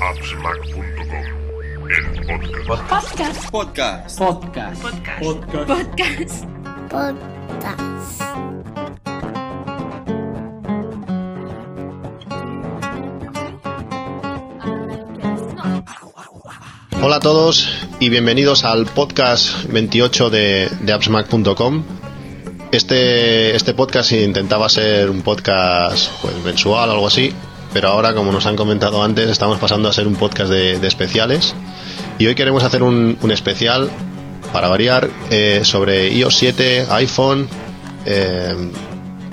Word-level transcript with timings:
appsmac.com, 0.00 1.88
el 1.88 2.66
podcast. 2.66 3.50
Podcast. 3.50 4.18
Podcast. 4.18 4.18
Podcast. 4.18 4.82
Podcast. 5.66 6.44
Podcast. 6.90 8.22
Hola 17.02 17.16
a 17.16 17.20
todos 17.20 17.68
y 18.00 18.08
bienvenidos 18.10 18.64
al 18.64 18.84
podcast 18.86 19.64
28 19.68 20.30
de, 20.30 20.68
de 20.80 20.92
appsmac.com. 20.92 21.84
Este, 22.72 23.56
este 23.56 23.72
podcast 23.74 24.12
intentaba 24.12 24.68
ser 24.68 25.08
un 25.08 25.22
podcast 25.22 26.10
pues, 26.20 26.36
mensual 26.44 26.90
o 26.90 26.92
algo 26.92 27.06
así, 27.06 27.32
pero 27.76 27.88
ahora, 27.88 28.14
como 28.14 28.32
nos 28.32 28.46
han 28.46 28.56
comentado 28.56 29.02
antes, 29.02 29.28
estamos 29.28 29.58
pasando 29.58 29.90
a 29.90 29.92
ser 29.92 30.06
un 30.06 30.16
podcast 30.16 30.50
de, 30.50 30.78
de 30.78 30.88
especiales. 30.88 31.54
Y 32.18 32.26
hoy 32.26 32.34
queremos 32.34 32.64
hacer 32.64 32.82
un, 32.82 33.18
un 33.20 33.30
especial, 33.30 33.90
para 34.50 34.68
variar, 34.68 35.10
eh, 35.28 35.60
sobre 35.62 36.08
iOS 36.10 36.36
7, 36.36 36.86
iPhone, 36.88 37.46
eh, 38.06 38.54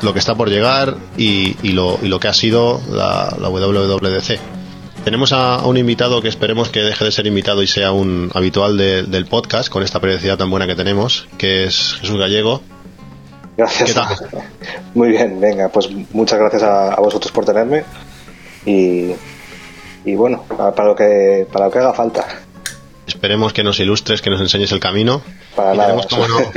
lo 0.01 0.11
que 0.11 0.19
está 0.19 0.35
por 0.35 0.49
llegar 0.49 0.97
y, 1.15 1.55
y, 1.63 1.71
lo, 1.71 1.97
y 2.01 2.09
lo 2.09 2.19
que 2.19 2.27
ha 2.27 2.33
sido 2.33 2.81
la, 2.91 3.33
la 3.39 3.47
WWDC. 3.47 4.37
Tenemos 5.05 5.31
a, 5.31 5.55
a, 5.55 5.65
un 5.65 5.77
invitado 5.77 6.21
que 6.21 6.27
esperemos 6.27 6.67
que 6.67 6.81
deje 6.81 7.05
de 7.05 7.13
ser 7.13 7.27
invitado 7.27 7.63
y 7.63 7.67
sea 7.67 7.93
un 7.93 8.29
habitual 8.33 8.75
de, 8.75 9.03
del 9.03 9.25
podcast 9.25 9.69
con 9.69 9.83
esta 9.83 10.01
periodicidad 10.01 10.37
tan 10.37 10.49
buena 10.49 10.67
que 10.67 10.75
tenemos, 10.75 11.29
que 11.37 11.63
es 11.63 11.95
Jesús 12.01 12.19
Gallego. 12.19 12.61
Gracias. 13.55 13.87
¿Qué 13.87 13.95
tal? 13.95 14.43
Muy 14.95 15.11
bien, 15.11 15.39
venga, 15.39 15.69
pues 15.69 15.89
muchas 16.11 16.39
gracias 16.39 16.63
a, 16.63 16.91
a 16.91 16.99
vosotros 16.99 17.31
por 17.31 17.45
tenerme 17.45 17.85
y, 18.65 19.11
y 20.05 20.15
bueno, 20.15 20.43
para 20.47 20.85
lo 20.85 20.95
que 20.95 21.47
para 21.51 21.65
lo 21.65 21.71
que 21.71 21.79
haga 21.79 21.93
falta. 21.93 22.25
Esperemos 23.07 23.53
que 23.53 23.63
nos 23.63 23.79
ilustres, 23.79 24.21
que 24.21 24.29
nos 24.29 24.41
enseñes 24.41 24.71
el 24.71 24.79
camino. 24.79 25.21
Para 25.55 25.73
y 25.73 25.77
nada. 25.77 25.87
tenemos 25.89 26.07
como, 26.07 26.27
no, 26.27 26.51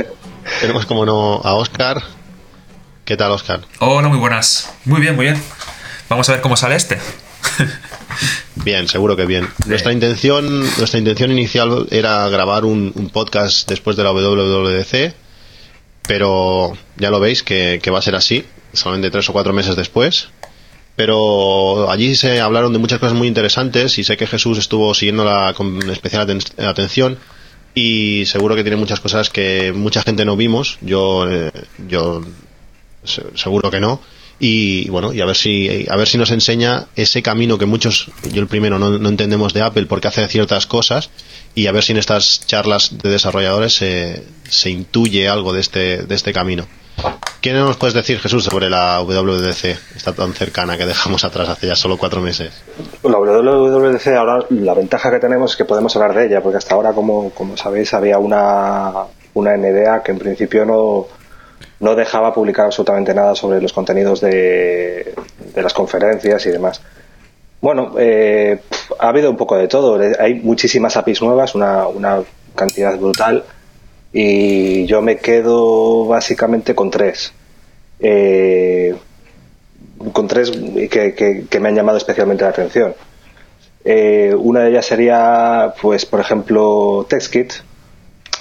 tenemos 0.61 0.85
como 0.85 1.05
no 1.05 1.41
a 1.43 1.55
Oscar. 1.55 2.01
¿Qué 3.05 3.15
tal, 3.15 3.31
Oscar? 3.31 3.61
Hola, 3.79 4.07
muy 4.09 4.17
buenas. 4.17 4.73
Muy 4.85 4.99
bien, 4.99 5.15
muy 5.15 5.25
bien. 5.25 5.41
Vamos 6.09 6.27
a 6.29 6.33
ver 6.33 6.41
cómo 6.41 6.57
sale 6.57 6.75
este. 6.75 6.97
Bien, 8.63 8.87
seguro 8.87 9.15
que 9.15 9.25
bien. 9.25 9.47
Nuestra 9.65 9.93
intención, 9.93 10.59
nuestra 10.77 10.99
intención 10.99 11.31
inicial 11.31 11.87
era 11.91 12.27
grabar 12.27 12.65
un, 12.65 12.91
un, 12.95 13.09
podcast 13.09 13.69
después 13.69 13.95
de 13.95 14.03
la 14.03 14.11
WWDC, 14.11 15.13
pero 16.07 16.75
ya 16.97 17.09
lo 17.09 17.19
veis 17.19 17.43
que, 17.43 17.79
que 17.81 17.91
va 17.91 17.99
a 17.99 18.01
ser 18.01 18.15
así, 18.15 18.45
solamente 18.73 19.11
tres 19.11 19.29
o 19.29 19.33
cuatro 19.33 19.53
meses 19.53 19.75
después. 19.75 20.29
Pero 20.97 21.91
allí 21.91 22.15
se 22.15 22.41
hablaron 22.41 22.73
de 22.73 22.79
muchas 22.79 22.97
cosas 22.99 23.15
muy 23.15 23.27
interesantes 23.27 23.99
y 23.99 24.03
sé 24.03 24.17
que 24.17 24.25
Jesús 24.25 24.57
estuvo 24.57 24.95
siguiéndola 24.95 25.53
con 25.55 25.87
especial 25.91 26.23
aten 26.23 26.39
atención 26.57 27.19
y 27.75 28.23
seguro 28.25 28.55
que 28.55 28.63
tiene 28.63 28.77
muchas 28.77 28.99
cosas 28.99 29.29
que 29.29 29.73
mucha 29.73 30.01
gente 30.01 30.25
no 30.25 30.35
vimos. 30.35 30.79
Yo, 30.81 31.29
eh, 31.29 31.51
yo 31.87 32.23
seguro 33.35 33.69
que 33.69 33.79
no 33.79 34.01
y 34.39 34.89
bueno 34.89 35.13
y 35.13 35.21
a 35.21 35.25
ver 35.25 35.35
si 35.35 35.85
a 35.87 35.95
ver 35.95 36.07
si 36.07 36.17
nos 36.17 36.31
enseña 36.31 36.87
ese 36.95 37.21
camino 37.21 37.59
que 37.59 37.67
muchos 37.67 38.09
yo 38.31 38.41
el 38.41 38.47
primero 38.47 38.77
no, 38.79 38.97
no 38.97 39.09
entendemos 39.09 39.53
de 39.53 39.61
Apple 39.61 39.85
porque 39.85 40.07
hace 40.07 40.27
ciertas 40.27 40.65
cosas 40.65 41.11
y 41.53 41.67
a 41.67 41.71
ver 41.71 41.83
si 41.83 41.91
en 41.91 41.99
estas 41.99 42.45
charlas 42.45 42.97
de 43.01 43.09
desarrolladores 43.09 43.73
se, 43.73 44.23
se 44.49 44.71
intuye 44.71 45.27
algo 45.27 45.53
de 45.53 45.61
este 45.61 46.03
de 46.03 46.15
este 46.15 46.33
camino 46.33 46.67
¿qué 47.53 47.53
nos 47.53 47.77
puedes 47.77 47.93
decir 47.93 48.19
Jesús 48.19 48.43
sobre 48.43 48.69
la 48.69 49.01
WWDC 49.01 49.95
está 49.95 50.13
tan 50.13 50.33
cercana 50.33 50.77
que 50.77 50.85
dejamos 50.85 51.23
atrás 51.23 51.49
hace 51.49 51.67
ya 51.67 51.75
solo 51.75 51.97
cuatro 51.97 52.21
meses 52.21 52.51
la 53.03 53.17
WWDC 53.17 54.07
ahora 54.07 54.45
la 54.49 54.73
ventaja 54.73 55.11
que 55.11 55.19
tenemos 55.19 55.51
es 55.51 55.57
que 55.57 55.65
podemos 55.65 55.95
hablar 55.95 56.13
de 56.13 56.25
ella 56.25 56.41
porque 56.41 56.57
hasta 56.57 56.75
ahora 56.75 56.93
como, 56.93 57.29
como 57.31 57.55
sabéis 57.57 57.93
había 57.93 58.17
una 58.17 58.93
una 59.33 59.55
NDA 59.55 60.03
que 60.03 60.11
en 60.11 60.19
principio 60.19 60.65
no 60.65 61.07
no 61.79 61.95
dejaba 61.95 62.33
publicar 62.33 62.65
absolutamente 62.65 63.13
nada 63.13 63.35
sobre 63.35 63.61
los 63.61 63.71
contenidos 63.71 64.19
de, 64.21 65.13
de 65.53 65.61
las 65.61 65.73
conferencias 65.73 66.45
y 66.47 66.49
demás. 66.49 66.81
Bueno, 67.61 67.93
eh, 67.97 68.59
ha 68.99 69.09
habido 69.09 69.29
un 69.29 69.37
poco 69.37 69.57
de 69.57 69.67
todo. 69.67 69.99
Hay 70.19 70.35
muchísimas 70.35 70.97
APIs 70.97 71.21
nuevas, 71.21 71.55
una, 71.55 71.87
una, 71.87 72.21
cantidad 72.55 72.97
brutal, 72.97 73.43
y 74.13 74.85
yo 74.85 75.01
me 75.01 75.17
quedo 75.17 76.05
básicamente 76.05 76.75
con 76.75 76.89
tres. 76.89 77.33
Eh, 77.99 78.95
con 80.13 80.27
tres 80.27 80.51
que, 80.51 81.45
que, 81.49 81.59
me 81.59 81.69
han 81.69 81.75
llamado 81.75 81.97
especialmente 81.97 82.43
la 82.43 82.51
atención. 82.51 82.93
Eh, 83.83 84.35
una 84.37 84.61
de 84.61 84.69
ellas 84.71 84.85
sería, 84.85 85.73
pues, 85.81 86.05
por 86.05 86.19
ejemplo, 86.19 87.05
TextKit. 87.09 87.53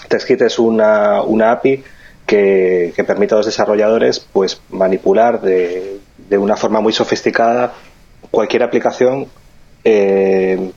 TextKit 0.09 0.43
es 0.43 0.59
una, 0.59 1.23
una 1.23 1.53
API 1.53 1.83
que, 2.27 2.93
que, 2.95 3.05
permite 3.05 3.35
a 3.35 3.39
los 3.39 3.47
desarrolladores 3.47 4.21
pues 4.21 4.61
manipular 4.71 5.41
de, 5.41 6.01
de 6.29 6.39
una 6.39 6.57
forma 6.57 6.81
muy 6.81 6.93
sofisticada 6.93 7.73
cualquier 8.31 8.65
aplicación 8.65 9.29
eh, 9.85 10.73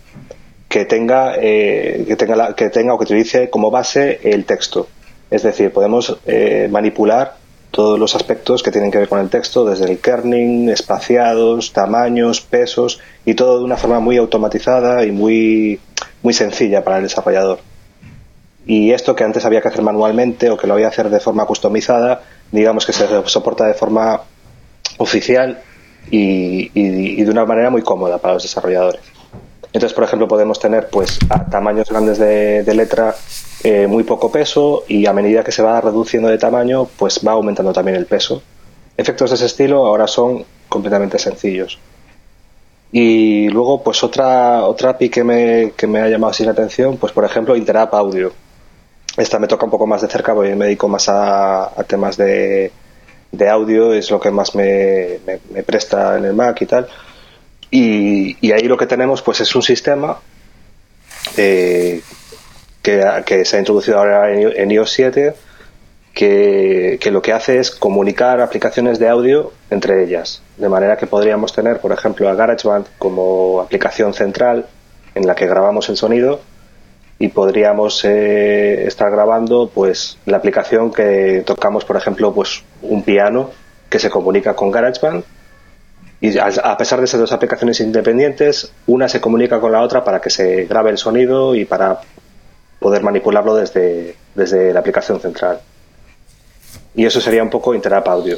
que 0.70 0.86
tenga 0.86 1.34
eh, 1.38 2.06
que 2.08 2.16
tenga 2.16 2.36
la, 2.36 2.56
que 2.56 2.70
tenga 2.70 2.94
o 2.94 2.98
que 2.98 3.04
utilice 3.04 3.50
como 3.50 3.72
base 3.72 4.20
el 4.24 4.46
texto 4.46 4.88
es 5.30 5.44
decir 5.44 5.74
podemos 5.74 6.18
eh, 6.26 6.70
manipular 6.72 7.36
todos 7.72 8.00
los 8.00 8.16
aspectos 8.16 8.64
que 8.64 8.72
tienen 8.72 8.92
que 8.92 9.00
ver 9.00 9.10
con 9.10 9.20
el 9.20 9.30
texto 9.30 9.66
desde 9.66 9.92
el 9.92 10.00
kerning 10.00 10.70
espaciados 10.70 11.74
tamaños 11.74 12.42
pesos 12.42 13.00
y 13.26 13.34
todo 13.34 13.60
de 13.60 13.66
una 13.66 13.78
forma 13.78 14.00
muy 14.00 14.18
automatizada 14.18 15.04
y 15.04 15.12
muy 15.12 15.80
muy 16.22 16.34
sencilla 16.34 16.84
para 16.84 16.98
el 16.98 17.04
desarrollador 17.04 17.60
y 18.70 18.92
esto 18.92 19.16
que 19.16 19.24
antes 19.24 19.46
había 19.46 19.62
que 19.62 19.70
hacer 19.70 19.82
manualmente 19.82 20.52
o 20.52 20.58
que 20.58 20.68
lo 20.68 20.74
había 20.76 20.90
que 20.90 20.94
hacer 20.94 21.10
de 21.10 21.20
forma 21.20 21.46
customizada, 21.48 22.22
digamos 22.52 22.86
que 22.86 22.94
se 22.94 23.08
soporta 23.26 23.66
de 23.66 23.74
forma 23.74 24.22
oficial 25.00 25.60
y, 26.12 26.70
y, 26.80 27.20
y, 27.20 27.24
de 27.24 27.32
una 27.32 27.46
manera 27.46 27.72
muy 27.72 27.82
cómoda 27.82 28.20
para 28.20 28.36
los 28.36 28.44
desarrolladores. 28.44 29.02
Entonces, 29.72 29.94
por 29.94 30.04
ejemplo, 30.04 30.28
podemos 30.28 30.60
tener 30.60 30.90
pues 30.90 31.20
a 31.30 31.46
tamaños 31.46 31.90
grandes 31.90 32.18
de, 32.18 32.74
letra 32.74 33.16
eh, 33.64 33.88
muy 33.88 34.04
poco 34.04 34.32
peso 34.32 34.84
y 34.88 35.06
a 35.06 35.14
medida 35.14 35.44
que 35.44 35.52
se 35.52 35.62
va 35.62 35.80
reduciendo 35.80 36.30
de 36.30 36.38
tamaño, 36.38 36.88
pues 36.98 37.22
va 37.26 37.34
aumentando 37.34 37.72
también 37.72 37.98
el 37.98 38.06
peso. 38.06 38.42
Efectos 38.98 39.30
de 39.30 39.36
ese 39.36 39.46
estilo 39.46 39.86
ahora 39.86 40.08
son 40.08 40.44
completamente 40.68 41.20
sencillos. 41.20 41.80
Y 42.92 43.48
luego, 43.50 43.84
pues 43.84 44.04
otra, 44.04 44.64
otra 44.66 44.92
API 44.92 45.10
que 45.10 45.24
me, 45.24 45.74
que 45.78 45.86
me 45.86 46.02
ha 46.02 46.10
llamado 46.10 46.32
así 46.32 46.44
la 46.44 46.52
atención, 46.52 46.98
pues 46.98 47.14
por 47.14 47.24
ejemplo, 47.24 47.56
Interap 47.56 47.94
Audio 47.94 48.34
esta 49.18 49.40
me 49.40 49.48
toca 49.48 49.66
un 49.66 49.72
poco 49.72 49.88
más 49.88 50.02
de 50.02 50.08
cerca 50.08 50.34
porque 50.34 50.56
me 50.56 50.66
dedico 50.66 50.88
más 50.88 51.10
a, 51.10 51.72
temas 51.88 52.16
de, 52.18 52.72
de, 53.32 53.50
audio, 53.50 53.94
es 53.94 54.10
lo 54.12 54.20
que 54.20 54.32
más 54.32 54.56
me, 54.56 55.20
me, 55.52 55.64
presta 55.64 56.18
en 56.18 56.26
el 56.26 56.34
Mac 56.34 56.62
y 56.62 56.66
tal. 56.66 56.88
Y, 57.72 58.38
y, 58.42 58.52
ahí 58.52 58.64
lo 58.64 58.78
que 58.78 58.88
tenemos 58.88 59.22
pues 59.22 59.42
es 59.42 59.56
un 59.56 59.62
sistema 59.62 60.20
eh, 61.38 62.02
que, 62.82 63.04
que, 63.26 63.46
se 63.46 63.58
ha 63.58 63.60
introducido 63.60 64.00
ahora 64.00 64.32
en, 64.32 64.72
iOS 64.72 64.92
7 64.92 65.36
que, 66.14 66.98
que, 67.00 67.12
lo 67.12 67.22
que 67.22 67.32
hace 67.32 67.60
es 67.60 67.70
comunicar 67.70 68.42
aplicaciones 68.42 68.98
de 68.98 69.08
audio 69.08 69.52
entre 69.70 70.04
ellas. 70.04 70.42
De 70.58 70.68
manera 70.68 70.98
que 70.98 71.06
podríamos 71.06 71.54
tener, 71.54 71.80
por 71.80 71.92
ejemplo, 71.92 72.28
a 72.28 72.34
GarageBand 72.34 72.88
como 72.98 73.62
aplicación 73.62 74.14
central 74.14 74.66
en 75.14 75.28
la 75.28 75.36
que 75.36 75.46
grabamos 75.46 75.90
el 75.90 75.98
sonido 75.98 76.42
y 77.20 77.28
podríamos 77.28 78.04
eh, 78.06 78.88
estar 78.88 79.12
grabando 79.12 79.70
pues 79.74 80.18
la 80.26 80.38
aplicación 80.38 80.92
que 80.92 81.44
tocamos 81.46 81.84
por 81.84 81.98
ejemplo 81.98 82.34
pues 82.34 82.64
un 82.82 83.04
piano 83.04 83.52
que 83.90 84.00
se 84.00 84.10
comunica 84.10 84.56
con 84.56 84.72
GarageBand 84.72 85.26
y 86.22 86.38
a 86.38 86.78
pesar 86.78 87.00
de 87.00 87.08
ser 87.08 87.20
dos 87.20 87.32
aplicaciones 87.32 87.80
independientes 87.80 88.74
una 88.88 89.08
se 89.08 89.22
comunica 89.22 89.60
con 89.60 89.72
la 89.72 89.82
otra 89.82 90.04
para 90.04 90.20
que 90.20 90.30
se 90.30 90.66
grabe 90.66 90.90
el 90.90 90.98
sonido 90.98 91.56
y 91.56 91.64
para 91.66 92.02
poder 92.80 93.04
manipularlo 93.04 93.56
desde, 93.56 94.16
desde 94.36 94.74
la 94.74 94.82
aplicación 94.82 95.20
central. 95.20 95.60
Y 96.96 97.06
eso 97.06 97.22
sería 97.22 97.44
un 97.44 97.50
poco 97.50 97.74
Interap 97.74 98.08
Audio. 98.08 98.38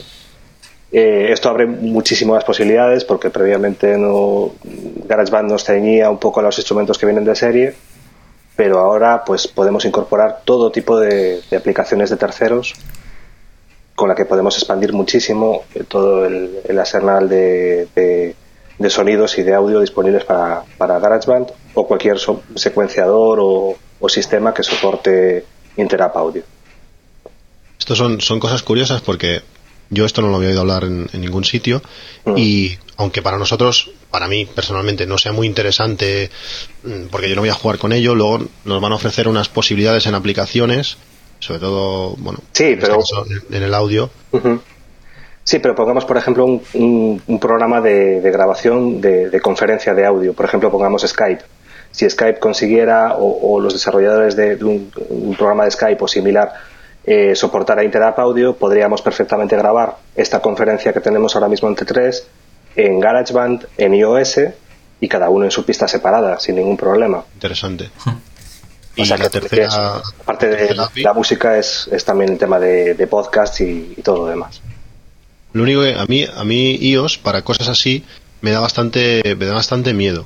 Eh, 0.92 1.31
esto 1.31 1.50
abre 1.50 1.66
muchísimas 1.66 2.44
posibilidades 2.44 3.06
porque 3.06 3.30
previamente 3.30 3.98
no 3.98 4.51
GarageBand 5.07 5.50
nos 5.50 5.63
ceñía 5.63 6.10
un 6.10 6.19
poco 6.19 6.42
a 6.42 6.44
los 6.44 6.57
instrumentos 6.57 6.98
que 6.98 7.06
vienen 7.06 7.24
de 7.24 7.36
serie 7.36 7.74
pero 8.56 8.80
ahora 8.80 9.24
pues 9.25 9.48
podemos 9.48 9.86
incorporar 9.86 10.42
todo 10.44 10.72
tipo 10.72 11.00
de, 11.00 11.42
aplicaciones 11.56 12.10
de 12.10 12.18
terceros 12.18 12.75
con 13.96 14.10
la 14.10 14.16
que 14.16 14.26
podemos 14.26 14.58
expandir 14.58 14.94
muchísimo 14.94 15.64
todo 15.88 16.26
el, 16.26 16.60
el 16.68 16.80
arsenal 16.80 17.30
de, 17.30 17.88
de, 17.96 18.36
de, 18.78 18.90
sonidos 18.90 19.38
y 19.38 19.44
de 19.44 19.54
audio 19.54 19.80
disponibles 19.80 20.24
para, 20.24 20.64
para 20.78 21.00
GarageBand 21.00 21.48
o 21.74 21.88
cualquier 21.88 22.18
so 22.18 22.42
secuenciador 22.56 23.40
o, 23.42 23.76
o, 24.00 24.10
sistema 24.10 24.54
que 24.54 24.64
soporte 24.64 25.46
Interap 25.78 26.16
Audio. 26.18 26.44
Estos 27.80 27.98
son, 27.98 28.22
son 28.22 28.40
cosas 28.40 28.64
curiosas 28.64 29.02
porque 29.02 29.42
yo 29.90 30.06
esto 30.06 30.22
no 30.22 30.30
lo 30.30 30.38
había 30.38 30.50
oído 30.50 30.62
hablar 30.62 30.86
en, 30.86 31.10
en 31.12 31.22
ningún 31.22 31.44
sitio 31.44 31.82
mm. 32.26 32.38
y 32.38 32.78
aunque 33.02 33.22
para 33.22 33.38
nosotros, 33.38 33.90
para 34.12 34.28
mí 34.28 34.46
personalmente, 34.46 35.06
no 35.06 35.18
sea 35.18 35.32
muy 35.32 35.48
interesante, 35.48 36.30
mm, 36.84 37.08
porque 37.10 37.30
yo 37.30 37.36
no 37.36 37.42
voy 37.42 37.50
a 37.50 37.56
jugar 37.56 37.80
con 37.80 37.94
ello, 37.94 38.14
luego 38.16 38.48
nos 38.64 38.82
van 38.82 38.92
a 38.92 38.96
ofrecer 38.96 39.28
unas 39.28 39.50
posibilidades 39.50 40.06
en 40.06 40.16
aplicaciones, 40.16 40.98
sobre 41.42 41.60
todo, 41.60 42.16
bueno, 42.18 42.40
Sí, 42.54 42.64
en, 42.64 42.74
este 42.76 42.86
pero- 42.86 43.00
caso, 43.00 43.26
en- 43.52 43.64
el 43.64 43.74
audio. 43.74 44.10
Sí, 45.44 45.60
pero 45.60 45.76
pongamos, 45.76 46.06
por 46.06 46.16
ejemplo, 46.18 46.46
un, 46.46 46.62
un- 46.76 47.22
un 47.28 47.40
programa 47.40 47.82
de, 47.82 48.22
de 48.22 48.32
grabación 48.32 49.02
de, 49.02 49.30
de 49.30 49.42
conferencia 49.42 49.94
de 49.94 50.06
audio. 50.06 50.34
Por 50.34 50.46
ejemplo, 50.46 50.72
pongamos 50.72 51.02
Skype. 51.02 51.42
Si 51.92 52.10
Skype 52.10 52.40
consiguiera, 52.40 53.16
o, 53.18 53.56
o 53.56 53.60
los 53.60 53.74
desarrolladores 53.74 54.36
de, 54.36 54.56
de 54.56 54.64
un, 54.64 54.92
un 55.10 55.36
programa 55.36 55.66
de 55.66 55.72
Skype 55.72 56.02
o 56.02 56.08
similar, 56.08 56.54
eh, 57.04 57.36
soportara 57.36 57.84
Interap 57.84 58.18
Audio, 58.20 58.56
podríamos 58.56 59.02
perfectamente 59.02 59.58
grabar 59.58 59.98
esta 60.16 60.40
conferencia 60.42 60.94
que 60.94 61.02
tenemos 61.02 61.36
ahora 61.36 61.48
mismo 61.50 61.68
en 61.68 61.76
T3 61.76 62.24
en 62.76 63.00
GarageBand, 63.02 63.66
en 63.78 63.94
iOS 63.96 64.40
y 65.02 65.08
cada 65.10 65.30
uno 65.30 65.44
en 65.46 65.52
su 65.52 65.66
pista 65.66 65.88
separada, 65.88 66.40
sin 66.40 66.56
ningún 66.56 66.78
problema. 66.78 67.26
Interesante. 67.34 67.90
O 68.98 69.02
Y 69.02 69.06
sea 69.06 69.18
la 69.18 69.24
que 69.30 69.40
tercera, 69.40 69.68
es- 69.68 69.74
aparte 70.20 70.48
la 70.48 70.52
de 70.52 70.68
tercera 70.68 70.90
la 70.96 71.14
música, 71.14 71.58
es, 71.58 71.88
es 71.92 72.04
también 72.04 72.32
el 72.34 72.38
tema 72.38 72.60
de, 72.60 72.94
de 72.94 73.08
podcast 73.08 73.62
y, 73.62 73.94
y 73.98 74.02
todo 74.02 74.18
lo 74.18 74.26
demás. 74.28 74.62
Lo 75.54 75.64
único 75.64 75.82
que 75.82 75.94
a 75.96 76.06
mí, 76.06 76.26
a 76.26 76.44
mí 76.44 76.76
iOS, 76.76 77.18
para 77.18 77.42
cosas 77.44 77.68
así, 77.70 78.04
me 78.42 78.52
da 78.52 78.60
bastante, 78.60 79.36
me 79.38 79.46
da 79.46 79.54
bastante 79.54 79.94
miedo. 79.94 80.26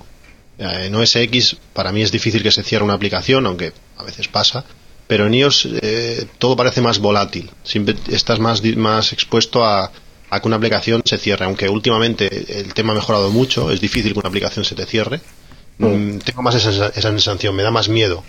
Eh, 0.57 0.85
En 0.87 0.95
OS 0.95 1.15
X, 1.17 1.57
para 1.73 1.91
mí 1.91 2.01
es 2.01 2.11
difícil 2.11 2.41
que 2.43 2.51
se 2.51 2.63
cierre 2.63 2.83
una 2.83 2.93
aplicación, 2.93 3.45
aunque 3.45 3.73
a 3.97 4.03
veces 4.03 4.27
pasa. 4.27 4.63
Pero 5.07 5.27
en 5.27 5.33
iOS 5.35 5.67
eh, 5.81 6.25
todo 6.39 6.55
parece 6.55 6.81
más 6.81 6.97
volátil. 6.99 7.51
Siempre 7.63 7.95
estás 8.09 8.39
más, 8.39 8.63
más 8.75 9.13
expuesto 9.13 9.63
a, 9.63 9.91
a 10.31 10.39
que 10.39 10.47
una 10.47 10.57
aplicación 10.57 11.01
se 11.05 11.17
cierre. 11.19 11.45
Aunque 11.45 11.69
últimamente 11.69 12.59
el 12.59 12.73
tema 12.73 12.93
ha 12.93 12.95
mejorado 12.95 13.29
mucho, 13.29 13.69
es 13.71 13.79
difícil 13.81 14.13
que 14.13 14.19
una 14.19 14.29
aplicación 14.29 14.65
se 14.65 14.73
te 14.73 14.85
cierre. 14.87 15.21
Mm, 15.77 16.17
tengo 16.19 16.41
más 16.41 16.55
esa, 16.55 16.87
esa 16.87 17.09
sensación, 17.09 17.55
me 17.55 17.61
da 17.63 17.69
más 17.71 17.89
miedo. 17.89 18.23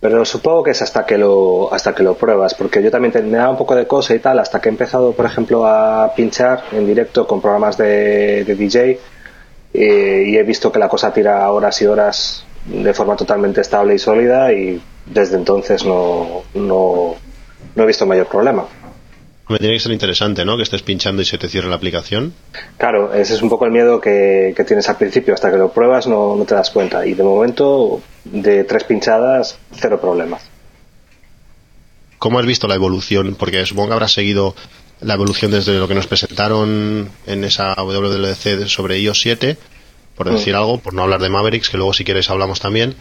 Pero 0.00 0.24
supongo 0.24 0.62
que 0.62 0.70
es 0.70 0.80
hasta 0.82 1.04
que 1.04 1.18
lo 1.18 1.72
hasta 1.74 1.92
que 1.94 2.04
lo 2.04 2.14
pruebas, 2.14 2.54
porque 2.54 2.80
yo 2.82 2.90
también 2.90 3.12
te- 3.12 3.22
me 3.22 3.38
da 3.38 3.50
un 3.50 3.56
poco 3.56 3.74
de 3.74 3.86
cosa 3.86 4.14
y 4.14 4.20
tal, 4.20 4.38
hasta 4.38 4.60
que 4.60 4.68
he 4.68 4.72
empezado, 4.72 5.12
por 5.12 5.26
ejemplo, 5.26 5.66
a 5.66 6.12
pinchar 6.14 6.62
en 6.72 6.86
directo 6.86 7.26
con 7.26 7.40
programas 7.40 7.76
de, 7.76 8.44
de 8.44 8.54
DJ 8.54 9.00
eh, 9.74 10.24
y 10.28 10.36
he 10.36 10.42
visto 10.44 10.70
que 10.70 10.78
la 10.78 10.88
cosa 10.88 11.12
tira 11.12 11.50
horas 11.50 11.82
y 11.82 11.86
horas 11.86 12.44
de 12.64 12.94
forma 12.94 13.16
totalmente 13.16 13.60
estable 13.60 13.94
y 13.94 13.98
sólida 13.98 14.52
y 14.52 14.80
desde 15.06 15.36
entonces 15.36 15.84
no, 15.84 16.42
no, 16.54 17.14
no 17.74 17.82
he 17.82 17.86
visto 17.86 18.06
mayor 18.06 18.26
problema. 18.28 18.66
Me 19.48 19.58
tiene 19.58 19.74
que 19.74 19.80
ser 19.80 19.92
interesante, 19.92 20.44
¿no? 20.44 20.56
Que 20.56 20.62
estés 20.62 20.82
pinchando 20.82 21.22
y 21.22 21.24
se 21.24 21.38
te 21.38 21.48
cierre 21.48 21.68
la 21.68 21.76
aplicación. 21.76 22.34
Claro, 22.76 23.14
ese 23.14 23.34
es 23.34 23.42
un 23.42 23.48
poco 23.48 23.64
el 23.64 23.72
miedo 23.72 24.00
que, 24.00 24.52
que 24.54 24.64
tienes 24.64 24.88
al 24.88 24.96
principio, 24.96 25.32
hasta 25.32 25.50
que 25.50 25.56
lo 25.56 25.72
pruebas 25.72 26.06
no, 26.06 26.36
no 26.36 26.44
te 26.44 26.54
das 26.54 26.70
cuenta 26.70 27.06
y 27.06 27.14
de 27.14 27.22
momento 27.22 28.02
de 28.24 28.64
tres 28.64 28.84
pinchadas, 28.84 29.58
cero 29.72 30.00
problemas. 30.00 30.42
¿Cómo 32.18 32.38
has 32.38 32.46
visto 32.46 32.66
la 32.66 32.74
evolución? 32.74 33.36
Porque 33.38 33.64
supongo 33.64 33.88
que 33.88 33.94
habrás 33.94 34.12
seguido 34.12 34.54
la 35.00 35.14
evolución 35.14 35.50
desde 35.50 35.78
lo 35.78 35.86
que 35.86 35.94
nos 35.94 36.08
presentaron 36.08 37.10
en 37.26 37.44
esa 37.44 37.74
WWDC 37.74 38.66
sobre 38.66 38.98
iOS 38.98 39.20
7, 39.20 39.56
por 40.16 40.30
decir 40.30 40.56
algo, 40.56 40.78
por 40.78 40.94
no 40.94 41.02
hablar 41.04 41.20
de 41.20 41.28
Mavericks, 41.28 41.70
que 41.70 41.76
luego 41.76 41.92
si 41.92 42.04
quieres 42.04 42.28
hablamos 42.28 42.60
también. 42.60 42.96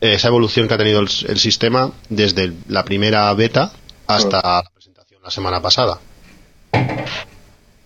Esa 0.00 0.28
evolución 0.28 0.68
que 0.68 0.74
ha 0.74 0.78
tenido 0.78 1.00
el, 1.00 1.08
el 1.28 1.38
sistema 1.38 1.92
desde 2.08 2.52
la 2.68 2.84
primera 2.84 3.34
beta 3.34 3.72
hasta 4.06 4.36
la 4.36 4.62
presentación 4.62 4.79
semana 5.30 5.60
pasada. 5.60 5.98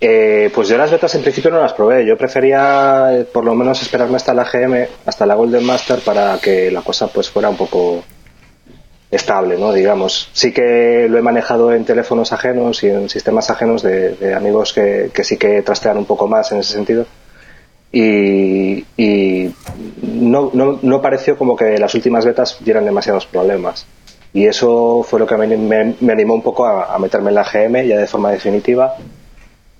Eh, 0.00 0.50
pues 0.54 0.68
yo 0.68 0.76
las 0.76 0.90
betas 0.90 1.14
en 1.14 1.22
principio 1.22 1.50
no 1.50 1.60
las 1.60 1.72
probé. 1.72 2.04
Yo 2.04 2.18
prefería 2.18 3.08
eh, 3.12 3.24
por 3.24 3.44
lo 3.44 3.54
menos 3.54 3.80
esperarme 3.80 4.16
hasta 4.16 4.34
la 4.34 4.44
GM, 4.44 4.86
hasta 5.06 5.24
la 5.24 5.34
Golden 5.34 5.64
Master, 5.64 6.00
para 6.00 6.38
que 6.38 6.70
la 6.70 6.82
cosa 6.82 7.06
pues 7.06 7.30
fuera 7.30 7.48
un 7.48 7.56
poco 7.56 8.04
estable, 9.10 9.56
¿no? 9.56 9.72
Digamos. 9.72 10.28
Sí 10.32 10.52
que 10.52 11.06
lo 11.08 11.16
he 11.16 11.22
manejado 11.22 11.72
en 11.72 11.86
teléfonos 11.86 12.32
ajenos 12.32 12.82
y 12.82 12.88
en 12.88 13.08
sistemas 13.08 13.48
ajenos 13.48 13.82
de, 13.82 14.34
amigos 14.36 14.74
que, 14.74 15.10
que 15.14 15.24
sí 15.24 15.38
que 15.38 15.62
trastean 15.62 15.96
un 15.96 16.04
poco 16.04 16.26
más 16.28 16.52
en 16.52 16.58
ese 16.58 16.72
sentido. 16.74 17.06
Y, 17.90 18.84
y 18.96 19.54
no, 20.02 20.50
no, 20.52 20.80
no 20.82 21.00
pareció 21.00 21.38
como 21.38 21.56
que 21.56 21.78
las 21.78 21.94
últimas 21.94 22.24
betas 22.24 22.58
dieran 22.60 22.84
demasiados 22.84 23.24
problemas. 23.24 23.86
Y 24.34 24.46
eso 24.46 25.02
fue 25.08 25.18
lo 25.20 25.26
que 25.26 25.36
me, 25.36 25.46
me- 25.56 25.94
me 26.00 26.12
animó 26.12 26.34
un 26.34 26.42
poco 26.42 26.66
a, 26.66 26.94
a 26.94 26.98
meterme 26.98 27.30
en 27.30 27.36
la 27.36 27.44
GM 27.44 27.86
ya 27.86 27.96
de 27.96 28.06
forma 28.06 28.30
definitiva 28.32 28.94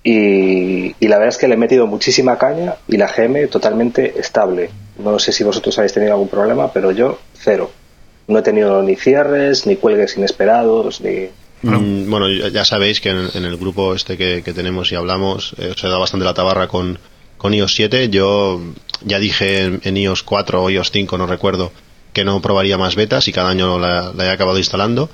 y, 0.03 0.95
y 1.01 1.09
la 1.09 1.17
verdad 1.19 1.29
es 1.31 1.39
que 1.39 1.49
le 1.49 1.55
he 1.55 1.59
metido 1.59 1.87
muchísima 1.87 2.39
caña 2.39 2.77
y 2.89 2.97
la 2.97 3.09
GM 3.09 3.49
totalmente 3.49 4.19
estable. 4.19 4.71
No 4.99 5.19
sé 5.19 5.33
si 5.33 5.45
vosotros 5.45 5.77
habéis 5.79 5.93
tenido 5.95 6.13
algún 6.13 6.29
problema, 6.29 6.73
pero 6.73 6.91
yo 6.93 7.19
cero. 7.35 7.71
No 8.29 8.39
he 8.39 8.43
tenido 8.43 8.83
ni 8.83 8.97
cierres, 8.97 9.67
ni 9.67 9.77
cuelgues 9.77 10.17
inesperados, 10.17 11.01
ni... 11.01 11.29
Mm, 11.63 12.11
Bueno, 12.11 12.29
ya 12.31 12.49
ya 12.49 12.65
sabéis 12.65 13.01
que 13.01 13.11
en, 13.11 13.29
en 13.35 13.45
el 13.45 13.57
grupo 13.57 13.95
este 13.95 14.17
que, 14.17 14.43
que 14.45 14.53
tenemos 14.53 14.93
y 14.93 14.95
hablamos 14.95 15.55
eh, 15.59 15.73
se 15.77 15.89
da 15.89 15.97
bastante 15.99 16.25
la 16.27 16.35
tabarra 16.35 16.69
con, 16.69 16.99
con 17.39 17.55
iOS 17.55 17.75
7. 17.75 18.09
Yo 18.11 18.61
ya 19.05 19.19
dije 19.19 19.63
en, 19.65 19.81
en 19.85 19.97
iOS 19.97 20.23
4 20.23 20.63
o 20.63 20.71
iOS 20.71 20.91
5, 20.91 21.17
no 21.19 21.27
recuerdo, 21.27 21.73
que 22.15 22.25
no 22.25 22.41
probaría 22.41 22.79
más 22.79 22.95
betas 22.95 23.29
y 23.29 23.33
cada 23.33 23.51
año 23.51 23.79
la, 23.79 24.15
he 24.19 24.31
acabado 24.31 24.57
instalando. 24.57 25.11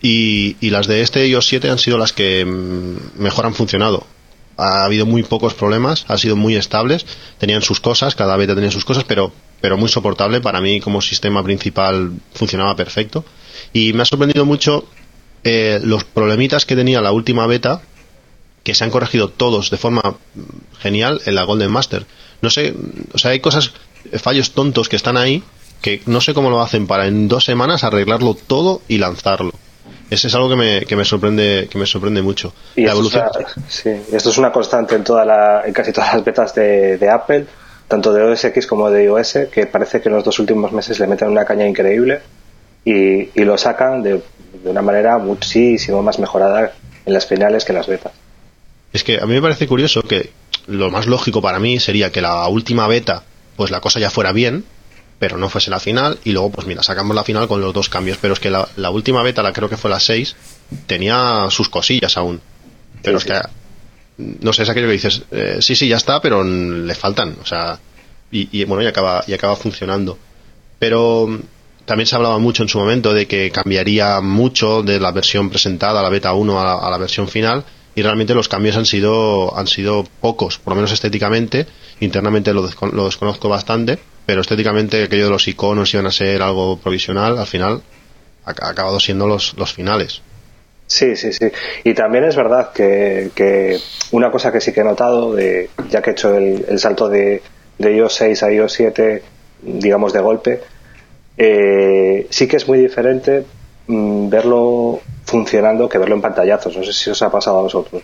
Y, 0.00 0.56
las 0.70 0.86
de 0.86 1.02
este 1.02 1.26
iOS 1.28 1.46
7 1.46 1.70
han 1.70 1.78
sido 1.78 1.98
las 1.98 2.12
que 2.12 2.44
mm, 2.44 3.20
mejor 3.22 3.46
han 3.46 3.54
funcionado. 3.54 4.06
Ha 4.56 4.84
habido 4.84 5.06
muy 5.06 5.22
pocos 5.22 5.54
problemas, 5.54 6.04
han 6.08 6.18
sido 6.18 6.34
muy 6.34 6.56
estables, 6.56 7.06
tenían 7.38 7.62
sus 7.62 7.78
cosas, 7.80 8.16
cada 8.16 8.36
beta 8.36 8.56
tenía 8.56 8.72
sus 8.72 8.84
cosas, 8.84 9.04
pero, 9.04 9.30
pero 9.60 9.76
muy 9.76 9.88
soportable. 9.88 10.40
Para 10.40 10.60
mí 10.60 10.80
como 10.80 11.00
sistema 11.00 11.44
principal 11.44 12.12
funcionaba 12.34 12.74
perfecto. 12.74 13.24
Y 13.72 13.92
me 13.92 14.02
ha 14.02 14.04
sorprendido 14.04 14.44
mucho 14.44 14.88
eh, 15.44 15.78
los 15.84 16.02
problemitas 16.04 16.64
que 16.64 16.74
tenía 16.74 17.00
la 17.00 17.12
última 17.12 17.46
beta, 17.46 17.82
que 18.64 18.74
se 18.74 18.84
han 18.84 18.90
corregido 18.90 19.28
todos 19.28 19.70
de 19.70 19.76
forma 19.76 20.02
mm, 20.02 20.40
genial 20.80 21.20
en 21.26 21.34
la 21.34 21.44
Golden 21.44 21.70
Master. 21.70 22.06
No 22.40 22.50
sé, 22.50 22.74
o 23.12 23.18
sea, 23.18 23.32
hay 23.32 23.40
cosas, 23.40 23.72
fallos 24.20 24.52
tontos 24.52 24.88
que 24.88 24.96
están 24.96 25.16
ahí, 25.16 25.42
que 25.80 26.02
no 26.06 26.20
sé 26.20 26.34
cómo 26.34 26.50
lo 26.50 26.60
hacen 26.60 26.86
para 26.86 27.06
en 27.06 27.28
dos 27.28 27.44
semanas 27.44 27.84
arreglarlo 27.84 28.34
todo 28.34 28.82
y 28.88 28.98
lanzarlo. 28.98 29.52
Ese 30.10 30.28
es 30.28 30.34
algo 30.34 30.48
que 30.48 30.56
me, 30.56 30.86
que 30.86 30.96
me 30.96 31.04
sorprende, 31.04 31.68
que 31.70 31.78
me 31.78 31.86
sorprende 31.86 32.22
mucho. 32.22 32.54
Y 32.76 32.82
la 32.82 32.92
esto, 32.92 33.06
es 33.06 33.14
evolución. 33.14 33.46
una, 33.56 33.68
sí, 33.68 33.90
esto 34.12 34.30
es 34.30 34.38
una 34.38 34.50
constante 34.50 34.94
en, 34.94 35.04
toda 35.04 35.24
la, 35.24 35.62
en 35.66 35.72
casi 35.72 35.92
todas 35.92 36.14
las 36.14 36.24
betas 36.24 36.54
de, 36.54 36.96
de 36.96 37.10
Apple, 37.10 37.46
tanto 37.86 38.12
de 38.12 38.22
OS 38.22 38.44
X 38.44 38.66
como 38.66 38.90
de 38.90 39.04
iOS, 39.04 39.38
que 39.52 39.66
parece 39.66 40.00
que 40.00 40.08
en 40.08 40.14
los 40.14 40.24
dos 40.24 40.38
últimos 40.38 40.72
meses 40.72 40.98
le 40.98 41.06
meten 41.06 41.28
una 41.28 41.44
caña 41.44 41.66
increíble 41.66 42.20
y, 42.84 43.28
y 43.38 43.44
lo 43.44 43.58
sacan 43.58 44.02
de, 44.02 44.22
de 44.62 44.70
una 44.70 44.82
manera 44.82 45.18
muchísimo 45.18 46.02
más 46.02 46.18
mejorada 46.18 46.72
en 47.04 47.12
las 47.12 47.26
finales 47.26 47.64
que 47.64 47.72
en 47.72 47.78
las 47.78 47.86
betas. 47.86 48.12
Es 48.92 49.04
que 49.04 49.18
a 49.20 49.26
mí 49.26 49.34
me 49.34 49.42
parece 49.42 49.66
curioso 49.66 50.00
que 50.02 50.30
lo 50.66 50.90
más 50.90 51.06
lógico 51.06 51.42
para 51.42 51.58
mí 51.58 51.78
sería 51.80 52.10
que 52.10 52.22
la 52.22 52.48
última 52.48 52.86
beta, 52.86 53.24
pues 53.56 53.70
la 53.70 53.80
cosa 53.80 54.00
ya 54.00 54.10
fuera 54.10 54.32
bien, 54.32 54.64
pero 55.18 55.36
no 55.36 55.48
fuese 55.48 55.70
la 55.70 55.80
final, 55.80 56.18
y 56.24 56.32
luego, 56.32 56.50
pues 56.50 56.66
mira, 56.66 56.82
sacamos 56.82 57.14
la 57.14 57.24
final 57.24 57.48
con 57.48 57.60
los 57.60 57.74
dos 57.74 57.88
cambios. 57.88 58.18
Pero 58.20 58.34
es 58.34 58.40
que 58.40 58.50
la, 58.50 58.68
la 58.76 58.90
última 58.90 59.22
beta, 59.22 59.42
la 59.42 59.52
creo 59.52 59.68
que 59.68 59.76
fue 59.76 59.90
la 59.90 60.00
6, 60.00 60.36
tenía 60.86 61.46
sus 61.50 61.68
cosillas 61.68 62.16
aún. 62.16 62.40
Pero 63.02 63.18
Sí, 63.20 63.28
es 63.28 63.34
que, 63.34 63.48
no 64.18 64.52
sé, 64.52 64.62
es 64.62 64.68
aquello 64.68 64.86
que 64.86 64.92
dices, 64.92 65.22
eh, 65.30 65.58
sí, 65.60 65.74
sí, 65.74 65.88
ya 65.88 65.96
está, 65.96 66.20
pero 66.20 66.42
le 66.44 66.94
faltan, 66.94 67.36
o 67.42 67.46
sea, 67.46 67.78
y, 68.30 68.60
y, 68.60 68.64
bueno, 68.64 68.82
y 68.82 68.86
acaba, 68.86 69.24
y 69.26 69.32
acaba 69.32 69.56
funcionando. 69.56 70.18
Pero 70.78 71.26
mm, 71.26 71.38
también 71.84 72.06
se 72.06 72.16
hablaba 72.16 72.38
mucho 72.38 72.62
en 72.62 72.68
su 72.68 72.78
momento 72.78 73.12
de 73.12 73.26
que 73.26 73.50
cambiaría 73.50 74.20
mucho 74.20 74.82
de 74.82 75.00
la 75.00 75.10
versión 75.12 75.50
presentada, 75.50 76.02
la 76.02 76.10
beta 76.10 76.32
1 76.32 76.60
a 76.60 76.64
la, 76.64 76.74
a 76.74 76.90
la 76.90 76.98
versión 76.98 77.28
final, 77.28 77.64
y 77.98 78.02
realmente 78.02 78.32
los 78.34 78.48
cambios 78.48 78.76
han 78.76 78.86
sido, 78.86 79.56
han 79.58 79.66
sido 79.66 80.04
pocos, 80.20 80.58
por 80.58 80.72
lo 80.72 80.76
menos 80.76 80.92
estéticamente, 80.92 81.66
internamente 81.98 82.52
lo, 82.54 82.62
descon- 82.68 82.92
lo 82.92 83.06
desconozco 83.06 83.48
bastante, 83.48 83.98
pero 84.24 84.40
estéticamente 84.40 85.02
aquello 85.02 85.24
de 85.24 85.30
los 85.30 85.48
iconos 85.48 85.92
iban 85.94 86.06
a 86.06 86.12
ser 86.12 86.42
algo 86.42 86.78
provisional, 86.78 87.36
al 87.38 87.46
final 87.46 87.82
ha, 88.44 88.50
acabado 88.50 89.00
siendo 89.00 89.26
los, 89.26 89.54
los 89.58 89.72
finales. 89.72 90.22
Sí, 90.86 91.16
sí, 91.16 91.32
sí. 91.32 91.46
Y 91.82 91.92
también 91.94 92.22
es 92.24 92.36
verdad 92.36 92.72
que, 92.72 93.78
una 94.12 94.30
cosa 94.30 94.52
que 94.52 94.60
sí 94.60 94.72
que 94.72 94.80
he 94.80 94.84
notado, 94.84 95.34
de, 95.34 95.68
ya 95.90 96.00
que 96.00 96.10
he 96.10 96.12
hecho 96.12 96.36
el, 96.36 96.64
el 96.68 96.78
salto 96.78 97.08
de, 97.08 97.42
de 97.78 97.96
iOS 97.96 98.14
6 98.14 98.42
a 98.44 98.52
iOS 98.52 98.72
7, 98.72 99.22
digamos 99.62 100.12
de 100.12 100.20
golpe, 100.20 100.60
eh, 101.36 102.26
sí 102.30 102.46
que 102.46 102.56
es 102.56 102.68
muy 102.68 102.78
diferente 102.78 103.44
mm, 103.86 104.28
verlo 104.28 105.00
funcionando 105.28 105.88
que 105.88 105.98
verlo 105.98 106.14
en 106.14 106.22
pantallazos. 106.22 106.76
No 106.76 106.82
sé 106.82 106.92
si 106.92 107.10
os 107.10 107.20
ha 107.22 107.30
pasado 107.30 107.58
a 107.58 107.62
vosotros. 107.62 108.02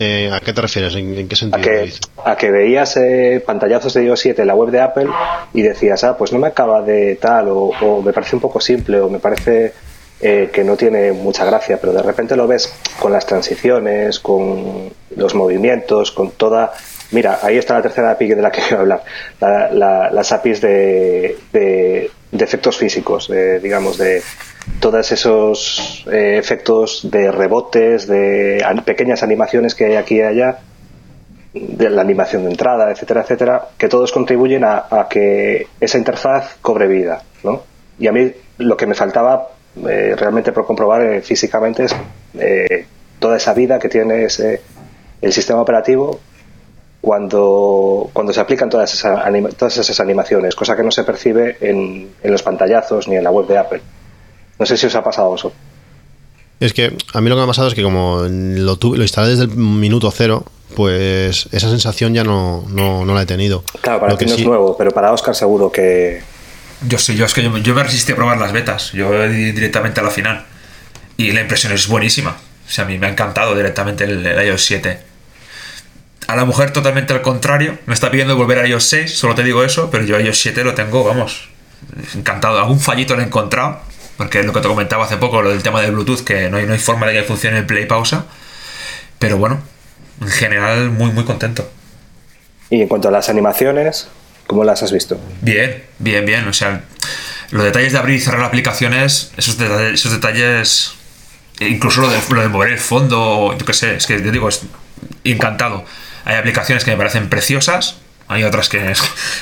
Eh, 0.00 0.30
¿A 0.32 0.40
qué 0.40 0.52
te 0.52 0.60
refieres? 0.60 0.94
¿En, 0.94 1.16
en 1.18 1.28
qué 1.28 1.34
A 1.34 1.38
sentido? 1.38 1.62
que, 1.62 1.92
a 2.24 2.36
que 2.36 2.50
veías 2.52 2.96
eh, 2.96 3.42
pantallazos 3.44 3.94
de 3.94 4.04
iOS 4.04 4.20
7 4.20 4.42
en 4.42 4.48
la 4.48 4.54
web 4.54 4.70
de 4.70 4.80
Apple 4.80 5.08
y 5.52 5.62
decías, 5.62 6.04
ah, 6.04 6.16
pues 6.16 6.32
no 6.32 6.38
me 6.38 6.46
acaba 6.46 6.82
de 6.82 7.16
tal, 7.16 7.48
o, 7.48 7.70
o 7.80 8.00
me 8.02 8.12
parece 8.12 8.36
un 8.36 8.40
poco 8.42 8.60
simple, 8.60 9.00
o 9.00 9.10
me 9.10 9.18
parece 9.18 9.72
eh, 10.20 10.50
que 10.52 10.62
no 10.62 10.76
tiene 10.76 11.10
mucha 11.12 11.44
gracia, 11.44 11.78
pero 11.80 11.92
de 11.92 12.02
repente 12.02 12.36
lo 12.36 12.46
ves 12.46 12.72
con 13.00 13.10
las 13.12 13.26
transiciones, 13.26 14.20
con 14.20 14.90
los 15.16 15.34
movimientos, 15.34 16.12
con 16.12 16.30
toda 16.30 16.72
Mira, 17.10 17.38
ahí 17.42 17.56
está 17.56 17.74
la 17.74 17.82
tercera 17.82 18.10
API 18.12 18.28
de 18.34 18.42
la 18.42 18.50
que 18.50 18.60
quiero 18.66 18.80
hablar. 18.82 19.02
La- 19.40 19.70
la- 19.72 20.10
las 20.10 20.32
APIs 20.32 20.60
de, 20.60 21.36
de- 21.52 22.10
efectos 22.32 22.76
físicos, 22.76 23.28
de, 23.28 23.58
digamos, 23.60 23.96
de 23.98 24.22
todos 24.80 25.10
esos 25.12 26.04
eh, 26.12 26.36
efectos 26.38 27.10
de 27.10 27.30
rebotes, 27.32 28.06
de 28.06 28.62
pequeñas 28.84 29.22
animaciones 29.22 29.74
que 29.74 29.86
hay 29.86 29.94
aquí 29.96 30.16
y 30.16 30.22
allá, 30.22 30.58
de 31.54 31.88
la 31.90 32.02
animación 32.02 32.44
de 32.44 32.50
entrada, 32.50 32.90
etcétera, 32.90 33.22
etcétera, 33.22 33.68
que 33.78 33.88
todos 33.88 34.12
contribuyen 34.12 34.64
a, 34.64 34.84
a 34.90 35.08
que 35.08 35.66
esa 35.80 35.96
interfaz 35.98 36.56
cobre 36.60 36.86
vida, 36.86 37.22
¿no? 37.42 37.62
Y 37.98 38.06
a 38.06 38.12
mí 38.12 38.30
lo 38.58 38.76
que 38.76 38.86
me 38.86 38.94
faltaba 38.94 39.48
eh, 39.88 40.14
realmente 40.16 40.52
por 40.52 40.66
comprobar 40.66 41.02
eh, 41.02 41.22
físicamente 41.22 41.84
es 41.84 41.96
eh, 42.38 42.86
toda 43.18 43.38
esa 43.38 43.54
vida 43.54 43.78
que 43.78 43.88
tiene 43.88 44.24
ese, 44.24 44.60
el 45.22 45.32
sistema 45.32 45.62
operativo 45.62 46.20
cuando, 47.00 48.10
cuando 48.12 48.32
se 48.32 48.40
aplican 48.40 48.68
todas 48.70 48.92
esas, 48.92 49.18
anima- 49.24 49.50
todas 49.50 49.76
esas 49.78 49.98
animaciones, 50.00 50.54
cosa 50.54 50.76
que 50.76 50.82
no 50.82 50.90
se 50.90 51.04
percibe 51.04 51.56
en, 51.60 52.08
en 52.22 52.30
los 52.32 52.42
pantallazos 52.42 53.08
ni 53.08 53.16
en 53.16 53.24
la 53.24 53.30
web 53.30 53.46
de 53.46 53.58
Apple. 53.58 53.80
No 54.58 54.66
sé 54.66 54.76
si 54.76 54.86
os 54.86 54.94
ha 54.94 55.02
pasado 55.04 55.34
eso. 55.34 55.52
Es 56.60 56.72
que 56.72 56.96
a 57.14 57.20
mí 57.20 57.28
lo 57.28 57.36
que 57.36 57.38
me 57.40 57.44
ha 57.44 57.46
pasado 57.46 57.68
es 57.68 57.74
que 57.74 57.82
como 57.82 58.22
lo, 58.28 58.76
tuve, 58.76 58.96
lo 58.98 59.04
instalé 59.04 59.28
desde 59.30 59.44
el 59.44 59.50
minuto 59.56 60.10
cero, 60.10 60.44
pues 60.74 61.48
esa 61.52 61.70
sensación 61.70 62.14
ya 62.14 62.24
no, 62.24 62.64
no, 62.68 63.04
no 63.04 63.14
la 63.14 63.22
he 63.22 63.26
tenido. 63.26 63.62
Claro, 63.80 64.00
para 64.00 64.12
Lo 64.12 64.18
ti 64.18 64.24
que 64.24 64.30
no 64.32 64.36
sí- 64.36 64.42
es 64.42 64.48
nuevo, 64.48 64.76
pero 64.76 64.90
para 64.90 65.12
Oscar 65.12 65.34
seguro 65.36 65.70
que... 65.70 66.20
Yo 66.86 66.98
sí, 66.98 67.14
yo 67.16 67.24
es 67.26 67.34
que 67.34 67.42
yo, 67.42 67.56
yo 67.58 67.74
me 67.74 67.82
resistí 67.82 68.12
a 68.12 68.16
probar 68.16 68.38
las 68.38 68.52
betas. 68.52 68.92
Yo 68.92 69.10
di 69.28 69.50
directamente 69.52 70.00
a 70.00 70.02
la 70.04 70.10
final. 70.10 70.44
Y 71.16 71.32
la 71.32 71.40
impresión 71.40 71.72
es 71.72 71.88
buenísima. 71.88 72.36
O 72.66 72.70
sea, 72.70 72.84
a 72.84 72.86
mí 72.88 72.98
me 72.98 73.06
ha 73.06 73.10
encantado 73.10 73.54
directamente 73.56 74.04
el, 74.04 74.24
el 74.24 74.46
iOS 74.46 74.64
7. 74.64 75.00
A 76.28 76.36
la 76.36 76.44
mujer 76.44 76.72
totalmente 76.72 77.14
al 77.14 77.22
contrario. 77.22 77.78
Me 77.86 77.94
está 77.94 78.10
pidiendo 78.10 78.36
volver 78.36 78.58
a 78.58 78.66
iOS 78.66 78.84
6, 78.84 79.18
solo 79.18 79.34
te 79.34 79.42
digo 79.42 79.64
eso, 79.64 79.90
pero 79.90 80.04
yo 80.04 80.20
iOS 80.20 80.38
7 80.38 80.62
lo 80.62 80.74
tengo, 80.74 81.02
vamos, 81.02 81.48
encantado. 82.14 82.58
Algún 82.58 82.80
fallito 82.80 83.16
lo 83.16 83.22
he 83.22 83.24
encontrado, 83.24 83.80
porque 84.18 84.40
es 84.40 84.46
lo 84.46 84.52
que 84.52 84.60
te 84.60 84.68
comentaba 84.68 85.06
hace 85.06 85.16
poco, 85.16 85.40
lo 85.40 85.48
del 85.48 85.62
tema 85.62 85.80
del 85.80 85.92
Bluetooth, 85.92 86.22
que 86.22 86.50
no 86.50 86.58
hay, 86.58 86.66
no 86.66 86.74
hay 86.74 86.78
forma 86.78 87.06
de 87.06 87.14
que 87.14 87.22
funcione 87.22 87.56
el 87.56 87.66
play 87.66 87.86
pausa. 87.86 88.26
Pero 89.18 89.38
bueno, 89.38 89.58
en 90.20 90.28
general 90.28 90.90
muy, 90.90 91.10
muy 91.12 91.24
contento. 91.24 91.68
Y 92.68 92.82
en 92.82 92.88
cuanto 92.88 93.08
a 93.08 93.10
las 93.10 93.30
animaciones, 93.30 94.08
¿cómo 94.46 94.64
las 94.64 94.82
has 94.82 94.92
visto? 94.92 95.18
Bien, 95.40 95.82
bien, 95.98 96.26
bien. 96.26 96.46
O 96.46 96.52
sea, 96.52 96.82
los 97.52 97.64
detalles 97.64 97.92
de 97.92 97.98
abrir 97.98 98.16
y 98.16 98.20
cerrar 98.20 98.42
aplicaciones, 98.42 99.32
esos 99.38 99.56
detalles, 99.56 99.94
esos 99.94 100.12
detalles 100.12 100.92
incluso 101.60 102.02
lo 102.02 102.10
de, 102.10 102.18
lo 102.30 102.40
de 102.42 102.48
mover 102.48 102.72
el 102.72 102.78
fondo, 102.78 103.56
yo 103.58 103.64
qué 103.64 103.72
sé, 103.72 103.96
es 103.96 104.06
que 104.06 104.22
yo 104.22 104.30
digo, 104.30 104.48
es 104.48 104.62
encantado. 105.24 105.84
Hay 106.28 106.36
aplicaciones 106.36 106.84
que 106.84 106.90
me 106.90 106.98
parecen 106.98 107.30
preciosas, 107.30 107.96
hay 108.28 108.44
otras 108.44 108.68
que, 108.68 108.92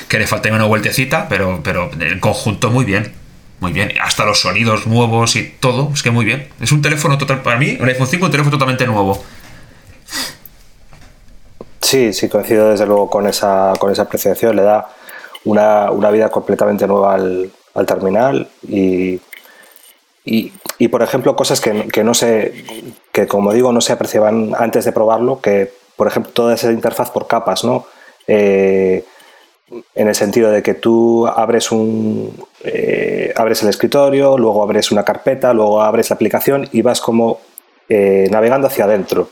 que 0.07 0.19
le 0.19 0.25
faltan 0.25 0.53
una 0.53 0.63
vueltecita, 0.63 1.27
pero, 1.27 1.59
pero 1.61 1.91
en 1.99 2.21
conjunto 2.21 2.71
muy 2.71 2.85
bien. 2.85 3.13
Muy 3.59 3.73
bien, 3.73 3.91
hasta 4.01 4.23
los 4.23 4.39
sonidos 4.39 4.87
nuevos 4.87 5.35
y 5.35 5.43
todo, 5.59 5.89
es 5.93 6.01
que 6.01 6.11
muy 6.11 6.23
bien. 6.23 6.47
Es 6.61 6.71
un 6.71 6.81
teléfono 6.81 7.17
total, 7.17 7.41
para 7.41 7.57
mí, 7.57 7.75
un 7.77 7.89
iPhone 7.89 8.07
5 8.07 8.25
un 8.25 8.31
teléfono 8.31 8.51
totalmente 8.51 8.85
nuevo. 8.85 9.21
Sí, 11.81 12.13
sí, 12.13 12.29
coincido 12.29 12.69
desde 12.69 12.85
luego 12.85 13.09
con 13.09 13.27
esa, 13.27 13.73
con 13.79 13.91
esa 13.91 14.03
apreciación. 14.03 14.55
Le 14.55 14.61
da 14.61 14.87
una, 15.43 15.91
una 15.91 16.09
vida 16.09 16.29
completamente 16.29 16.87
nueva 16.87 17.15
al, 17.15 17.51
al 17.73 17.85
terminal 17.85 18.47
y, 18.65 19.19
y, 20.23 20.53
y, 20.77 20.87
por 20.87 21.01
ejemplo, 21.01 21.35
cosas 21.35 21.59
que, 21.59 21.89
que 21.89 22.05
no 22.05 22.13
se, 22.13 22.63
que 23.11 23.27
como 23.27 23.51
digo, 23.51 23.73
no 23.73 23.81
se 23.81 23.91
apreciaban 23.91 24.53
antes 24.57 24.85
de 24.85 24.93
probarlo, 24.93 25.41
que 25.41 25.76
por 25.97 26.07
ejemplo, 26.07 26.31
toda 26.31 26.53
esa 26.53 26.71
interfaz 26.71 27.09
por 27.11 27.27
capas, 27.27 27.65
¿no? 27.65 27.85
Eh, 28.27 29.03
en 29.95 30.07
el 30.07 30.15
sentido 30.15 30.49
de 30.49 30.63
que 30.63 30.73
tú 30.73 31.27
abres 31.27 31.71
un 31.71 32.33
eh, 32.63 33.33
abres 33.35 33.63
el 33.63 33.69
escritorio, 33.69 34.37
luego 34.37 34.63
abres 34.63 34.91
una 34.91 35.03
carpeta, 35.03 35.53
luego 35.53 35.81
abres 35.81 36.09
la 36.09 36.15
aplicación 36.15 36.69
y 36.71 36.81
vas 36.81 37.01
como 37.01 37.41
eh, 37.89 38.27
navegando 38.31 38.67
hacia 38.67 38.85
adentro. 38.85 39.29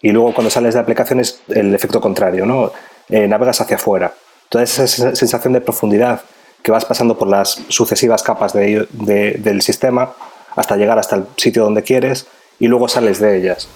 Y 0.00 0.10
luego 0.10 0.34
cuando 0.34 0.50
sales 0.50 0.74
de 0.74 0.78
la 0.78 0.82
aplicación 0.82 1.20
es 1.20 1.40
el 1.48 1.74
efecto 1.74 2.00
contrario, 2.00 2.46
¿no? 2.46 2.72
Eh, 3.08 3.26
navegas 3.28 3.60
hacia 3.60 3.76
afuera. 3.76 4.12
Toda 4.48 4.64
esa 4.64 4.86
sensación 4.86 5.52
de 5.52 5.60
profundidad 5.60 6.22
que 6.62 6.72
vas 6.72 6.84
pasando 6.84 7.18
por 7.18 7.28
las 7.28 7.60
sucesivas 7.68 8.22
capas 8.22 8.52
de, 8.52 8.86
de, 8.90 9.32
del 9.32 9.62
sistema 9.62 10.14
hasta 10.56 10.76
llegar 10.76 10.98
hasta 10.98 11.16
el 11.16 11.26
sitio 11.36 11.64
donde 11.64 11.82
quieres 11.82 12.26
y 12.58 12.66
luego 12.66 12.88
sales 12.88 13.20
de 13.20 13.36
ellas. 13.36 13.68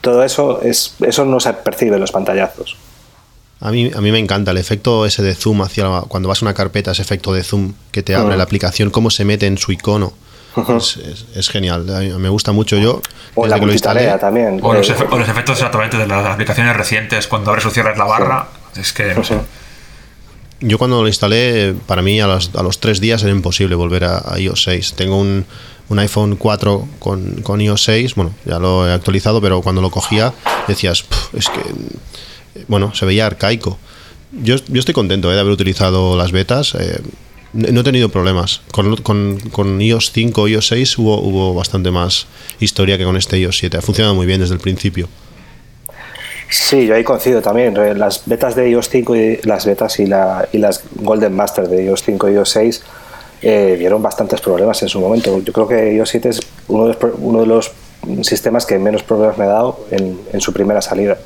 Todo 0.00 0.24
eso, 0.24 0.62
es, 0.62 0.94
eso 1.00 1.24
no 1.24 1.40
se 1.40 1.52
percibe 1.52 1.96
en 1.96 2.00
los 2.00 2.12
pantallazos. 2.12 2.76
A 3.60 3.70
mí, 3.70 3.90
a 3.94 4.00
mí 4.00 4.10
me 4.10 4.18
encanta 4.18 4.52
el 4.52 4.56
efecto 4.56 5.04
ese 5.04 5.22
de 5.22 5.34
zoom 5.34 5.60
hacia 5.60 5.84
la, 5.84 6.00
cuando 6.08 6.28
vas 6.28 6.42
a 6.42 6.46
una 6.46 6.54
carpeta, 6.54 6.92
ese 6.92 7.02
efecto 7.02 7.32
de 7.34 7.44
zoom 7.44 7.74
que 7.92 8.02
te 8.02 8.14
abre 8.14 8.28
uh 8.28 8.32
-huh. 8.32 8.38
la 8.38 8.44
aplicación, 8.44 8.90
cómo 8.90 9.10
se 9.10 9.24
mete 9.24 9.46
en 9.46 9.58
su 9.58 9.72
icono. 9.72 10.14
Uh 10.56 10.60
-huh. 10.62 10.76
es, 10.78 10.96
es, 10.96 11.26
es, 11.36 11.48
genial, 11.50 11.84
me 12.18 12.28
gusta 12.30 12.52
mucho 12.52 12.76
yo. 12.76 13.02
O 13.34 13.46
la 13.46 13.58
multitarea 13.58 14.18
también. 14.18 14.60
O 14.62 14.72
los, 14.72 14.90
o 14.90 15.18
los, 15.18 15.28
efectos 15.28 15.58
exactamente 15.58 15.98
de 15.98 16.06
las 16.06 16.26
aplicaciones 16.26 16.74
recientes, 16.74 17.26
cuando 17.26 17.50
abres 17.50 17.66
o 17.66 17.70
cierras 17.70 17.98
la 17.98 18.04
barra, 18.04 18.48
sí. 18.72 18.80
es 18.80 18.92
que 18.92 19.14
no 19.14 19.22
sé. 19.22 19.36
Yo 20.60 20.76
cuando 20.76 21.00
lo 21.00 21.08
instalé, 21.08 21.74
para 21.86 22.02
mí 22.02 22.20
a 22.20 22.26
los, 22.26 22.50
a 22.54 22.62
los 22.62 22.80
tres 22.80 23.00
días 23.00 23.22
era 23.22 23.32
imposible 23.32 23.74
volver 23.74 24.04
a, 24.04 24.38
iOS 24.38 24.64
6. 24.64 24.92
Tengo 24.94 25.16
un, 25.16 25.46
un 25.88 25.98
iPhone 25.98 26.36
4 26.36 26.88
con, 26.98 27.60
iOS 27.60 27.82
6, 27.84 28.14
bueno, 28.14 28.34
ya 28.44 28.58
lo 28.58 28.86
he 28.86 28.92
actualizado, 28.92 29.40
pero 29.40 29.62
cuando 29.62 29.80
lo 29.80 29.90
cogía 29.90 30.34
decías, 30.68 31.04
es 31.32 31.46
que, 31.48 31.60
bueno, 32.68 32.94
se 32.94 33.06
veía 33.06 33.26
arcaico. 33.26 33.78
Yo, 34.32 34.56
yo 34.68 34.78
estoy 34.80 34.94
contento 34.94 35.30
eh, 35.30 35.34
de 35.34 35.40
haber 35.40 35.52
utilizado 35.52 36.16
las 36.16 36.30
betas. 36.30 36.74
Eh, 36.74 37.00
no 37.52 37.80
he 37.80 37.84
tenido 37.84 38.10
problemas. 38.10 38.60
Con, 38.70 38.96
con, 38.98 39.40
con, 39.50 39.80
iOS 39.80 40.12
5, 40.12 40.46
iOS 40.46 40.68
6 40.68 40.98
hubo, 40.98 41.20
hubo 41.20 41.54
bastante 41.54 41.90
más 41.90 42.26
historia 42.60 42.98
que 42.98 43.04
con 43.04 43.16
este 43.16 43.38
iOS 43.38 43.58
7. 43.58 43.78
Ha 43.78 43.82
funcionado 43.82 44.14
muy 44.14 44.26
bien 44.26 44.40
desde 44.40 44.54
el 44.54 44.60
principio. 44.60 45.08
Sí, 46.50 46.84
yo 46.84 46.96
ahí 46.96 47.04
coincido 47.04 47.40
también. 47.40 47.74
Las 47.96 48.22
betas 48.26 48.56
de 48.56 48.68
iOS 48.70 48.88
5 48.88 49.16
y 49.16 49.36
las 49.44 49.64
betas 49.64 50.00
y, 50.00 50.06
la, 50.06 50.48
las 50.52 50.82
Golden 50.96 51.32
Master 51.34 51.68
de 51.68 51.84
iOS 51.84 52.02
5 52.02 52.28
y 52.28 52.32
iOS 52.34 52.50
6 52.50 52.82
eh, 53.42 53.76
dieron 53.78 54.02
bastantes 54.02 54.40
problemas 54.40 54.82
en 54.82 54.88
su 54.88 55.00
momento. 55.00 55.40
Yo 55.40 55.52
creo 55.52 55.68
que 55.68 55.94
iOS 55.94 56.08
7 56.10 56.28
es 56.28 56.40
uno 56.66 56.88
de 56.88 57.46
los, 57.46 57.70
sistemas 58.22 58.66
que 58.66 58.78
menos 58.78 59.04
problemas 59.04 59.38
me 59.38 59.44
ha 59.44 59.48
dado 59.48 59.86
en, 59.92 60.18
en, 60.32 60.40
su 60.40 60.52
primera 60.52 60.82
salida. 60.82 61.18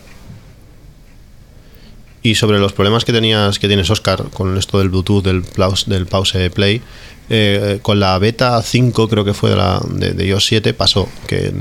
Y 2.22 2.34
sobre 2.34 2.58
los 2.58 2.74
problemas 2.74 3.06
que 3.06 3.12
tenías, 3.12 3.58
que 3.58 3.66
tienes 3.66 3.88
Oscar, 3.90 4.24
con 4.30 4.58
esto 4.58 4.78
del 4.78 4.90
Bluetooth, 4.90 5.24
del 5.24 5.42
pause, 5.42 5.88
del 5.88 6.06
pause 6.06 6.50
play, 6.50 6.82
eh, 7.30 7.78
con 7.80 7.98
la 7.98 8.18
beta 8.18 8.60
5 8.60 9.08
creo 9.08 9.24
que 9.24 9.32
fue 9.32 9.50
de, 9.50 9.56
la, 9.56 9.80
de, 9.88 10.12
de 10.12 10.26
iOS 10.26 10.46
7 10.46 10.74
pasó, 10.74 11.08
que 11.26 11.52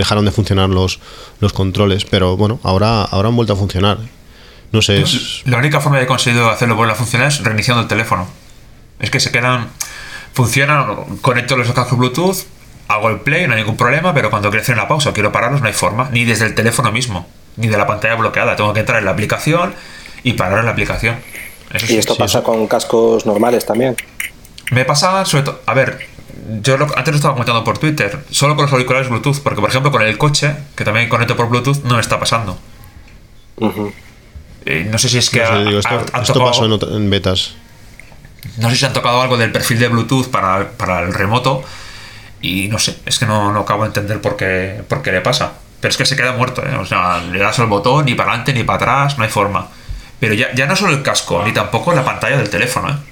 dejaron 0.00 0.24
de 0.24 0.32
funcionar 0.32 0.68
los, 0.70 0.98
los 1.40 1.52
controles, 1.52 2.04
pero 2.04 2.36
bueno, 2.36 2.58
ahora, 2.62 3.02
ahora 3.02 3.28
han 3.28 3.36
vuelto 3.36 3.52
a 3.52 3.56
funcionar. 3.56 3.98
No 4.72 4.82
sé. 4.82 5.02
Es... 5.02 5.42
La 5.44 5.58
única 5.58 5.80
forma 5.80 5.98
de 5.98 6.06
conseguir 6.06 6.40
hacerlo 6.42 6.74
volver 6.74 6.92
a 6.92 6.96
funcionar 6.96 7.28
es 7.28 7.42
reiniciando 7.44 7.82
el 7.82 7.88
teléfono. 7.88 8.26
Es 8.98 9.10
que 9.10 9.20
se 9.20 9.30
quedan. 9.30 9.68
Funcionan, 10.32 11.16
conecto 11.20 11.56
los 11.56 11.70
cascos 11.72 11.98
Bluetooth, 11.98 12.38
hago 12.88 13.08
el 13.10 13.20
play, 13.20 13.46
no 13.46 13.54
hay 13.54 13.60
ningún 13.60 13.76
problema, 13.76 14.14
pero 14.14 14.30
cuando 14.30 14.48
quiero 14.48 14.62
hacer 14.62 14.76
una 14.76 14.86
pausa 14.86 15.10
o 15.10 15.12
quiero 15.12 15.32
pararlos, 15.32 15.60
no 15.60 15.66
hay 15.66 15.72
forma, 15.72 16.08
ni 16.12 16.24
desde 16.24 16.46
el 16.46 16.54
teléfono 16.54 16.92
mismo, 16.92 17.26
ni 17.56 17.66
de 17.66 17.76
la 17.76 17.86
pantalla 17.86 18.14
bloqueada. 18.14 18.54
Tengo 18.56 18.72
que 18.72 18.80
entrar 18.80 19.00
en 19.00 19.06
la 19.06 19.10
aplicación 19.10 19.74
y 20.22 20.34
parar 20.34 20.60
en 20.60 20.66
la 20.66 20.72
aplicación. 20.72 21.16
Eso 21.72 21.92
y 21.92 21.96
esto 21.96 22.14
sí, 22.14 22.18
pasa 22.20 22.38
sí. 22.38 22.44
con 22.44 22.66
cascos 22.68 23.26
normales 23.26 23.66
también. 23.66 23.96
Me 24.70 24.84
pasa, 24.84 25.24
sobre 25.24 25.44
todo. 25.44 25.60
A 25.66 25.74
ver, 25.74 26.06
yo 26.62 26.76
lo, 26.76 26.86
antes 26.96 27.08
lo 27.08 27.16
estaba 27.16 27.34
comentando 27.34 27.64
por 27.64 27.78
Twitter, 27.78 28.24
solo 28.30 28.54
con 28.56 28.64
los 28.64 28.72
auriculares 28.72 29.08
Bluetooth, 29.08 29.40
porque 29.42 29.60
por 29.60 29.70
ejemplo 29.70 29.90
con 29.90 30.02
el 30.02 30.16
coche, 30.18 30.54
que 30.74 30.84
también 30.84 31.08
conecto 31.08 31.36
por 31.36 31.48
Bluetooth, 31.48 31.82
no 31.84 31.94
me 31.94 32.00
está 32.00 32.18
pasando. 32.18 32.58
Uh 33.56 33.68
-huh. 33.68 33.92
eh, 34.64 34.88
no 34.90 34.98
sé 34.98 35.08
si 35.08 35.18
es 35.18 35.30
que. 35.30 35.40
No 35.40 35.46
sé, 35.46 35.64
digo, 35.64 35.78
esto, 35.78 35.94
ha, 35.94 36.18
ha 36.18 36.22
esto 36.22 36.32
tocado, 36.32 36.50
pasó 36.50 36.64
en, 36.64 36.94
en, 37.02 37.10
betas. 37.10 37.54
No 38.56 38.70
sé 38.70 38.76
si 38.76 38.84
han 38.86 38.92
tocado 38.92 39.20
algo 39.20 39.36
del 39.36 39.52
perfil 39.52 39.78
de 39.78 39.88
Bluetooth 39.88 40.28
para, 40.28 40.70
para 40.70 41.00
el 41.00 41.12
remoto. 41.12 41.62
Y 42.42 42.68
no 42.68 42.78
sé, 42.78 42.96
es 43.04 43.18
que 43.18 43.26
no, 43.26 43.52
no 43.52 43.60
acabo 43.60 43.82
de 43.82 43.88
entender 43.88 44.20
por 44.20 44.36
qué, 44.36 44.82
por 44.88 45.02
qué 45.02 45.12
le 45.12 45.20
pasa. 45.20 45.52
Pero 45.80 45.90
es 45.90 45.96
que 45.96 46.06
se 46.06 46.16
queda 46.16 46.32
muerto, 46.32 46.62
¿eh? 46.64 46.74
O 46.76 46.86
sea, 46.86 47.18
le 47.18 47.38
das 47.38 47.58
al 47.58 47.66
botón, 47.66 48.06
ni 48.06 48.14
para 48.14 48.30
adelante 48.30 48.54
ni 48.54 48.64
para 48.64 48.76
atrás, 48.76 49.18
no 49.18 49.24
hay 49.24 49.30
forma. 49.30 49.68
Pero 50.18 50.34
ya, 50.34 50.52
ya 50.54 50.66
no 50.66 50.74
solo 50.74 50.92
el 50.92 51.02
casco, 51.02 51.42
ni 51.44 51.52
tampoco 51.52 51.92
la 51.92 52.04
pantalla 52.04 52.38
del 52.38 52.48
teléfono, 52.48 52.90
¿eh? 52.90 53.09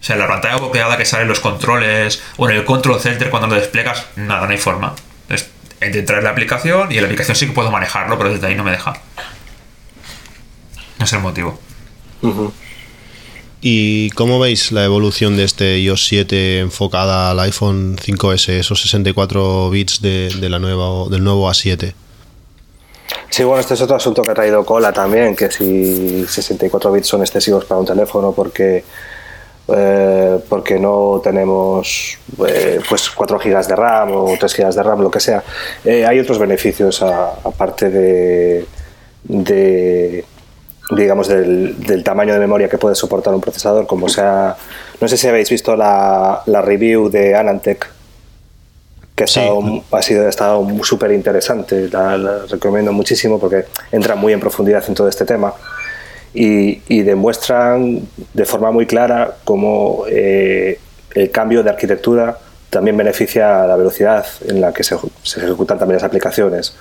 O 0.00 0.04
sea, 0.04 0.16
la 0.16 0.28
pantalla 0.28 0.56
bloqueada 0.56 0.96
que 0.96 1.04
sale 1.04 1.22
en 1.22 1.28
los 1.28 1.40
controles 1.40 2.22
o 2.36 2.48
en 2.48 2.56
el 2.56 2.64
control 2.64 3.00
center 3.00 3.30
cuando 3.30 3.48
lo 3.48 3.54
desplegas, 3.56 4.06
nada, 4.16 4.46
no 4.46 4.52
hay 4.52 4.58
forma. 4.58 4.94
Entonces, 5.22 5.50
entrar 5.80 6.18
en 6.18 6.24
la 6.24 6.30
aplicación 6.30 6.90
y 6.92 6.96
en 6.96 7.02
la 7.02 7.06
aplicación 7.06 7.36
sí 7.36 7.46
que 7.46 7.52
puedo 7.52 7.70
manejarlo, 7.70 8.16
pero 8.16 8.30
desde 8.30 8.46
ahí 8.46 8.54
no 8.54 8.64
me 8.64 8.70
deja. 8.70 8.94
No 10.98 11.04
es 11.04 11.12
el 11.12 11.20
motivo. 11.20 11.58
Uh 12.22 12.28
-huh. 12.28 12.52
¿Y 13.60 14.10
cómo 14.10 14.38
veis 14.38 14.70
la 14.70 14.84
evolución 14.84 15.36
de 15.36 15.42
este 15.42 15.78
iOS 15.80 16.06
7 16.06 16.60
enfocada 16.60 17.32
al 17.32 17.40
iPhone 17.40 17.96
5S, 17.96 18.50
esos 18.50 18.80
64 18.82 19.70
bits 19.70 20.00
de, 20.00 20.30
de 20.40 20.48
la 20.48 20.60
nueva, 20.60 21.08
del 21.10 21.24
nuevo 21.24 21.50
A7? 21.50 21.92
Sí, 23.30 23.42
bueno, 23.42 23.60
este 23.60 23.74
es 23.74 23.80
otro 23.80 23.96
asunto 23.96 24.22
que 24.22 24.30
ha 24.30 24.34
traído 24.34 24.64
cola 24.64 24.92
también, 24.92 25.34
que 25.34 25.50
si 25.50 26.24
64 26.24 26.92
bits 26.92 27.08
son 27.08 27.20
excesivos 27.22 27.64
para 27.64 27.80
un 27.80 27.86
teléfono 27.86 28.32
porque 28.32 28.84
eh, 29.70 30.38
porque 30.48 30.78
no 30.78 31.20
tenemos 31.22 32.18
eh, 32.46 32.80
pues 32.88 33.10
4 33.10 33.38
GB 33.38 33.66
de 33.66 33.76
RAM 33.76 34.12
o 34.12 34.34
3 34.38 34.56
GB 34.56 34.74
de 34.74 34.82
RAM, 34.82 35.00
lo 35.02 35.10
que 35.10 35.20
sea. 35.20 35.42
Eh, 35.84 36.06
hay 36.06 36.18
otros 36.18 36.38
beneficios 36.38 37.02
aparte 37.02 37.90
de, 37.90 38.64
de 39.24 40.24
digamos 40.90 41.28
del, 41.28 41.78
del, 41.80 42.02
tamaño 42.02 42.32
de 42.32 42.40
memoria 42.40 42.68
que 42.68 42.78
puede 42.78 42.94
soportar 42.94 43.34
un 43.34 43.42
procesador, 43.42 43.86
como 43.86 44.08
sea, 44.08 44.56
no 45.02 45.06
sé 45.06 45.18
si 45.18 45.28
habéis 45.28 45.50
visto 45.50 45.76
la, 45.76 46.42
la 46.46 46.62
review 46.62 47.10
de 47.10 47.34
Anantec 47.36 47.90
que 49.14 49.24
ha, 49.24 49.26
estado, 49.26 49.82
ha 49.90 50.00
sido 50.00 50.24
ha 50.24 50.28
estado 50.30 50.66
súper 50.82 51.12
interesante, 51.12 51.90
la, 51.90 52.16
la 52.16 52.38
recomiendo 52.46 52.92
muchísimo 52.92 53.38
porque 53.38 53.66
entra 53.92 54.14
muy 54.14 54.32
en 54.32 54.40
profundidad 54.40 54.82
en 54.88 54.94
todo 54.94 55.08
este 55.08 55.26
tema 55.26 55.52
y, 56.34 57.02
demuestran 57.02 58.02
de 58.34 58.44
forma 58.44 58.70
muy 58.70 58.86
clara 58.86 59.36
cómo 59.44 60.04
eh, 60.08 60.78
el 61.14 61.30
cambio 61.30 61.62
de 61.62 61.70
arquitectura 61.70 62.38
también 62.70 62.96
beneficia 62.96 63.64
a 63.64 63.66
la 63.66 63.76
velocidad 63.76 64.26
en 64.46 64.60
la 64.60 64.72
que 64.72 64.84
se, 64.84 64.96
ejecutan 65.24 65.78
también 65.78 65.96
las 65.96 66.04
aplicaciones. 66.04 66.74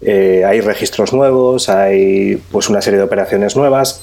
Eh, 0.00 0.44
hay 0.46 0.60
registros 0.60 1.12
nuevos, 1.12 1.68
hay 1.68 2.36
pues 2.50 2.68
una 2.68 2.80
serie 2.82 2.98
de 2.98 3.04
operaciones 3.04 3.56
nuevas, 3.56 4.02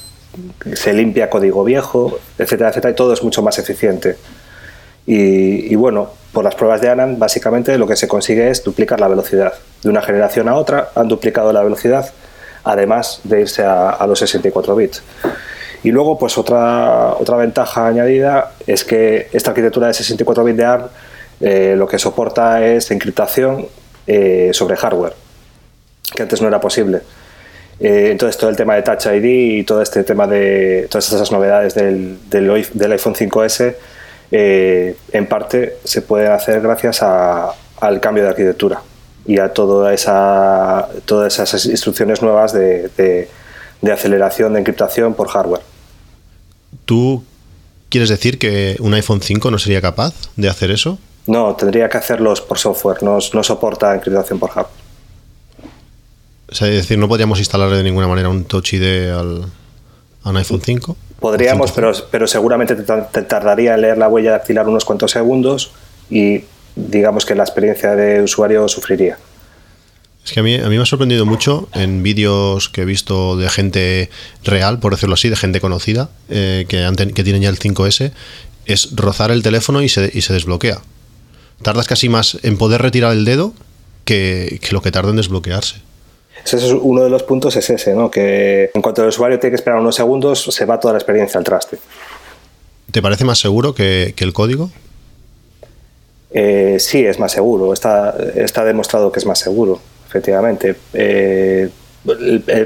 se 0.73 0.93
limpia 0.93 1.29
código 1.29 1.63
viejo, 1.63 2.19
etcétera, 2.37 2.69
etcétera, 2.69 2.91
y 2.91 2.95
todo 2.95 3.13
es 3.13 3.23
mucho 3.23 3.41
más 3.41 3.57
eficiente. 3.59 4.17
Y, 5.05 5.71
y, 5.71 5.75
bueno, 5.75 6.11
por 6.33 6.43
las 6.43 6.53
pruebas 6.53 6.81
de 6.81 6.89
ANAN, 6.89 7.17
básicamente 7.17 7.77
lo 7.77 7.87
que 7.87 7.95
se 7.95 8.07
consigue 8.07 8.49
es 8.49 8.63
duplicar 8.63 8.99
la 8.99 9.07
velocidad. 9.07 9.53
De 9.81 9.89
una 9.89 10.01
generación 10.01 10.47
a 10.47 10.55
otra 10.55 10.89
han 10.95 11.07
duplicado 11.07 11.51
la 11.51 11.63
velocidad 11.63 12.11
además 12.63 13.21
de 13.23 13.41
irse 13.41 13.63
a, 13.63 14.05
los 14.07 14.19
64 14.19 14.75
bits. 14.75 15.03
Y 15.83 15.91
luego, 15.91 16.17
pues 16.17 16.37
otra, 16.37 17.15
otra 17.17 17.37
ventaja 17.37 17.87
añadida 17.87 18.51
es 18.67 18.83
que 18.83 19.29
esta 19.31 19.51
arquitectura 19.51 19.87
de 19.87 19.93
64 19.93 20.43
bits 20.43 20.57
de 20.57 20.65
ARM 20.65 20.89
eh, 21.41 21.75
lo 21.77 21.87
que 21.87 21.97
soporta 21.97 22.65
es 22.65 22.91
encriptación 22.91 23.65
eh, 24.05 24.49
sobre 24.51 24.75
hardware, 24.75 25.13
que 26.13 26.23
antes 26.23 26.41
no 26.41 26.47
era 26.49 26.59
posible. 26.59 26.99
Eh, 27.79 28.09
entonces, 28.11 28.37
todo 28.37 28.49
el 28.49 28.57
tema 28.57 28.75
de 28.75 28.81
Touch 28.81 29.05
ID 29.05 29.59
y 29.59 29.63
todo 29.63 29.81
este 29.81 30.03
tema 30.03 30.27
de 30.27 30.87
todas 30.89 31.07
esas 31.13 31.31
novedades 31.31 31.75
del, 31.75 32.17
del, 32.29 32.91
iPhone 32.91 33.15
5S, 33.15 33.75
en 34.31 35.25
parte 35.27 35.77
se 35.85 36.01
pueden 36.01 36.31
hacer 36.31 36.61
gracias 36.61 37.01
al 37.01 37.99
cambio 38.01 38.23
de 38.23 38.29
arquitectura 38.29 38.81
y 39.29 39.37
a 39.37 39.53
toda 39.53 39.93
esa, 39.93 40.89
todas 41.05 41.37
esas 41.37 41.63
instrucciones 41.67 42.23
nuevas 42.23 42.51
de, 42.51 42.89
de, 42.97 43.91
aceleración, 43.91 44.53
de 44.53 44.59
encriptación 44.61 45.13
por 45.13 45.27
hardware. 45.27 45.61
¿Tú 46.85 47.23
quieres 47.89 48.09
decir 48.09 48.39
que 48.39 48.75
un 48.79 48.91
iPhone 48.95 49.21
5 49.21 49.51
no 49.51 49.59
sería 49.59 49.81
capaz 49.81 50.15
de 50.35 50.49
hacer 50.49 50.71
eso? 50.71 50.97
No, 51.27 51.55
tendría 51.55 51.87
que 51.89 51.99
hacerlos 51.99 52.41
por 52.41 52.57
software, 52.57 53.03
no, 53.03 53.19
no 53.31 53.43
soporta 53.43 53.93
encriptación 53.93 54.39
por 54.39 54.49
hardware. 54.49 54.73
es 56.49 56.59
decir, 56.59 56.97
no 56.97 57.07
podríamos 57.07 57.37
instalarle 57.37 57.77
de 57.77 57.83
ninguna 57.83 58.07
manera 58.07 58.29
un 58.29 58.45
Touch 58.45 58.73
ID 58.73 59.11
al, 59.11 59.45
a 60.23 60.29
un 60.31 60.37
iPhone 60.37 60.61
5. 60.65 60.97
Podríamos, 61.19 61.71
pero, 61.71 61.91
pero 62.09 62.25
seguramente 62.25 62.75
te, 62.75 63.21
tardaría 63.21 63.75
en 63.75 63.81
leer 63.81 63.99
la 63.99 64.07
huella 64.07 64.31
dactilar 64.31 64.67
unos 64.67 64.85
cuantos 64.85 65.11
segundos 65.11 65.71
y 66.09 66.45
digamos 66.75 67.25
que 67.25 67.35
la 67.35 67.43
experiencia 67.43 67.95
de 67.95 68.21
usuario 68.21 68.67
sufriría. 68.67 69.17
Es 70.25 70.33
que 70.33 70.41
a 70.41 70.43
mí, 70.43 70.55
a 70.55 70.67
mí 70.69 70.75
me 70.75 70.83
ha 70.83 70.85
sorprendido 70.85 71.25
mucho 71.25 71.69
en 71.73 72.03
vídeos 72.03 72.69
que 72.69 72.81
he 72.81 72.85
visto 72.85 73.37
de 73.37 73.49
gente 73.49 74.09
real, 74.43 74.79
por 74.79 74.93
decirlo 74.93 75.15
así, 75.15 75.29
de 75.29 75.35
gente 75.35 75.59
conocida, 75.59 76.09
eh, 76.29 76.65
que, 76.67 76.87
que 77.13 77.23
tienen 77.23 77.41
ya 77.41 77.49
el 77.49 77.57
5S, 77.57 78.11
es 78.65 78.95
rozar 78.95 79.31
el 79.31 79.41
teléfono 79.41 79.81
y 79.81 79.89
se, 79.89 80.11
y 80.13 80.21
se 80.21 80.33
desbloquea. 80.33 80.81
Tardas 81.61 81.87
casi 81.87 82.09
más 82.09 82.37
en 82.43 82.57
poder 82.57 82.81
retirar 82.81 83.13
el 83.13 83.25
dedo 83.25 83.53
que, 84.05 84.59
que 84.61 84.73
lo 84.73 84.81
que 84.81 84.91
tarda 84.91 85.09
en 85.09 85.15
desbloquearse. 85.15 85.77
Ese 86.45 86.57
es 86.57 86.63
uno 86.71 87.03
de 87.03 87.09
los 87.09 87.23
puntos, 87.23 87.55
es 87.55 87.69
ese, 87.69 87.95
¿no? 87.95 88.09
que 88.09 88.71
en 88.73 88.81
cuanto 88.81 89.01
el 89.01 89.09
usuario 89.09 89.39
tiene 89.39 89.51
que 89.51 89.55
esperar 89.55 89.79
unos 89.79 89.95
segundos, 89.95 90.43
se 90.43 90.65
va 90.65 90.79
toda 90.79 90.93
la 90.93 90.99
experiencia 90.99 91.37
al 91.37 91.43
traste. 91.43 91.79
¿Te 92.91 93.01
parece 93.01 93.25
más 93.25 93.39
seguro 93.39 93.73
que, 93.73 94.13
que 94.15 94.23
el 94.23 94.33
código? 94.33 94.71
Eh, 96.31 96.77
sí, 96.79 97.05
es 97.05 97.19
más 97.19 97.31
seguro, 97.31 97.73
está, 97.73 98.15
está 98.35 98.63
demostrado 98.63 99.11
que 99.11 99.19
es 99.19 99.25
más 99.25 99.39
seguro, 99.39 99.79
efectivamente. 100.07 100.75
Eh, 100.93 101.69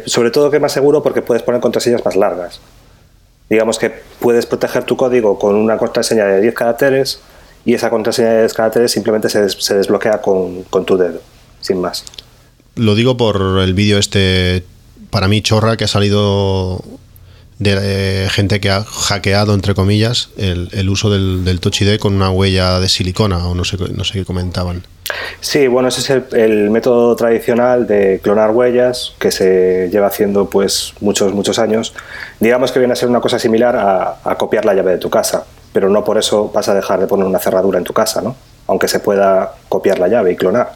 sobre 0.06 0.32
todo 0.32 0.50
que 0.50 0.58
es 0.58 0.62
más 0.62 0.72
seguro 0.72 1.02
porque 1.02 1.22
puedes 1.22 1.44
poner 1.44 1.62
contraseñas 1.62 2.04
más 2.06 2.16
largas. 2.16 2.60
Digamos 3.50 3.78
que 3.78 3.92
puedes 4.20 4.46
proteger 4.46 4.84
tu 4.84 4.98
código 4.98 5.38
con 5.38 5.56
una 5.56 5.78
contraseña 5.78 6.26
de 6.26 6.42
10 6.42 6.54
caracteres 6.54 7.20
y 7.66 7.74
esa 7.74 7.90
contraseña 7.90 8.34
de 8.34 8.40
10 8.42 8.54
caracteres 8.54 8.92
simplemente 8.92 9.30
se, 9.30 9.50
se 9.50 9.76
desbloquea 9.76 10.22
con, 10.22 10.64
con 10.64 10.86
tu 10.86 10.98
dedo, 10.98 11.22
sin 11.62 11.80
más. 11.80 12.04
Lo 12.76 12.96
digo 12.96 13.18
por 13.18 13.60
el 13.60 13.74
vídeo 13.74 13.98
este, 13.98 14.64
para 15.10 15.28
mí, 15.28 15.42
chorra, 15.42 15.78
que 15.78 15.84
ha 15.84 15.88
salido 15.88 16.84
de 17.64 18.28
gente 18.30 18.60
que 18.60 18.70
ha 18.70 18.84
hackeado, 18.84 19.54
entre 19.54 19.74
comillas, 19.74 20.30
el, 20.38 20.90
uso 20.90 21.10
del, 21.10 21.46
del, 21.46 21.60
Touch 21.60 21.82
ID 21.82 21.98
con 21.98 22.14
una 22.14 22.30
huella 22.30 22.80
de 22.80 22.90
silicona 22.90 23.48
o 23.48 23.56
no 23.56 23.64
sé, 23.64 23.78
no 23.78 24.04
sé 24.04 24.14
qué 24.14 24.26
comentaban. 24.26 24.84
Sí, 25.42 25.68
bueno, 25.68 25.90
ese 25.90 26.02
es 26.02 26.34
el, 26.34 26.70
método 26.70 27.16
tradicional 27.16 27.88
de 27.88 28.20
clonar 28.24 28.52
huellas 28.52 29.14
que 29.20 29.32
se 29.32 29.90
lleva 29.92 30.08
haciendo 30.08 30.50
pues 30.50 30.94
muchos, 31.02 31.34
muchos 31.34 31.60
años. 31.60 31.94
Digamos 32.40 32.72
que 32.72 32.80
viene 32.80 32.94
a 32.94 32.96
ser 32.96 33.10
una 33.10 33.20
cosa 33.20 33.40
similar 33.40 33.76
a, 33.76 34.18
a 34.24 34.36
copiar 34.36 34.66
la 34.66 34.74
llave 34.74 34.92
de 34.92 34.98
tu 34.98 35.10
casa, 35.10 35.46
pero 35.72 35.90
no 35.90 36.04
por 36.04 36.18
eso 36.18 36.50
vas 36.54 36.70
a 36.70 36.74
dejar 36.74 37.00
de 37.00 37.08
poner 37.08 37.26
una 37.26 37.40
cerradura 37.40 37.78
en 37.78 37.84
tu 37.84 37.94
casa, 37.94 38.22
¿no? 38.22 38.36
Aunque 38.68 38.88
se 38.88 39.00
pueda 39.00 39.56
copiar 39.68 40.00
la 40.00 40.08
llave 40.08 40.32
y 40.32 40.36
clonar. 40.36 40.74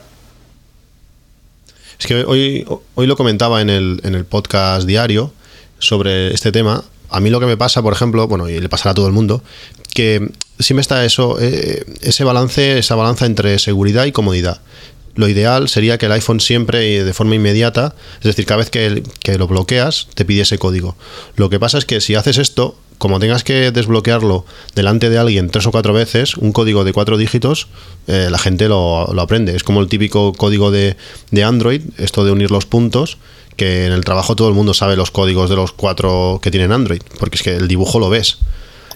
Es 2.00 2.06
que 2.06 2.24
hoy, 2.26 2.68
hoy 2.96 3.08
lo 3.08 3.16
comentaba 3.16 3.62
en 3.62 3.70
el, 3.70 4.02
en 4.04 4.14
el 4.14 4.26
podcast 4.26 4.86
diario 4.86 5.32
sobre 5.80 6.34
este 6.34 6.52
tema, 6.52 6.84
a 7.10 7.20
mí 7.20 7.30
lo 7.30 7.40
que 7.40 7.46
me 7.46 7.58
pasa, 7.58 7.82
por 7.82 7.94
ejemplo, 7.94 8.28
bueno, 8.28 8.50
y 8.50 8.60
le 8.60 8.70
pasará 8.70 8.92
a 8.92 8.96
todo 8.96 9.08
el 9.08 9.14
mundo, 9.14 9.42
que 9.94 10.30
siempre 10.60 10.82
está 10.82 11.06
eso, 11.06 11.38
eh, 11.40 11.86
ese 12.02 12.24
balance, 12.24 12.80
esa 12.80 12.96
balanza 12.96 13.26
entre 13.26 13.58
seguridad 13.60 14.06
y 14.06 14.12
comodidad. 14.12 14.62
Lo 15.16 15.28
ideal 15.28 15.68
sería 15.68 15.98
que 15.98 16.06
el 16.06 16.12
iPhone 16.12 16.40
siempre 16.40 16.92
y 16.92 16.98
de 16.98 17.14
forma 17.14 17.34
inmediata, 17.36 17.96
es 18.20 18.26
decir, 18.26 18.46
cada 18.46 18.60
vez 18.60 18.70
que, 18.70 19.38
lo 19.38 19.48
bloqueas, 19.48 20.10
te 20.14 20.26
pide 20.26 20.44
ese 20.44 20.60
código. 20.60 20.96
Lo 21.36 21.50
que 21.50 21.60
pasa 21.60 21.80
es 21.80 21.86
que 21.86 22.02
si 22.02 22.14
haces 22.14 22.38
esto, 22.38 22.78
como 23.00 23.20
tengas 23.20 23.44
que 23.44 23.72
desbloquearlo 23.72 24.46
delante 24.76 25.10
de 25.10 25.18
alguien 25.18 25.50
tres 25.50 25.66
o 25.66 25.72
cuatro 25.72 25.94
veces, 25.94 26.38
un 26.38 26.52
código 26.52 26.84
de 26.84 26.94
cuatro 26.94 27.18
dígitos, 27.18 27.68
eh, 28.06 28.28
la 28.30 28.38
gente 28.38 28.68
lo, 28.68 29.12
lo, 29.12 29.22
aprende. 29.22 29.56
Es 29.56 29.64
como 29.64 29.82
el 29.82 29.88
típico 29.88 30.34
código 30.34 30.70
de, 30.70 30.98
de 31.32 31.44
Android, 31.44 31.82
esto 31.98 32.24
de 32.24 32.32
unir 32.32 32.52
los 32.52 32.68
puntos, 32.68 33.18
que 33.58 33.86
en 33.86 33.92
el 33.92 34.06
trabajo 34.06 34.36
todo 34.36 34.48
el 34.48 34.54
mundo 34.54 34.74
sabe 34.74 34.96
los 34.96 35.12
códigos 35.12 35.50
de 35.50 35.58
los 35.58 35.74
cuatro 35.74 36.40
que 36.42 36.52
tienen 36.52 36.72
Android, 36.72 37.02
porque 37.20 37.36
es 37.36 37.44
que 37.44 37.56
el 37.56 37.68
dibujo 37.68 38.00
lo 38.00 38.10
ves. 38.10 38.38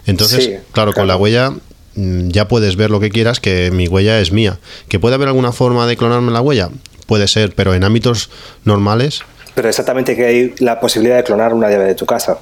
Entonces, 0.06 0.62
claro, 0.72 0.94
con 0.94 1.08
la 1.08 1.18
huella 1.18 1.52
mm, 1.96 2.30
ya 2.30 2.48
puedes 2.48 2.76
ver 2.76 2.90
lo 2.90 3.00
que 3.00 3.10
quieras, 3.10 3.40
que 3.40 3.72
mi 3.72 3.88
huella 3.88 4.20
es 4.20 4.32
mía. 4.32 4.60
¿Que 4.88 5.00
puede 5.00 5.16
haber 5.16 5.28
alguna 5.28 5.52
forma 5.52 5.86
de 5.88 5.98
clonarme 5.98 6.32
la 6.32 6.42
huella? 6.42 6.70
Puede 7.08 7.28
ser, 7.28 7.54
pero 7.54 7.74
en 7.74 7.84
ámbitos 7.84 8.30
normales. 8.64 9.24
Pero 9.56 9.68
exactamente 9.68 10.16
que 10.16 10.26
hay 10.26 10.56
la 10.60 10.80
posibilidad 10.80 11.18
de 11.18 11.24
clonar 11.24 11.54
una 11.54 11.70
llave 11.70 11.86
de 11.86 11.96
tu 11.96 12.06
casa. 12.06 12.38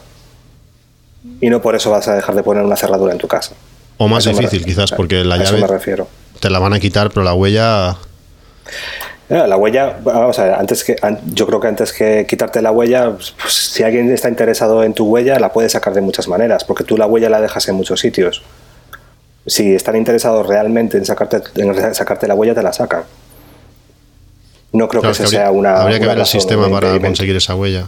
Y 1.42 1.50
no 1.50 1.62
por 1.62 1.76
eso 1.76 1.90
vas 1.90 2.08
a 2.08 2.16
dejar 2.16 2.36
de 2.36 2.44
poner 2.44 2.64
una 2.64 2.76
cerradura 2.76 3.14
en 3.14 3.18
tu 3.18 3.28
casa. 3.28 3.56
O 3.98 4.08
más 4.08 4.26
difícil, 4.26 4.64
quizás, 4.64 4.92
porque 4.92 5.24
la 5.24 5.38
llave. 5.38 5.60
me 5.60 5.68
refiero. 5.68 6.08
Te 6.40 6.50
la 6.50 6.60
van 6.60 6.74
a 6.74 6.80
quitar, 6.80 7.10
pero 7.10 7.24
la 7.24 7.34
huella. 7.34 7.98
La 9.30 9.58
huella, 9.58 9.96
vamos 10.02 10.40
a 10.40 10.44
ver, 10.44 10.54
antes 10.56 10.84
que, 10.84 10.96
yo 11.34 11.46
creo 11.46 11.60
que 11.60 11.68
antes 11.68 11.94
que 11.94 12.26
quitarte 12.28 12.64
la 12.64 12.72
huella, 12.72 13.12
pues, 13.12 13.54
si 13.54 13.84
alguien 13.84 14.12
está 14.12 14.28
interesado 14.28 14.84
en 14.84 14.96
tu 14.96 15.06
huella, 15.06 15.38
la 15.38 15.54
puedes 15.54 15.74
sacar 15.74 15.94
de 15.94 16.02
muchas 16.02 16.28
maneras, 16.28 16.64
porque 16.64 16.84
tú 16.84 16.98
la 16.98 17.06
huella 17.06 17.30
la 17.30 17.40
dejas 17.40 17.68
en 17.68 17.76
muchos 17.76 18.00
sitios. 18.00 18.42
Si 19.46 19.76
están 19.76 19.96
interesados 19.96 20.48
realmente 20.48 20.98
en 20.98 21.06
sacarte, 21.06 21.44
en 21.58 21.94
sacarte 21.94 22.28
la 22.28 22.34
huella, 22.34 22.56
te 22.56 22.64
la 22.64 22.74
sacan. 22.74 23.04
No 24.72 24.88
creo 24.88 25.04
que, 25.04 25.12
ese 25.12 25.28
sea 25.28 25.52
una. 25.52 25.80
Habría 25.80 26.00
que 26.00 26.08
ver 26.08 26.18
el 26.18 26.26
sistema 26.26 26.68
para 26.68 27.00
conseguir 27.00 27.36
esa 27.36 27.54
huella. 27.54 27.86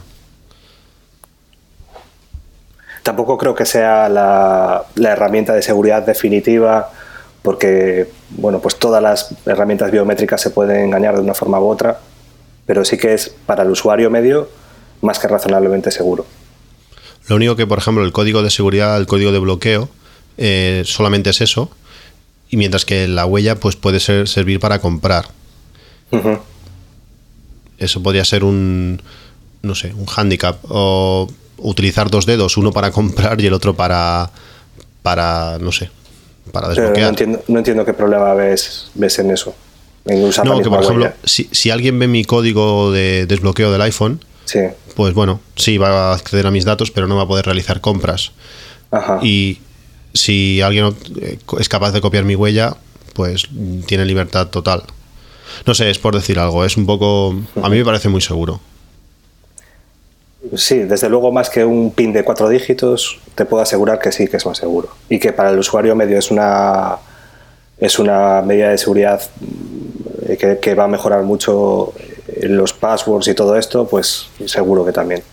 Tampoco 3.01 3.39
creo 3.39 3.55
que 3.55 3.65
sea 3.65 4.07
la, 4.09 4.85
la 4.93 5.09
herramienta 5.09 5.53
de 5.53 5.63
seguridad 5.63 6.03
definitiva 6.05 6.91
porque 7.41 8.07
bueno, 8.29 8.59
pues 8.59 8.77
todas 8.77 9.01
las 9.01 9.35
herramientas 9.45 9.91
biométricas 9.91 10.41
se 10.41 10.49
pueden 10.51 10.85
engañar 10.85 11.15
de 11.15 11.21
una 11.21 11.33
forma 11.33 11.59
u 11.59 11.67
otra, 11.67 11.99
pero 12.65 12.85
sí 12.85 12.97
que 12.97 13.13
es 13.13 13.33
para 13.45 13.63
el 13.63 13.69
usuario 13.69 14.09
medio 14.09 14.49
más 15.01 15.19
que 15.19 15.27
razonablemente 15.27 15.91
seguro. 15.91 16.25
Lo 17.27 17.35
único 17.35 17.55
que, 17.55 17.65
por 17.65 17.77
ejemplo, 17.77 18.03
el 18.03 18.11
código 18.11 18.43
de 18.43 18.49
seguridad, 18.49 18.97
el 18.97 19.07
código 19.07 19.31
de 19.31 19.39
bloqueo, 19.39 19.89
eh, 20.37 20.83
solamente 20.85 21.29
es 21.31 21.41
eso, 21.41 21.71
y 22.49 22.57
mientras 22.57 22.85
que 22.85 23.07
la 23.07 23.25
huella 23.25 23.59
pues 23.59 23.75
puede 23.75 23.99
ser, 23.99 24.27
servir 24.27 24.59
para 24.59 24.79
comprar. 24.79 25.29
eso 27.77 28.03
podría 28.03 28.25
ser 28.25 28.43
un, 28.43 29.01
no 29.61 29.73
sé, 29.73 29.93
un 29.93 30.05
handicap. 30.13 30.57
O 30.67 31.27
utilizar 31.57 32.11
dos 32.11 32.25
dedos, 32.25 32.57
uno 32.57 32.71
para 32.71 32.91
comprar 32.91 33.39
y 33.41 33.47
el 33.47 33.53
otro 33.53 33.75
para, 33.75 34.29
para 35.01 35.57
no 35.59 35.71
sé, 35.71 35.89
para 36.51 36.69
Pero 36.69 36.89
no 36.89 36.93
desbloquear. 36.93 37.09
entiendo, 37.09 37.43
no 37.47 37.57
entiendo 37.59 37.85
qué 37.85 37.93
problema 37.93 38.33
ves, 38.33 38.89
ves 38.95 39.19
en 39.19 39.31
eso. 39.31 39.53
En 40.05 40.23
usar 40.23 40.47
la 40.47 40.55
No, 40.55 40.61
que 40.61 40.69
por 40.69 40.81
ejemplo, 40.83 41.11
si, 41.23 41.47
si 41.51 41.69
alguien 41.69 41.99
ve 41.99 42.07
mi 42.07 42.23
código 42.25 42.91
de 42.91 43.25
desbloqueo 43.27 43.71
del 43.71 43.81
iPhone, 43.81 44.23
Sí, 44.45 44.59
pues 44.95 45.13
bueno, 45.13 45.39
sí 45.55 45.77
va 45.77 46.11
a 46.11 46.13
acceder 46.15 46.45
a 46.47 46.51
mis 46.51 46.65
datos, 46.65 46.91
pero 46.91 47.07
no 47.07 47.15
va 47.15 47.23
a 47.23 47.27
poder 47.27 47.45
realizar 47.45 47.79
compras. 47.79 48.31
ajá. 48.91 49.19
Y 49.21 49.59
si 50.13 50.59
alguien 50.61 50.93
eh, 51.21 51.37
es 51.59 51.69
capaz 51.69 51.91
de 51.91 52.01
copiar 52.01 52.25
mi 52.25 52.35
huella, 52.35 52.75
pues 53.13 53.47
tiene 53.85 54.03
libertad 54.05 54.47
total. 54.47 54.83
No 55.65 55.73
sé, 55.73 55.89
es 55.89 55.99
por 55.99 56.15
decir 56.15 56.39
algo, 56.39 56.65
es 56.65 56.75
un 56.75 56.85
poco... 56.85 57.33
A 57.61 57.69
mí 57.69 57.77
me 57.77 57.85
parece 57.85 58.09
muy 58.09 58.21
seguro. 58.21 58.59
Sí, 60.55 60.79
desde 60.79 61.07
luego 61.07 61.31
más 61.31 61.49
que 61.49 61.63
un 61.63 61.91
pin 61.91 62.13
de 62.13 62.23
cuatro 62.23 62.49
dígitos, 62.49 63.19
te 63.35 63.45
puedo 63.45 63.61
asegurar 63.61 63.99
que 63.99 64.11
sí 64.11 64.27
que 64.27 64.37
es 64.37 64.45
más 64.45 64.57
seguro. 64.57 64.89
Y 65.07 65.19
que 65.19 65.33
para 65.33 65.51
el 65.51 65.59
usuario 65.59 65.95
medio 65.95 66.17
es 66.17 66.31
una, 66.31 66.97
es 67.77 67.99
una 67.99 68.41
medida 68.41 68.69
de 68.69 68.77
seguridad 68.77 69.21
que, 70.39 70.59
que 70.59 70.75
va 70.75 70.85
a 70.85 70.87
mejorar 70.87 71.23
mucho 71.23 71.93
eh, 72.27 72.47
los 72.47 72.73
passwords 72.73 73.27
y 73.27 73.35
todo 73.35 73.55
esto, 73.55 73.87
pues 73.87 74.27
seguro 74.45 74.83
que 74.83 74.91
también. 74.91 75.23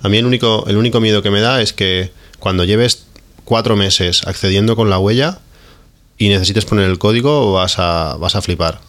A 0.00 0.08
mí 0.08 0.18
el 0.18 0.26
único, 0.26 0.64
el 0.66 0.76
único 0.76 1.00
miedo 1.00 1.22
que 1.22 1.30
me 1.30 1.40
da 1.40 1.60
es 1.60 1.72
que 1.72 2.10
cuando 2.38 2.64
lleves 2.64 3.06
cuatro 3.44 3.76
meses 3.76 4.26
accediendo 4.26 4.74
con 4.74 4.90
la 4.90 4.98
huella 4.98 5.38
y 6.18 6.28
necesites 6.28 6.64
poner 6.64 6.88
el 6.88 6.98
código, 6.98 7.52
vas 7.52 7.78
a, 7.78 8.16
vas 8.18 8.34
a 8.34 8.42
flipar. 8.42 8.80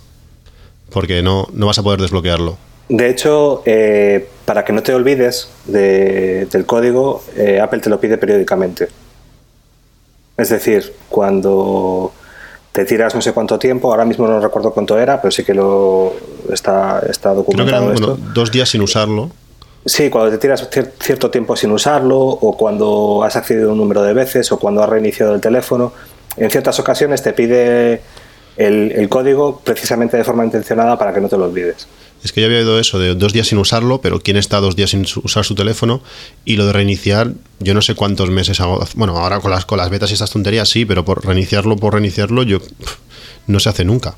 Porque 0.89 1.21
no, 1.21 1.47
no 1.53 1.67
vas 1.67 1.77
a 1.77 1.83
poder 1.83 1.99
desbloquearlo. 1.99 2.57
De 2.89 3.09
hecho, 3.09 3.61
eh, 3.65 4.27
para 4.45 4.65
que 4.65 4.73
no 4.73 4.83
te 4.83 4.93
olvides 4.93 5.49
de- 5.65 6.47
del 6.51 6.65
código, 6.65 7.23
eh, 7.35 7.59
Apple 7.61 7.79
te 7.79 7.89
lo 7.89 7.99
pide 7.99 8.17
periódicamente. 8.17 8.87
Es 10.37 10.49
decir, 10.49 10.93
cuando 11.09 12.11
te 12.71 12.85
tiras 12.85 13.13
no 13.13 13.21
sé 13.21 13.31
cuánto 13.33 13.59
tiempo, 13.59 13.91
ahora 13.91 14.03
mismo 14.03 14.27
no 14.27 14.39
recuerdo 14.39 14.71
cuánto 14.73 14.97
era, 14.99 15.21
pero 15.21 15.31
sí 15.31 15.43
que 15.43 15.53
lo 15.53 16.13
está, 16.51 16.99
está 17.09 17.29
Creo 17.31 17.35
que 17.45 17.51
documentado 17.51 17.83
eran 17.83 17.93
esto. 17.95 18.07
bueno, 18.17 18.31
dos 18.33 18.51
días 18.51 18.69
sin 18.69 18.81
usarlo. 18.81 19.29
Sí, 19.85 20.09
cuando 20.09 20.31
te 20.31 20.37
tiras 20.37 20.69
cier- 20.71 20.91
cierto 20.99 21.29
tiempo 21.29 21.55
sin 21.55 21.71
usarlo, 21.71 22.17
o 22.19 22.57
cuando 22.57 23.21
has 23.23 23.35
accedido 23.35 23.71
un 23.73 23.77
número 23.77 24.01
de 24.01 24.13
veces, 24.13 24.51
o 24.51 24.57
cuando 24.57 24.81
has 24.83 24.89
reiniciado 24.89 25.35
el 25.35 25.41
teléfono, 25.41 25.93
en 26.35 26.49
ciertas 26.49 26.79
ocasiones 26.79 27.21
te 27.21 27.33
pide 27.33 28.01
el, 28.57 28.91
el 28.93 29.09
código 29.09 29.59
precisamente 29.63 30.17
de 30.17 30.23
forma 30.23 30.43
intencionada 30.45 30.97
para 30.97 31.13
que 31.13 31.21
no 31.21 31.29
te 31.29 31.37
lo 31.37 31.45
olvides. 31.45 31.87
Es 32.23 32.31
que 32.31 32.39
yo 32.41 32.47
había 32.47 32.59
oído 32.59 32.79
eso 32.79 32.99
de 32.99 33.15
dos 33.15 33.33
días 33.33 33.47
sin 33.47 33.57
usarlo, 33.57 33.99
pero 34.01 34.19
¿quién 34.21 34.37
está 34.37 34.59
dos 34.61 34.75
días 34.75 34.91
sin 34.91 35.05
usar 35.23 35.43
su 35.43 35.55
teléfono? 35.55 36.01
Y 36.45 36.55
lo 36.55 36.65
de 36.65 36.73
reiniciar, 36.73 37.33
yo 37.59 37.73
no 37.73 37.81
sé 37.81 37.95
cuántos 37.95 38.29
meses 38.29 38.59
hago. 38.61 38.85
Bueno, 38.95 39.17
ahora 39.17 39.39
con 39.41 39.51
las, 39.51 39.65
con 39.65 39.77
las 39.77 39.89
betas 39.89 40.09
y 40.09 40.13
estas 40.13 40.31
tonterías 40.31 40.69
sí, 40.69 40.85
pero 40.85 41.03
por 41.03 41.25
reiniciarlo, 41.25 41.75
por 41.75 41.93
reiniciarlo, 41.93 42.43
yo 42.43 42.59
no 43.47 43.59
se 43.59 43.69
hace 43.69 43.83
nunca. 43.83 44.15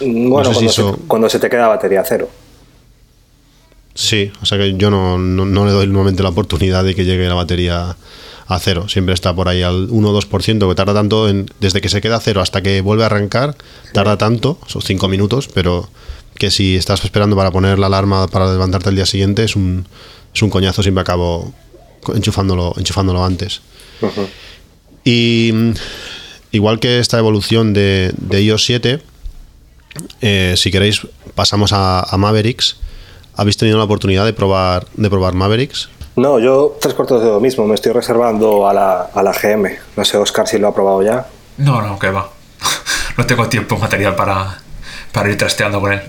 Bueno, 0.00 0.44
sé 0.44 0.50
si 0.54 0.54
cuando, 0.54 0.70
eso- 0.72 0.94
se, 0.96 1.06
cuando 1.06 1.28
se 1.28 1.38
te 1.38 1.50
queda 1.50 1.68
batería 1.68 2.00
a 2.00 2.04
cero. 2.04 2.28
Sí, 3.94 4.32
o 4.40 4.46
sea 4.46 4.56
que 4.58 4.74
yo 4.76 4.90
no, 4.90 5.18
no, 5.18 5.44
no 5.44 5.66
le 5.66 5.72
doy 5.72 5.86
normalmente 5.86 6.22
la 6.22 6.30
oportunidad 6.30 6.82
de 6.84 6.94
que 6.94 7.04
llegue 7.04 7.28
la 7.28 7.34
batería 7.34 7.96
a 8.46 8.58
cero. 8.58 8.88
Siempre 8.88 9.12
está 9.14 9.34
por 9.34 9.48
ahí 9.48 9.62
al 9.62 9.88
1 9.90 10.08
o 10.08 10.12
2%, 10.20 10.68
que 10.68 10.74
tarda 10.74 10.94
tanto, 10.94 11.28
en- 11.28 11.46
desde 11.60 11.80
que 11.82 11.90
se 11.90 12.00
queda 12.00 12.16
a 12.16 12.20
cero 12.20 12.40
hasta 12.40 12.62
que 12.62 12.80
vuelve 12.80 13.02
a 13.02 13.06
arrancar, 13.06 13.54
tarda 13.92 14.16
tanto, 14.16 14.58
son 14.66 14.80
5 14.80 15.08
minutos, 15.08 15.48
pero 15.52 15.88
que 16.34 16.50
si 16.50 16.76
estás 16.76 17.04
esperando 17.04 17.36
para 17.36 17.50
poner 17.50 17.78
la 17.78 17.86
alarma 17.86 18.26
para 18.28 18.50
levantarte 18.50 18.90
el 18.90 18.96
día 18.96 19.06
siguiente, 19.06 19.44
es 19.44 19.56
un, 19.56 19.86
es 20.34 20.42
un 20.42 20.50
coñazo, 20.50 20.82
siempre 20.82 21.02
acabo 21.02 21.52
enchufándolo, 22.14 22.74
enchufándolo 22.76 23.24
antes. 23.24 23.60
Y 25.04 25.50
mm, 25.52 25.72
igual 26.52 26.80
que 26.80 26.98
esta 26.98 27.18
evolución 27.18 27.72
de, 27.72 28.12
de 28.16 28.42
iOS 28.42 28.64
7, 28.64 29.02
eh, 30.20 30.54
si 30.56 30.70
queréis 30.70 31.06
pasamos 31.34 31.72
a, 31.72 32.00
a 32.00 32.16
Mavericks. 32.16 32.76
¿Habéis 33.34 33.56
tenido 33.56 33.78
la 33.78 33.84
oportunidad 33.84 34.24
de 34.26 34.32
probar, 34.32 34.86
de 34.94 35.08
probar 35.08 35.34
Mavericks? 35.34 35.88
No, 36.16 36.38
yo 36.38 36.76
tres 36.80 36.92
cuartos 36.92 37.22
de 37.22 37.28
lo 37.28 37.40
mismo, 37.40 37.66
me 37.66 37.74
estoy 37.74 37.92
reservando 37.92 38.68
a 38.68 38.74
la, 38.74 39.00
a 39.14 39.22
la 39.22 39.32
GM. 39.32 39.70
No 39.96 40.04
sé, 40.04 40.18
Oscar, 40.18 40.46
si 40.46 40.58
lo 40.58 40.68
ha 40.68 40.74
probado 40.74 41.02
ya. 41.02 41.26
No, 41.56 41.80
no, 41.80 41.98
que 41.98 42.10
va. 42.10 42.30
No 43.16 43.26
tengo 43.26 43.46
tiempo 43.46 43.76
material 43.76 44.16
para, 44.16 44.58
para 45.12 45.30
ir 45.30 45.36
trasteando 45.36 45.80
con 45.80 45.92
él. 45.92 46.00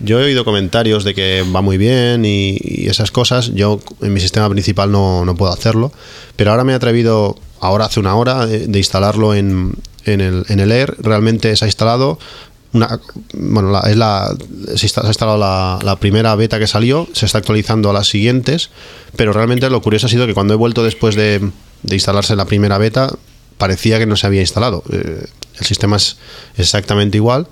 Yo 0.00 0.20
he 0.20 0.24
oído 0.24 0.44
comentarios 0.44 1.04
de 1.04 1.14
que 1.14 1.44
va 1.54 1.60
muy 1.62 1.78
bien 1.78 2.24
y, 2.24 2.56
esas 2.86 3.10
cosas. 3.10 3.52
Yo 3.54 3.80
en 4.02 4.12
mi 4.12 4.20
sistema 4.20 4.48
principal 4.50 4.90
no, 4.90 5.24
no 5.24 5.34
puedo 5.34 5.52
hacerlo. 5.52 5.92
Pero 6.36 6.50
ahora 6.50 6.64
me 6.64 6.72
he 6.72 6.76
atrevido, 6.76 7.36
ahora 7.60 7.86
hace 7.86 8.00
una 8.00 8.14
hora, 8.16 8.46
de, 8.46 8.78
instalarlo 8.78 9.34
en, 9.34 9.74
en, 10.04 10.20
el, 10.20 10.44
en 10.48 10.60
el 10.60 10.72
Air. 10.72 10.96
Realmente 10.98 11.54
se 11.56 11.64
ha 11.64 11.68
instalado. 11.68 12.18
Una, 12.72 13.00
bueno, 13.34 13.70
la- 13.70 13.80
es 13.88 13.96
la, 13.96 14.34
se, 14.74 14.86
ha 15.00 15.06
instalado 15.06 15.38
la, 15.38 15.78
la 15.82 15.96
primera 16.00 16.34
beta 16.34 16.58
que 16.58 16.66
salió, 16.66 17.06
se 17.12 17.24
está 17.24 17.38
actualizando 17.38 17.88
a 17.88 17.92
las 17.92 18.08
siguientes, 18.08 18.70
pero 19.14 19.32
realmente 19.32 19.70
lo 19.70 19.80
curioso 19.80 20.06
ha 20.06 20.10
sido 20.10 20.26
que 20.26 20.34
cuando 20.34 20.54
he 20.54 20.56
vuelto 20.56 20.82
después 20.82 21.14
de, 21.14 21.38
de 21.84 21.94
instalarse 21.94 22.34
la 22.34 22.46
primera 22.46 22.76
beta, 22.78 23.10
parecía 23.64 23.98
que 23.98 24.04
no 24.04 24.14
se 24.14 24.26
había 24.26 24.42
instalado. 24.42 24.82
Eh, 24.92 25.24
el 25.58 25.66
sistema 25.66 25.96
es 25.96 26.18
exactamente 26.58 27.16
igual 27.16 27.46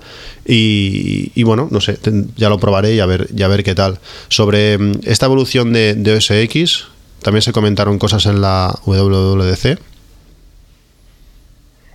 y, 0.45 1.41
bueno, 1.43 1.69
no 1.71 1.81
sé, 1.81 1.97
ya 2.35 2.49
lo 2.49 2.59
probaré 2.59 2.93
y 2.93 2.99
a 2.99 3.07
ver, 3.07 3.29
y 3.35 3.41
a 3.41 3.47
ver 3.47 3.63
qué 3.63 3.73
tal. 3.73 3.97
Sobre 4.27 4.77
mm, 4.77 4.99
esta 5.05 5.25
evolución 5.25 5.73
de, 5.73 5.95
de 5.95 6.15
OS 6.15 6.29
X, 6.29 6.85
también 7.23 7.41
se 7.41 7.51
comentaron 7.51 7.97
cosas 7.97 8.27
en 8.27 8.41
la 8.41 8.77
WWDC. 8.85 9.79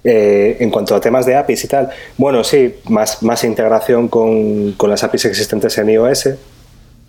Eh, 0.03 0.57
en 0.59 0.71
cuanto 0.71 0.97
a 0.97 1.01
temas 1.01 1.25
de 1.25 1.37
APIs 1.37 1.65
y 1.65 1.69
tal, 1.69 1.91
bueno, 2.17 2.43
sí, 2.43 2.75
más, 2.89 3.23
más 3.23 3.45
integración 3.45 4.09
con, 4.09 4.73
con 4.73 4.91
las 4.91 5.05
APIs 5.05 5.27
existentes 5.27 5.79
en 5.79 5.91
iOS. 5.91 6.31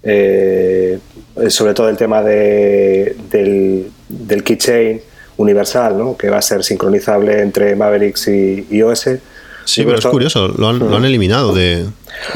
eh, 0.03 0.99
sobre 1.47 1.73
todo 1.73 1.89
el 1.89 1.97
tema 1.97 2.21
de, 2.21 3.15
del, 3.31 3.89
del 4.09 4.43
keychain 4.43 5.08
universal, 5.39 5.97
¿no? 5.97 6.17
que 6.17 6.29
va 6.29 6.37
a 6.37 6.41
ser 6.41 6.63
sincronizable 6.63 7.41
entre 7.41 7.75
Mavericks 7.75 8.27
y 8.27 8.67
iOS. 8.69 9.09
Sí, 9.63 9.83
pero 9.83 9.97
es 9.97 10.05
curioso, 10.05 10.47
lo 10.49 10.69
han, 10.69 10.79
lo 10.79 10.95
han 10.95 11.05
eliminado 11.05 11.53
de... 11.53 11.85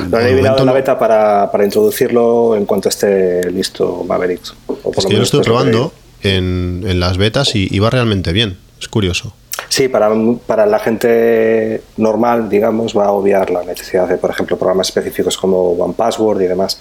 Lo 0.10 0.18
han 0.18 0.24
de 0.24 0.30
eliminado 0.30 0.60
en 0.60 0.66
la 0.66 0.74
beta 0.74 0.98
para, 0.98 1.52
para 1.52 1.66
introducirlo 1.66 2.56
en 2.56 2.66
cuanto 2.66 2.90
esté 2.90 3.52
listo 3.52 4.06
Mavericks. 4.08 4.56
O 4.68 4.76
por 4.76 4.98
Es 4.98 5.04
lo 5.04 5.10
que 5.10 5.10
yo 5.10 5.10
lo 5.10 5.10
menos 5.10 5.28
estuve 5.28 5.42
esto 5.42 5.42
es 5.42 5.48
lo 5.48 5.54
que 5.54 5.70
probando 5.70 5.94
en, 6.22 6.84
en 6.88 7.00
las 7.00 7.18
betas 7.18 7.56
y, 7.56 7.68
y 7.70 7.80
va 7.80 7.90
realmente 7.90 8.32
bien. 8.32 8.58
Es 8.80 8.88
curioso. 8.88 9.34
Sí, 9.70 9.88
para, 9.88 10.12
para 10.46 10.66
la 10.66 10.80
gente 10.80 11.82
normal, 11.98 12.48
digamos, 12.50 12.96
va 12.96 13.06
a 13.06 13.12
obviar 13.12 13.50
la 13.50 13.64
necesidad 13.64 14.08
de, 14.08 14.18
por 14.18 14.30
ejemplo, 14.30 14.58
programas 14.58 14.90
específicos 14.90 15.38
como 15.38 15.72
OnePassword 15.72 16.42
y 16.42 16.48
demás. 16.48 16.80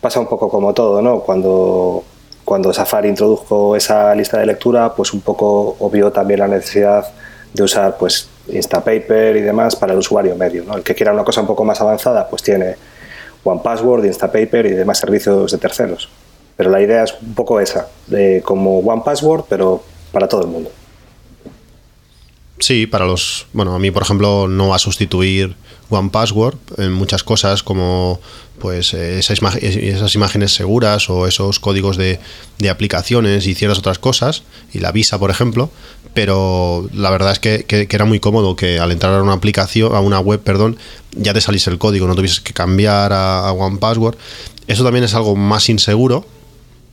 Pasa 0.00 0.20
un 0.20 0.26
poco 0.26 0.48
como 0.48 0.74
todo, 0.74 1.00
¿no? 1.00 1.20
Cuando, 1.20 2.04
cuando 2.44 2.72
Safari 2.72 3.08
introdujo 3.08 3.76
esa 3.76 4.14
lista 4.14 4.38
de 4.38 4.46
lectura, 4.46 4.94
pues 4.94 5.12
un 5.12 5.20
poco 5.20 5.76
obvió 5.78 6.12
también 6.12 6.40
la 6.40 6.48
necesidad 6.48 7.06
de 7.52 7.62
usar 7.62 7.96
pues 7.96 8.28
Instapaper 8.48 9.36
y 9.36 9.40
demás 9.40 9.76
para 9.76 9.92
el 9.92 9.98
usuario 9.98 10.36
medio. 10.36 10.64
El 10.74 10.82
que 10.82 10.94
quiera 10.94 11.12
una 11.12 11.24
cosa 11.24 11.40
un 11.40 11.46
poco 11.46 11.64
más 11.64 11.80
avanzada, 11.80 12.28
pues 12.28 12.42
tiene 12.42 12.76
OnePassword, 13.44 14.04
Instapaper 14.04 14.66
y 14.66 14.70
demás 14.70 14.98
servicios 14.98 15.52
de 15.52 15.58
terceros. 15.58 16.08
Pero 16.56 16.70
la 16.70 16.80
idea 16.80 17.04
es 17.04 17.14
un 17.20 17.34
poco 17.34 17.60
esa, 17.60 17.88
de 18.06 18.42
como 18.44 18.78
OnePassword, 18.80 19.44
pero 19.48 19.82
para 20.12 20.28
todo 20.28 20.42
el 20.42 20.48
mundo. 20.48 20.70
Sí, 22.58 22.86
para 22.86 23.04
los. 23.06 23.46
Bueno, 23.52 23.74
a 23.74 23.78
mí, 23.78 23.90
por 23.90 24.02
ejemplo, 24.02 24.46
no 24.48 24.68
va 24.68 24.76
a 24.76 24.78
sustituir 24.78 25.56
OnePassword 25.90 26.56
en 26.78 26.92
muchas 26.92 27.22
cosas 27.22 27.62
como 27.62 28.20
pues 28.58 28.94
eh, 28.94 29.18
esas, 29.18 30.14
imágenes 30.14 30.54
seguras 30.54 31.10
o 31.10 31.26
esos 31.26 31.58
códigos 31.58 31.96
de, 31.96 32.20
de 32.58 32.70
aplicaciones 32.70 33.46
y 33.46 33.54
ciertas 33.54 33.78
otras 33.78 33.98
cosas, 33.98 34.44
y 34.72 34.78
la 34.78 34.92
visa, 34.92 35.18
por 35.18 35.30
ejemplo, 35.30 35.70
pero 36.14 36.88
la 36.94 37.10
verdad 37.10 37.32
es 37.32 37.40
que, 37.40 37.64
que- 37.64 37.88
era 37.90 38.04
muy 38.04 38.20
cómodo 38.20 38.54
que 38.56 38.78
al 38.78 38.92
entrar 38.92 39.12
a 39.14 39.22
una 39.22 39.32
aplicación, 39.34 39.94
a 39.94 40.00
una 40.00 40.20
web, 40.20 40.40
perdón, 40.40 40.78
ya 41.16 41.34
te 41.34 41.40
saliese 41.40 41.68
el 41.70 41.78
código, 41.78 42.06
no 42.06 42.14
tuvieses 42.14 42.40
que 42.40 42.52
cambiar 42.54 43.12
a, 43.12 43.40
a 43.48 43.52
OnePassword. 43.52 44.16
Eso 44.68 44.84
también 44.84 45.04
es 45.04 45.14
algo 45.14 45.34
más 45.36 45.68
inseguro, 45.68 46.24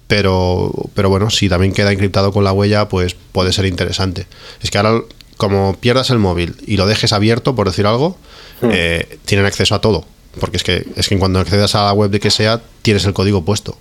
pero, 0.07 0.71
pero 0.95 1.09
bueno, 1.09 1.29
si 1.29 1.47
también 1.47 1.71
queda 1.73 1.91
encriptado 1.93 2.33
con 2.33 2.43
la 2.43 2.51
huella, 2.51 2.89
pues 2.89 3.15
puede 3.31 3.53
ser 3.53 3.65
interesante. 3.65 4.25
Es 4.61 4.71
que 4.71 4.77
ahora, 4.79 5.01
como 5.41 5.73
pierdas 5.73 6.11
el 6.11 6.19
móvil 6.19 6.55
y 6.67 6.77
lo 6.77 6.85
dejes 6.85 7.13
abierto, 7.13 7.55
por 7.55 7.65
decir 7.65 7.87
algo, 7.87 8.15
eh, 8.61 9.17
tienen 9.25 9.47
acceso 9.47 9.73
a 9.73 9.81
todo. 9.81 10.05
Porque 10.39 10.57
es 10.57 10.63
que, 10.63 10.85
es 10.95 11.09
que 11.09 11.17
cuando 11.17 11.39
accedas 11.39 11.73
a 11.73 11.85
la 11.85 11.93
web 11.93 12.11
de 12.11 12.19
que 12.19 12.29
sea, 12.29 12.61
tienes 12.83 13.05
el 13.05 13.13
código 13.13 13.43
puesto. 13.43 13.75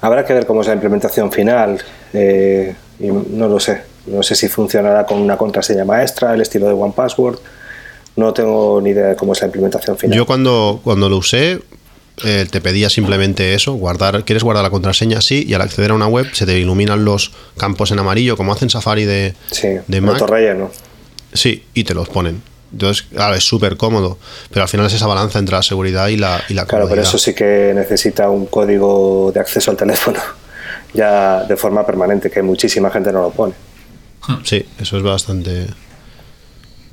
Habrá 0.00 0.24
que 0.24 0.32
ver 0.32 0.46
cómo 0.46 0.62
es 0.62 0.68
la 0.68 0.72
implementación 0.72 1.30
final. 1.30 1.78
eh, 2.14 2.74
y 2.98 3.08
no 3.08 3.48
lo 3.48 3.60
sé. 3.60 3.82
No 4.06 4.22
sé 4.22 4.34
si 4.34 4.48
funcionará 4.48 5.04
con 5.04 5.18
una 5.18 5.36
contraseña 5.36 5.84
maestra, 5.84 6.32
el 6.32 6.40
estilo 6.40 6.68
de 6.68 6.72
OnePassword. 6.72 7.38
No 8.16 8.32
tengo 8.32 8.80
ni 8.80 8.90
idea 8.90 9.08
de 9.08 9.16
cómo 9.16 9.34
es 9.34 9.40
la 9.42 9.48
implementación 9.48 9.98
final. 9.98 10.16
Yo 10.16 10.24
cuando, 10.24 10.80
cuando 10.82 11.10
lo 11.10 11.18
usé, 11.18 11.60
eh, 12.24 12.46
te 12.50 12.60
pedía 12.60 12.90
simplemente 12.90 13.54
eso, 13.54 13.72
guardar, 13.72 14.24
¿quieres 14.24 14.42
guardar 14.42 14.64
la 14.64 14.70
contraseña? 14.70 15.20
Sí, 15.20 15.44
y 15.46 15.54
al 15.54 15.62
acceder 15.62 15.90
a 15.90 15.94
una 15.94 16.06
web 16.06 16.26
se 16.32 16.46
te 16.46 16.58
iluminan 16.58 17.04
los 17.04 17.32
campos 17.56 17.90
en 17.90 17.98
amarillo, 17.98 18.36
como 18.36 18.52
hacen 18.52 18.70
Safari 18.70 19.04
de, 19.04 19.34
sí, 19.50 19.68
de 19.86 20.00
Mac. 20.00 20.20
relleno. 20.28 20.70
Sí, 21.32 21.64
y 21.74 21.84
te 21.84 21.94
los 21.94 22.08
ponen. 22.08 22.42
Entonces, 22.72 23.02
claro, 23.02 23.34
es 23.34 23.44
súper 23.44 23.76
cómodo, 23.76 24.18
pero 24.50 24.62
al 24.62 24.68
final 24.68 24.86
es 24.86 24.94
esa 24.94 25.06
balanza 25.06 25.38
entre 25.38 25.56
la 25.56 25.62
seguridad 25.62 26.08
y 26.08 26.16
la, 26.16 26.42
y 26.48 26.54
la 26.54 26.66
Claro, 26.66 26.88
pero 26.88 27.02
eso 27.02 27.18
sí 27.18 27.34
que 27.34 27.72
necesita 27.74 28.30
un 28.30 28.46
código 28.46 29.32
de 29.34 29.40
acceso 29.40 29.70
al 29.70 29.76
teléfono, 29.76 30.20
ya 30.94 31.44
de 31.44 31.56
forma 31.56 31.84
permanente, 31.84 32.30
que 32.30 32.42
muchísima 32.42 32.90
gente 32.90 33.12
no 33.12 33.22
lo 33.22 33.30
pone. 33.30 33.54
Sí, 34.44 34.64
eso 34.78 34.96
es 34.96 35.02
bastante... 35.02 35.66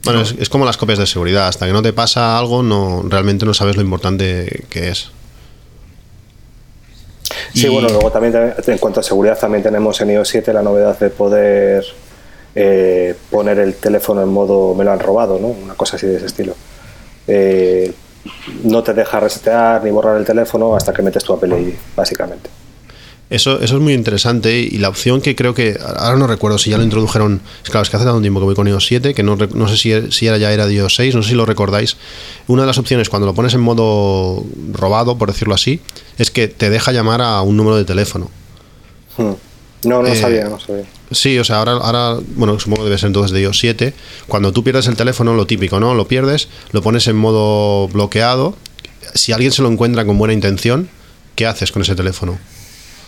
Bueno, 0.04 0.22
es, 0.22 0.36
es 0.40 0.50
como 0.50 0.64
las 0.64 0.78
copias 0.78 1.00
de 1.00 1.06
seguridad, 1.06 1.48
hasta 1.48 1.68
que 1.68 1.74
no 1.74 1.82
te 1.82 1.92
pasa 1.92 2.40
algo, 2.40 2.64
no 2.64 3.04
realmente 3.08 3.46
no 3.46 3.54
sabes 3.54 3.76
lo 3.76 3.82
importante 3.82 4.66
que 4.70 4.90
es. 4.90 5.12
Sí, 7.54 7.68
Y- 7.68 7.70
bueno, 7.70 7.88
luego 7.90 8.12
también 8.12 8.54
en 8.66 8.78
cuanto 8.78 9.00
a 9.00 9.04
seguridad 9.04 9.38
también 9.38 9.64
tenemos 9.64 10.00
en 10.02 10.12
iOS 10.12 10.28
7 10.30 10.54
la 10.54 10.62
novedad 10.62 10.98
de 11.00 11.10
poder 11.10 11.86
eh, 12.56 13.16
poner 13.30 13.60
el 13.60 13.76
teléfono 13.76 14.22
en 14.24 14.30
modo 14.30 14.74
me 14.74 14.84
lo 14.84 14.92
han 14.92 15.00
robado, 15.00 15.38
¿no? 15.40 15.48
Una 15.48 15.76
cosa 15.76 15.96
así 15.98 16.08
de 16.08 16.18
ese 16.18 16.26
estilo. 16.26 16.56
Eh, 17.28 17.94
no 18.64 18.82
te 18.84 18.94
deja 18.94 19.20
resetear 19.20 19.84
ni 19.84 19.92
borrar 19.92 20.18
el 20.18 20.26
teléfono 20.26 20.76
hasta 20.76 20.92
que 20.94 21.02
metes 21.02 21.24
tu 21.24 21.34
Apple 21.34 21.60
ID, 21.60 21.74
básicamente. 21.96 22.50
Eso, 23.30 23.60
eso 23.62 23.76
es 23.76 23.82
muy 23.82 23.94
interesante 23.94 24.58
y 24.58 24.78
la 24.78 24.88
opción 24.88 25.20
que 25.20 25.36
creo 25.36 25.54
que, 25.54 25.78
ahora 25.98 26.16
no 26.18 26.28
recuerdo 26.28 26.58
si 26.58 26.70
ya 26.70 26.78
lo 26.78 26.84
introdujeron, 26.86 27.42
es 27.62 27.70
claro, 27.70 27.84
es 27.84 27.90
que 27.90 27.98
hace 27.98 28.06
tanto 28.06 28.22
tiempo 28.22 28.40
que 28.40 28.46
voy 28.46 28.56
con 28.56 28.68
iOS 28.70 28.86
7, 28.86 29.14
que 29.14 29.22
no, 29.22 29.36
no 29.36 29.68
sé 29.68 29.76
si, 29.76 30.12
si 30.14 30.28
era 30.28 30.38
ya 30.38 30.54
era 30.54 30.66
de 30.66 30.76
iOS 30.76 30.96
6, 30.96 31.14
no 31.16 31.24
sé 31.24 31.30
si 31.30 31.36
lo 31.36 31.46
recordáis. 31.46 31.98
Una 32.48 32.62
de 32.62 32.68
las 32.68 32.78
opciones 32.78 33.10
cuando 33.10 33.26
lo 33.26 33.34
pones 33.34 33.54
en 33.54 33.60
modo 33.60 34.46
robado, 34.72 35.18
por 35.18 35.30
decirlo 35.30 35.54
así, 35.54 35.82
es 36.18 36.32
que 36.32 36.48
te 36.48 36.70
deja 36.70 36.94
llamar 36.94 37.22
a 37.22 37.42
un 37.42 37.58
número 37.58 37.76
de 37.76 37.84
teléfono. 37.84 38.32
Hmm. 39.18 39.34
No, 39.84 40.02
no 40.02 40.08
Eh, 40.08 40.16
sabía, 40.16 40.46
no 40.46 40.60
sabía. 40.60 40.86
Sí, 41.12 41.38
o 41.38 41.44
sea, 41.44 41.58
ahora, 41.60 41.74
ahora, 41.74 42.18
bueno, 42.36 42.58
supongo 42.60 42.84
que 42.84 42.86
debe 42.86 42.98
ser 42.98 43.08
entonces 43.08 43.32
de 43.32 43.42
iOS 43.42 43.60
7. 43.60 43.94
Cuando 44.28 44.54
tú 44.54 44.64
pierdes 44.64 44.88
el 44.88 44.96
teléfono, 44.96 45.34
lo 45.34 45.46
típico, 45.46 45.82
¿no? 45.82 45.94
Lo 45.96 46.08
pierdes, 46.08 46.48
lo 46.72 46.82
pones 46.82 47.08
en 47.08 47.18
modo 47.18 47.90
bloqueado. 47.90 48.56
Si 49.14 49.34
alguien 49.34 49.52
se 49.52 49.62
lo 49.62 49.70
encuentra 49.70 50.06
con 50.06 50.18
buena 50.18 50.34
intención, 50.34 50.90
¿qué 51.36 51.46
haces 51.46 51.72
con 51.74 51.82
ese 51.82 51.94
teléfono? 51.96 52.40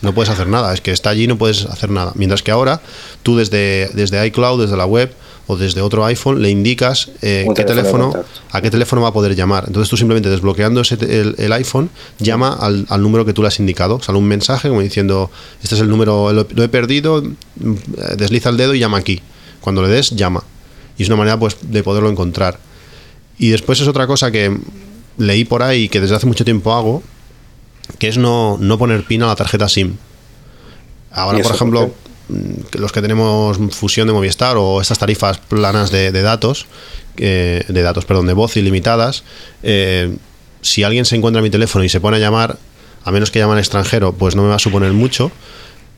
No 0.01 0.13
puedes 0.13 0.29
hacer 0.29 0.47
nada, 0.47 0.73
es 0.73 0.81
que 0.81 0.91
está 0.91 1.09
allí 1.09 1.23
y 1.23 1.27
no 1.27 1.37
puedes 1.37 1.65
hacer 1.65 1.89
nada. 1.89 2.13
Mientras 2.15 2.41
que 2.41 2.51
ahora, 2.51 2.81
tú 3.21 3.35
desde, 3.35 3.89
desde 3.93 4.25
iCloud, 4.27 4.61
desde 4.61 4.77
la 4.77 4.85
web 4.85 5.13
o 5.47 5.57
desde 5.57 5.81
otro 5.81 6.05
iPhone, 6.05 6.41
le 6.41 6.49
indicas 6.49 7.09
eh, 7.21 7.47
qué 7.55 7.63
teléfono 7.63 8.13
a 8.51 8.61
qué 8.61 8.69
teléfono 8.69 9.01
va 9.01 9.09
a 9.09 9.13
poder 9.13 9.35
llamar. 9.35 9.65
Entonces 9.67 9.89
tú 9.89 9.97
simplemente 9.97 10.29
desbloqueando 10.29 10.81
ese 10.81 10.95
el, 11.01 11.35
el 11.37 11.51
iPhone, 11.53 11.89
llama 12.19 12.53
al, 12.53 12.85
al 12.87 13.01
número 13.01 13.25
que 13.25 13.33
tú 13.33 13.41
le 13.41 13.49
has 13.49 13.59
indicado. 13.59 14.01
Sale 14.01 14.17
un 14.17 14.27
mensaje 14.27 14.69
como 14.69 14.81
diciendo, 14.81 15.31
este 15.61 15.75
es 15.75 15.81
el 15.81 15.89
número, 15.89 16.31
lo, 16.31 16.47
lo 16.49 16.63
he 16.63 16.69
perdido, 16.69 17.21
mm, 17.21 17.73
eh, 17.73 18.15
desliza 18.17 18.49
el 18.49 18.57
dedo 18.57 18.73
y 18.73 18.79
llama 18.79 18.99
aquí. 18.99 19.21
Cuando 19.59 19.81
le 19.81 19.89
des, 19.89 20.11
llama. 20.11 20.43
Y 20.97 21.03
es 21.03 21.09
una 21.09 21.17
manera 21.17 21.37
pues 21.37 21.57
de 21.61 21.83
poderlo 21.83 22.09
encontrar. 22.09 22.59
Y 23.37 23.49
después 23.49 23.81
es 23.81 23.87
otra 23.87 24.05
cosa 24.05 24.31
que 24.31 24.55
leí 25.17 25.45
por 25.45 25.63
ahí 25.63 25.83
y 25.83 25.89
que 25.89 25.99
desde 25.99 26.15
hace 26.15 26.25
mucho 26.27 26.45
tiempo 26.45 26.73
hago, 26.73 27.03
que 27.99 28.07
es 28.07 28.17
no, 28.17 28.57
no 28.59 28.77
poner 28.77 29.03
pin 29.03 29.23
a 29.23 29.27
la 29.27 29.35
tarjeta 29.35 29.69
SIM. 29.69 29.97
Ahora, 31.11 31.39
¿Y 31.39 31.43
por 31.43 31.53
ejemplo, 31.53 31.91
mm, 32.29 32.77
los 32.79 32.91
que 32.91 33.01
tenemos 33.01 33.57
fusión 33.71 34.07
de 34.07 34.13
Movistar 34.13 34.57
o 34.57 34.81
estas 34.81 34.99
tarifas 34.99 35.37
planas 35.37 35.91
de, 35.91 36.11
de 36.11 36.21
datos, 36.21 36.65
eh, 37.17 37.63
de 37.67 37.81
datos, 37.81 38.05
perdón, 38.05 38.27
de 38.27 38.33
voz 38.33 38.55
ilimitadas, 38.57 39.23
eh, 39.63 40.15
si 40.61 40.83
alguien 40.83 41.05
se 41.05 41.15
encuentra 41.15 41.39
en 41.39 41.43
mi 41.43 41.49
teléfono 41.49 41.83
y 41.83 41.89
se 41.89 41.99
pone 41.99 42.17
a 42.17 42.19
llamar, 42.19 42.57
a 43.03 43.11
menos 43.11 43.31
que 43.31 43.39
llame 43.39 43.53
al 43.53 43.59
extranjero, 43.59 44.13
pues 44.13 44.35
no 44.35 44.43
me 44.43 44.49
va 44.49 44.55
a 44.55 44.59
suponer 44.59 44.93
mucho, 44.93 45.31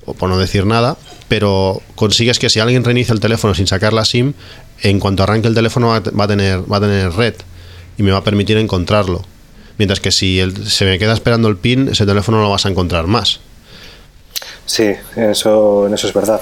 o 0.05 0.13
por 0.13 0.29
no 0.29 0.37
decir 0.37 0.65
nada, 0.65 0.97
pero 1.27 1.81
consigues 1.95 2.39
que 2.39 2.49
si 2.49 2.59
alguien 2.59 2.83
reinicia 2.83 3.13
el 3.13 3.19
teléfono 3.19 3.53
sin 3.53 3.67
sacar 3.67 3.93
la 3.93 4.05
SIM, 4.05 4.33
en 4.81 4.99
cuanto 4.99 5.23
arranque 5.23 5.47
el 5.47 5.55
teléfono 5.55 5.87
va 5.89 6.23
a 6.23 6.27
tener, 6.27 6.71
va 6.71 6.77
a 6.77 6.81
tener 6.81 7.11
red 7.13 7.35
y 7.97 8.03
me 8.03 8.11
va 8.11 8.17
a 8.17 8.23
permitir 8.23 8.57
encontrarlo. 8.57 9.23
Mientras 9.81 9.99
que 9.99 10.11
si 10.11 10.39
el- 10.39 10.69
se 10.69 10.85
me 10.85 10.99
queda 10.99 11.11
esperando 11.11 11.47
el 11.47 11.57
PIN, 11.57 11.87
ese 11.87 12.05
teléfono 12.05 12.37
no 12.37 12.43
lo 12.43 12.51
vas 12.51 12.67
a 12.67 12.69
encontrar 12.69 13.07
más. 13.07 13.39
Sí, 14.63 14.93
eso, 15.15 15.87
eso 15.91 16.07
es 16.07 16.13
verdad. 16.13 16.39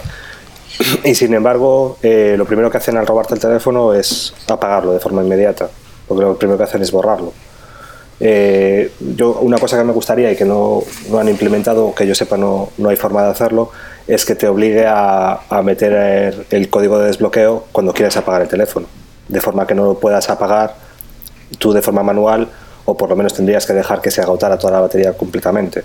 Y 1.06 1.15
sin 1.15 1.34
embargo, 1.34 1.97
eh, 2.04 2.36
lo 2.38 2.43
primero 2.43 2.69
que 2.69 2.80
hacen 2.80 2.97
al 2.97 3.08
robarte 3.08 3.36
el 3.36 3.39
teléfono 3.39 3.93
es 3.93 4.34
apagarlo 4.49 4.91
de 4.91 4.99
forma 4.99 5.23
inmediata, 5.23 5.69
porque 6.06 6.25
lo 6.25 6.38
primero 6.38 6.58
que 6.58 6.65
hacen 6.65 6.82
es 6.82 6.91
borrarlo. 6.91 7.32
Eh, 8.19 8.91
yo, 8.99 9.39
una 9.39 9.58
cosa 9.58 9.78
que 9.78 9.86
me 9.86 9.93
gustaría 9.93 10.30
y 10.34 10.36
que 10.36 10.43
no, 10.43 10.84
no 11.10 11.19
han 11.19 11.30
implementado, 11.30 11.95
que 11.95 12.06
yo 12.06 12.15
sepa 12.15 12.36
no, 12.36 12.71
no 12.78 12.89
hay 12.89 12.97
forma 12.97 13.23
de 13.23 13.30
hacerlo, 13.30 13.71
es 14.06 14.25
que 14.25 14.36
te 14.36 14.49
obligue 14.49 14.84
a, 14.86 15.39
meter 15.63 16.45
el, 16.49 16.69
código 16.69 16.99
de 16.99 17.08
desbloqueo 17.08 17.67
cuando 17.71 17.93
quieras 17.93 18.17
apagar 18.17 18.41
el 18.41 18.49
teléfono, 18.49 18.88
de 19.30 19.39
forma 19.39 19.65
que 19.65 19.75
no 19.75 19.86
lo 19.86 19.97
puedas 19.97 20.30
apagar 20.30 20.75
tú 21.58 21.71
de 21.71 21.82
forma 21.82 22.04
manual 22.04 22.49
o 22.89 22.97
por 22.97 23.10
lo 23.10 23.15
menos 23.15 23.34
tendrías 23.34 23.65
que 23.65 23.73
dejar 23.73 24.02
que 24.02 24.10
se 24.12 24.21
agotara 24.21 24.58
toda 24.58 24.73
la 24.73 24.80
batería 24.82 25.13
completamente. 25.13 25.84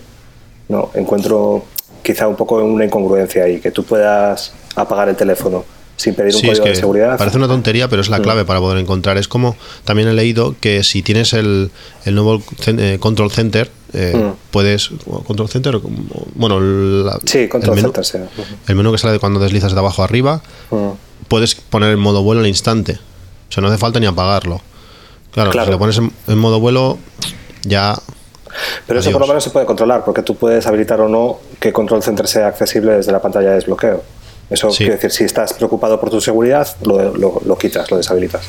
No, 0.68 0.90
encuentro 0.94 1.64
quizá 2.02 2.26
un 2.28 2.36
poco 2.36 2.56
una 2.56 2.84
incongruencia 2.84 3.44
ahí, 3.44 3.60
que 3.60 3.70
tú 3.70 3.84
puedas 3.84 4.52
apagar 4.76 5.08
el 5.08 5.16
teléfono 5.16 5.64
sin 5.96 6.14
pedir 6.14 6.34
un 6.34 6.40
Sí, 6.40 6.46
es 6.46 6.50
código 6.52 6.64
que 6.64 6.70
de 6.70 6.76
seguridad. 6.76 7.18
parece 7.18 7.36
una 7.36 7.46
tontería, 7.46 7.88
pero 7.88 8.02
es 8.02 8.08
la 8.08 8.18
Mm. 8.18 8.22
clave 8.22 8.44
para 8.44 8.58
poder 8.60 8.78
encontrar. 8.78 9.16
Es 9.18 9.28
como 9.28 9.54
también 9.84 10.08
he 10.08 10.12
leído 10.12 10.54
que 10.60 10.82
si 10.82 11.02
tienes 11.02 11.32
el, 11.34 11.70
el 12.04 12.14
nuevo 12.14 12.42
eh, 12.66 12.96
Control 13.00 13.30
Center, 13.30 13.70
eh, 13.92 14.12
Mm. 14.16 14.32
puedes. 14.50 14.90
Control 15.26 15.48
Center, 15.48 15.78
bueno, 16.34 16.58
la- 16.60 17.18
Sí, 17.26 17.48
control 17.48 17.76
el 17.78 17.82
menú, 17.84 17.92
center, 17.94 18.04
sí. 18.04 18.44
el 18.66 18.74
menú 18.74 18.90
que 18.92 18.98
sale 18.98 19.12
de 19.12 19.18
cuando 19.20 19.38
deslizas 19.40 19.72
de 19.74 19.78
abajo 19.78 20.02
a 20.02 20.06
arriba, 20.06 20.42
Mm. 20.70 20.88
puedes 21.28 21.54
poner 21.54 21.92
en 21.92 22.00
modo 22.00 22.22
vuelo 22.22 22.40
al 22.40 22.48
instante. 22.48 22.98
O 23.48 23.52
sea, 23.52 23.60
no 23.60 23.68
hace 23.68 23.78
falta 23.78 24.00
ni 24.00 24.06
apagarlo. 24.06 24.62
Claro, 25.34 25.50
Claro. 25.50 25.66
si 25.66 25.72
lo 25.72 25.78
pones 25.78 25.98
en, 25.98 26.10
en 26.28 26.38
modo 26.38 26.60
vuelo, 26.60 26.98
ya. 27.64 27.94
Pero 28.86 29.00
eso 29.00 29.10
por 29.10 29.20
lo 29.20 29.26
menos 29.26 29.42
se 29.42 29.50
puede 29.50 29.66
controlar, 29.66 30.04
porque 30.04 30.22
tú 30.22 30.36
puedes 30.36 30.66
habilitar 30.66 31.00
o 31.00 31.08
no 31.08 31.40
que 31.60 31.72
Control 31.72 32.02
Center 32.02 32.26
sea 32.28 32.46
accesible 32.46 32.92
desde 32.92 33.10
la 33.12 33.20
pantalla 33.20 33.48
de 33.50 33.54
desbloqueo. 33.56 34.02
Eso 34.48 34.70
Sí. 34.70 34.78
quiere 34.78 34.94
decir, 34.94 35.10
si 35.10 35.24
estás 35.24 35.52
preocupado 35.54 35.98
por 35.98 36.10
tu 36.10 36.20
seguridad, 36.20 36.68
lo, 36.82 37.14
lo- 37.16 37.40
lo 37.44 37.58
quitas, 37.58 37.90
lo 37.90 37.96
deshabilitas. 37.96 38.42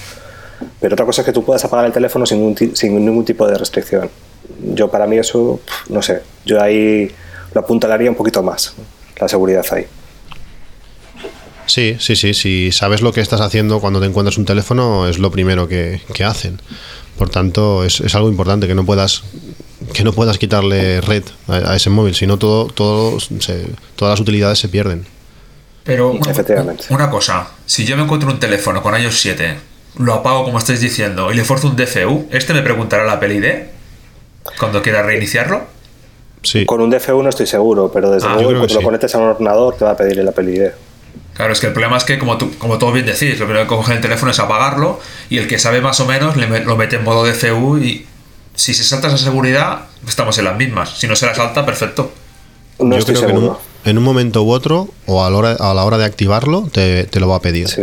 Pero 0.80 0.93
otra 0.93 1.06
cosa 1.06 1.21
es 1.21 1.26
que 1.26 1.32
tú 1.34 1.43
puedas 1.43 1.63
apagar 1.65 1.86
el 1.86 1.91
teléfono 1.91 2.26
sin, 2.26 2.38
ningún 2.38 2.56
ti- 2.56 2.71
sin 2.76 2.93
ningún 3.04 3.26
tipo 3.26 3.48
de 3.48 3.58
restricción. 3.58 4.10
Yo, 4.74 4.89
para 4.91 5.08
mí, 5.08 5.17
eso, 5.17 5.60
no 5.89 6.02
sé, 6.02 6.21
yo 6.45 6.62
ahí 6.62 7.12
lo 7.54 7.62
apuntalaría 7.62 8.10
un 8.10 8.15
poquito 8.15 8.43
más, 8.43 8.74
la 9.19 9.28
seguridad 9.28 9.65
ahí. 9.71 9.88
Sí, 11.67 11.95
sí, 11.99 12.15
sí. 12.15 12.34
Si 12.34 12.71
sabes 12.71 13.01
lo 13.01 13.12
que 13.13 13.21
estás 13.21 13.41
haciendo 13.41 13.80
cuando 13.80 13.99
te 13.99 14.06
encuentras 14.06 14.38
un 14.38 14.45
teléfono, 14.45 15.08
es 15.08 15.17
lo 15.19 15.32
primero 15.32 15.67
que, 15.67 16.01
que 16.13 16.23
hacen. 16.23 16.62
Por 17.17 17.30
tanto, 17.30 17.84
es, 17.84 18.01
es 18.01 18.13
algo 18.15 18.30
importante 18.30 18.67
que 18.67 18.75
no 18.75 18.86
puedas 18.86 19.23
que 19.93 20.04
no 20.04 20.13
puedas 20.13 20.38
quitarle 20.38 20.99
red 21.01 21.23
a, 21.47 21.71
a 21.71 21.75
ese 21.75 21.89
móvil, 21.89 22.15
si 22.15 22.25
no 22.28 22.38
todo, 22.38 22.65
todo 22.67 23.19
se- 23.19 23.67
todas 23.95 24.13
las 24.13 24.19
utilidades 24.19 24.58
se 24.60 24.67
pierden. 24.67 25.06
Pero 25.84 26.10
una, 26.10 26.32
Efectivamente. 26.32 26.86
una 26.89 27.10
cosa, 27.10 27.47
si 27.67 27.86
yo 27.86 27.95
me 27.95 28.04
encuentro 28.04 28.30
un 28.30 28.39
teléfono 28.39 28.82
con 28.82 28.99
iOS 28.99 29.19
7, 29.19 29.56
lo 29.99 30.13
apago 30.15 30.43
como 30.43 30.58
estáis 30.58 30.82
diciendo 30.82 31.32
y 31.32 31.36
le 31.36 31.43
forzo 31.45 31.67
un 31.67 31.75
DFU, 31.75 32.28
¿este 32.32 32.54
me 32.54 32.63
preguntará 32.63 33.06
la 33.06 33.13
Apple 33.13 33.36
ID 33.36 33.45
cuando 34.60 34.82
quiera 34.82 35.04
reiniciarlo? 35.04 35.63
Sí, 36.41 36.65
Con 36.65 36.82
un 36.82 36.89
DFU 36.89 37.21
no 37.23 37.30
estoy 37.30 37.47
seguro, 37.47 37.91
pero 37.93 38.10
desde 38.12 38.28
Ah, 38.28 38.36
luego 38.36 38.51
cuando 38.60 38.73
lo 38.75 38.82
conectes 38.82 39.13
a 39.15 39.19
un 39.19 39.25
ordenador 39.30 39.75
te 39.78 39.86
va 39.86 39.91
a 39.91 39.97
pedir 39.97 40.19
el 40.19 40.28
Apple 40.28 40.51
ID. 40.51 40.63
Claro, 41.36 41.52
es 41.54 41.60
que 41.60 41.67
el 41.67 41.74
problema 41.74 41.98
es 41.98 42.04
que, 42.06 42.17
como, 42.17 42.38
tú, 42.38 42.58
como 42.58 42.78
todos 42.80 42.93
bien 42.93 43.06
decís, 43.06 43.38
lo 43.39 43.45
primero 43.45 43.65
que 43.65 43.76
coge 43.76 43.93
el 43.93 44.02
teléfono 44.02 44.32
es 44.32 44.39
apagarlo 44.39 45.00
y 45.30 45.38
el 45.38 45.48
que 45.48 45.60
sabe 45.60 45.82
más 45.82 46.00
o 46.00 46.06
menos 46.06 46.38
le, 46.38 46.48
me- 46.48 46.62
lo 46.62 46.78
mete 46.78 46.95
en 46.95 47.04
modo 47.04 47.26
DFU 47.26 47.78
y 47.78 48.06
si 48.56 48.74
se 48.74 48.84
salta 48.86 49.08
esa 49.10 49.17
seguridad, 49.17 49.80
estamos 50.08 50.38
en 50.38 50.45
las 50.45 50.56
mismas. 50.56 50.98
Si 50.98 51.08
no 51.08 51.15
se 51.17 51.26
la 51.26 51.36
salta, 51.36 51.65
perfecto. 51.65 52.12
No 52.80 52.93
yo 52.95 53.00
estoy 53.00 53.15
creo 53.15 53.28
que 53.28 53.32
en 53.34 53.38
un, 53.43 53.58
en 53.84 53.98
un 53.98 54.04
momento 54.06 54.43
u 54.43 54.52
otro, 54.52 54.88
o 55.08 55.26
a 55.26 55.30
la 55.30 55.38
hora, 55.38 55.52
a 55.60 55.74
la 55.74 55.84
hora 55.84 55.98
de 55.98 56.06
activarlo, 56.06 56.69
te, 56.71 57.04
te 57.04 57.19
lo 57.19 57.28
va 57.28 57.36
a 57.36 57.41
pedir. 57.41 57.67
Sí. 57.67 57.82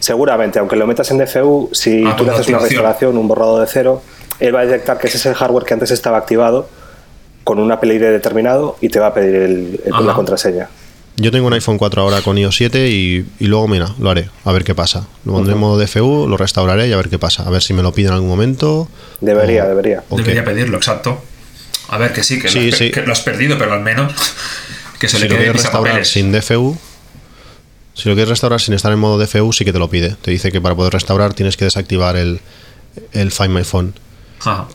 Seguramente, 0.00 0.58
aunque 0.58 0.76
lo 0.76 0.86
metas 0.86 1.10
en 1.10 1.18
DFU, 1.18 1.70
si 1.72 2.04
Ah, 2.06 2.16
tú 2.16 2.24
le 2.24 2.32
haces 2.32 2.48
una 2.48 2.58
restauración, 2.58 3.16
un 3.16 3.28
borrado 3.28 3.60
de 3.60 3.66
cero, 3.66 4.02
él 4.40 4.54
va 4.54 4.60
a 4.60 4.66
detectar 4.66 4.98
que 4.98 5.06
ese 5.08 5.18
es 5.18 5.26
el 5.26 5.34
hardware 5.34 5.64
que 5.64 5.74
antes 5.74 5.90
estaba 5.90 6.18
activado 6.18 6.68
con 7.44 7.58
un 7.58 7.70
Apple 7.70 7.94
ID 7.94 8.00
determinado 8.00 8.76
y 8.80 8.88
te 8.88 8.98
va 8.98 9.08
a 9.08 9.14
pedir 9.14 9.34
el- 9.36 9.80
la 10.04 10.14
contraseña. 10.14 10.68
Yo 11.18 11.30
tengo 11.30 11.46
un 11.46 11.52
iPhone 11.54 11.78
4 11.78 12.02
ahora 12.02 12.20
con 12.20 12.36
iOS 12.36 12.56
7 12.56 12.90
y, 12.90 13.26
y 13.38 13.46
luego, 13.46 13.66
mira, 13.68 13.94
lo 13.98 14.10
haré, 14.10 14.28
a 14.44 14.52
ver 14.52 14.64
qué 14.64 14.74
pasa. 14.74 15.06
Lo 15.24 15.32
pondré 15.32 15.54
en 15.54 15.58
modo 15.60 15.78
DFU, 15.78 16.28
lo 16.28 16.36
restauraré 16.36 16.88
y 16.88 16.92
a 16.92 16.96
ver 16.96 17.08
qué 17.08 17.18
pasa. 17.18 17.44
A 17.44 17.50
ver 17.50 17.62
si 17.62 17.72
me 17.72 17.82
lo 17.82 17.92
piden 17.92 18.08
en 18.10 18.14
algún 18.16 18.28
momento. 18.28 18.88
Debería, 19.22 19.64
o- 19.64 19.68
debería. 19.68 20.04
o 20.10 20.16
qué. 20.16 20.22
Debería 20.22 20.44
pedirlo, 20.44 20.76
exacto. 20.76 21.22
A 21.88 21.96
ver, 21.98 22.12
que 22.12 22.22
sí, 22.22 22.38
que, 22.38 22.48
Sí, 22.48 22.68
lo, 22.68 22.72
has, 22.74 22.78
sí. 22.78 22.90
que 22.90 23.00
lo 23.02 23.12
has 23.12 23.20
perdido, 23.22 23.56
pero 23.56 23.72
al 23.72 23.80
menos 23.80 24.12
que 25.00 25.08
se 25.08 25.16
si 25.16 25.22
le 25.22 25.28
lo 25.30 25.34
quede 25.36 25.44
quieres 25.44 25.62
restaurar 25.62 26.04
sin 26.04 26.32
DFU, 26.32 26.76
Si 27.94 28.08
lo 28.10 28.14
quieres 28.14 28.28
restaurar 28.28 28.60
sin 28.60 28.74
estar 28.74 28.92
en 28.92 28.98
modo 28.98 29.16
DFU, 29.18 29.52
sí 29.54 29.64
que 29.64 29.72
te 29.72 29.78
lo 29.78 29.88
pide. 29.88 30.16
Te 30.20 30.30
dice 30.30 30.52
que 30.52 30.60
para 30.60 30.74
poder 30.74 30.92
restaurar 30.92 31.32
tienes 31.32 31.56
que 31.56 31.64
desactivar 31.64 32.16
el, 32.16 32.40
el 33.12 33.30
Find 33.32 33.50
My 33.54 33.64
Phone. 33.64 33.94
Ajá. 34.40 34.68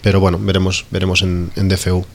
Pero 0.00 0.20
bueno, 0.20 0.38
veremos, 0.40 0.86
veremos 0.90 1.20
en, 1.20 1.50
en 1.56 1.68
DFU. 1.68 2.06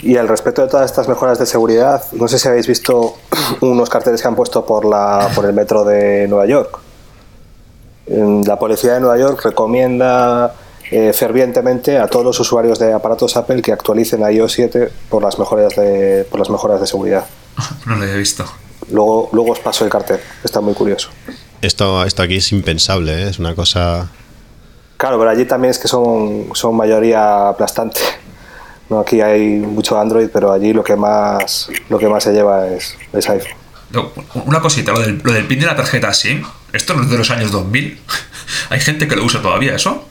Y 0.00 0.16
al 0.16 0.28
respecto 0.28 0.62
de 0.62 0.68
todas 0.68 0.90
estas 0.90 1.08
mejoras 1.08 1.38
de 1.38 1.46
seguridad, 1.46 2.02
no 2.12 2.28
sé 2.28 2.38
si 2.38 2.48
habéis 2.48 2.66
visto 2.66 3.16
unos 3.60 3.88
carteles 3.88 4.20
que 4.20 4.28
han 4.28 4.36
puesto 4.36 4.64
por, 4.66 4.84
la, 4.84 5.30
por 5.34 5.44
el 5.46 5.52
metro 5.52 5.84
de 5.84 6.28
Nueva 6.28 6.46
York. 6.46 6.78
La 8.08 8.58
policía 8.58 8.94
de 8.94 9.00
Nueva 9.00 9.18
York 9.18 9.40
recomienda 9.44 10.54
eh, 10.90 11.12
fervientemente 11.12 11.98
a 11.98 12.06
todos 12.06 12.24
los 12.24 12.38
usuarios 12.38 12.78
de 12.78 12.92
aparatos 12.92 13.36
Apple 13.36 13.60
que 13.60 13.72
actualicen 13.72 14.22
a 14.22 14.30
iOS 14.30 14.52
7 14.52 14.92
por 15.08 15.22
las 15.22 15.38
mejoras 15.38 15.74
de, 15.74 16.24
por 16.30 16.38
las 16.38 16.48
mejoras 16.48 16.80
de 16.80 16.86
seguridad. 16.86 17.26
No 17.86 17.96
lo 17.96 18.04
he 18.04 18.16
visto. 18.16 18.44
Luego, 18.90 19.28
luego 19.32 19.52
os 19.52 19.58
paso 19.58 19.84
el 19.84 19.90
cartel, 19.90 20.20
está 20.44 20.60
muy 20.60 20.74
curioso. 20.74 21.08
Esto, 21.60 22.04
esto 22.04 22.22
aquí 22.22 22.36
es 22.36 22.52
impensable, 22.52 23.24
¿eh? 23.24 23.28
es 23.30 23.38
una 23.38 23.54
cosa... 23.54 24.08
Claro, 24.96 25.18
pero 25.18 25.30
allí 25.30 25.44
también 25.44 25.72
es 25.72 25.78
que 25.78 25.88
son, 25.88 26.50
son 26.54 26.76
mayoría 26.76 27.48
aplastante. 27.48 28.00
No, 28.88 29.00
aquí 29.00 29.20
hay 29.20 29.58
mucho 29.58 29.98
Android, 29.98 30.28
pero 30.32 30.52
allí 30.52 30.72
lo 30.72 30.84
que 30.84 30.96
más, 30.96 31.68
lo 31.88 31.98
que 31.98 32.08
más 32.08 32.22
se 32.22 32.32
lleva 32.32 32.68
es, 32.68 32.96
es 33.12 33.28
iPhone. 33.28 33.52
No, 33.90 34.12
Una 34.44 34.60
cosita, 34.60 34.92
lo 34.92 35.00
del, 35.00 35.20
lo 35.22 35.32
del 35.32 35.46
pin 35.46 35.60
de 35.60 35.66
la 35.66 35.76
tarjeta 35.76 36.12
SIM, 36.12 36.42
esto 36.72 36.94
no 36.94 37.02
es 37.02 37.10
de 37.10 37.18
los 37.18 37.30
años 37.30 37.50
2000. 37.50 37.98
Hay 38.70 38.80
gente 38.80 39.08
que 39.08 39.16
lo 39.16 39.24
usa 39.24 39.42
todavía, 39.42 39.74
¿eso? 39.74 40.04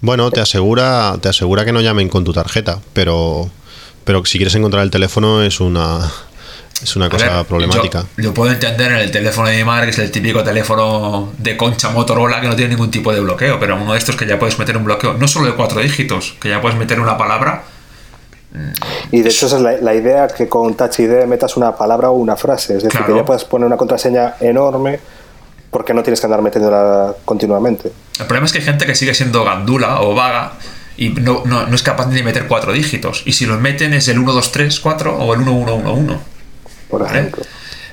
Bueno, 0.00 0.30
te 0.30 0.40
asegura, 0.40 1.16
te 1.20 1.28
asegura 1.28 1.64
que 1.64 1.72
no 1.72 1.80
llamen 1.80 2.08
con 2.08 2.24
tu 2.24 2.32
tarjeta, 2.32 2.80
pero, 2.92 3.50
pero 4.04 4.24
si 4.24 4.38
quieres 4.38 4.54
encontrar 4.54 4.82
el 4.82 4.90
teléfono 4.90 5.42
es 5.42 5.58
una, 5.58 6.12
es 6.82 6.96
una 6.96 7.06
A 7.06 7.10
cosa 7.10 7.36
ver, 7.38 7.46
problemática. 7.46 8.04
Yo, 8.16 8.24
yo 8.24 8.34
puedo 8.34 8.52
entender 8.52 8.90
en 8.92 8.98
el 8.98 9.10
teléfono 9.10 9.48
de 9.48 9.56
mi 9.56 9.64
madre, 9.64 9.86
que 9.86 9.92
es 9.92 9.98
el 9.98 10.10
típico 10.10 10.42
teléfono 10.44 11.32
de 11.38 11.56
concha 11.56 11.90
Motorola 11.90 12.40
que 12.40 12.48
no 12.48 12.56
tiene 12.56 12.70
ningún 12.74 12.90
tipo 12.90 13.12
de 13.12 13.20
bloqueo, 13.20 13.58
pero 13.58 13.76
uno 13.76 13.92
de 13.92 13.98
estos 13.98 14.16
que 14.16 14.26
ya 14.26 14.38
puedes 14.38 14.58
meter 14.58 14.76
un 14.76 14.84
bloqueo, 14.84 15.14
no 15.14 15.26
solo 15.28 15.46
de 15.46 15.54
cuatro 15.54 15.80
dígitos, 15.80 16.34
que 16.40 16.48
ya 16.48 16.60
puedes 16.60 16.76
meter 16.78 17.00
una 17.00 17.16
palabra. 17.16 17.62
Y 19.12 19.20
de 19.20 19.28
hecho 19.28 19.46
esa 19.46 19.56
es 19.56 19.62
la, 19.62 19.72
la 19.72 19.94
idea 19.94 20.28
que 20.28 20.48
con 20.48 20.74
Touch 20.76 21.00
ID 21.00 21.24
metas 21.26 21.56
una 21.56 21.76
palabra 21.76 22.10
o 22.10 22.14
una 22.14 22.36
frase. 22.36 22.76
Es 22.76 22.82
decir, 22.84 22.90
Claro. 23.00 23.06
que 23.12 23.18
ya 23.20 23.24
puedes 23.24 23.44
poner 23.44 23.66
una 23.66 23.76
contraseña 23.76 24.34
enorme 24.40 24.98
porque 25.70 25.92
no 25.92 26.02
tienes 26.02 26.20
que 26.20 26.26
andar 26.26 26.40
metiéndola 26.40 27.14
continuamente. 27.24 27.92
El 28.18 28.24
problema 28.26 28.46
es 28.46 28.52
que 28.52 28.58
hay 28.60 28.64
gente 28.64 28.86
que 28.86 28.94
sigue 28.94 29.12
siendo 29.14 29.44
gandula 29.44 30.00
o 30.00 30.14
vaga 30.14 30.52
y 30.96 31.10
no, 31.10 31.42
no, 31.44 31.66
no 31.66 31.74
es 31.74 31.82
capaz 31.82 32.06
ni 32.06 32.14
de 32.14 32.22
meter 32.22 32.46
cuatro 32.46 32.72
dígitos. 32.72 33.22
Y 33.26 33.32
si 33.32 33.44
los 33.44 33.60
meten 33.60 33.92
es 33.92 34.08
el 34.08 34.18
1, 34.18 34.32
2, 34.32 34.52
3, 34.52 34.80
4 34.80 35.18
o 35.18 35.34
el 35.34 35.40
1, 35.40 35.52
1, 35.52 35.74
1, 35.74 35.92
1. 35.92 36.20
Por 36.88 37.02
¿vale? 37.02 37.18
ejemplo. 37.20 37.42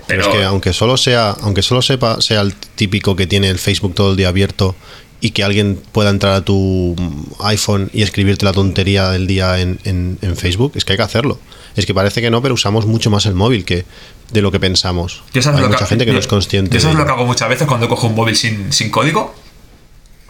Pero 0.06 0.22
Pero 0.22 0.22
es 0.24 0.28
que 0.40 0.44
aunque 0.44 0.74
solo 0.74 0.98
sea, 0.98 1.32
aunque 1.42 1.62
solo 1.62 1.82
sepa, 1.82 2.20
sea 2.22 2.42
el 2.42 2.54
típico 2.54 3.16
que 3.16 3.26
tiene 3.28 3.50
el 3.50 3.58
Facebook 3.60 3.96
todo 3.96 4.12
el 4.12 4.18
día 4.18 4.28
abierto 4.28 4.76
y 5.22 5.32
que 5.32 5.44
alguien 5.46 5.82
pueda 5.94 6.10
entrar 6.10 6.34
a 6.34 6.42
tu 6.44 6.96
iPhone 7.40 7.90
y 7.94 8.02
escribirte 8.04 8.44
la 8.44 8.52
tontería 8.52 9.10
del 9.10 9.26
día 9.28 9.60
en, 9.62 9.80
en- 9.86 10.18
en 10.22 10.36
Facebook, 10.36 10.74
es 10.76 10.84
que 10.84 10.94
hay 10.94 10.98
que 10.98 11.04
hacerlo. 11.04 11.40
Es 11.78 11.86
que 11.86 11.94
parece 11.94 12.22
que 12.22 12.30
no, 12.30 12.42
pero 12.42 12.54
usamos 12.56 12.86
mucho 12.86 13.10
más 13.10 13.26
el 13.26 13.34
móvil 13.34 13.64
que 13.64 13.86
de 14.32 14.42
lo 14.42 14.52
que 14.52 14.60
pensamos. 14.60 15.24
Yo 15.34 15.40
hay 15.50 15.62
lo 15.62 15.70
mucha 15.70 15.86
gente 15.86 16.04
que 16.06 16.10
yo- 16.12 16.14
no 16.16 16.20
es 16.20 16.28
consciente. 16.28 16.76
yo 16.76 16.82
sabes 16.82 16.98
de 16.98 17.02
lo 17.02 17.06
que 17.08 17.12
hago 17.14 17.26
muchas 17.26 17.48
veces 17.48 17.66
cuando 17.68 17.88
cojo 17.88 18.08
un 18.08 18.16
móvil 18.16 18.36
sin, 18.36 18.74
sin 18.74 18.90
código? 18.92 19.34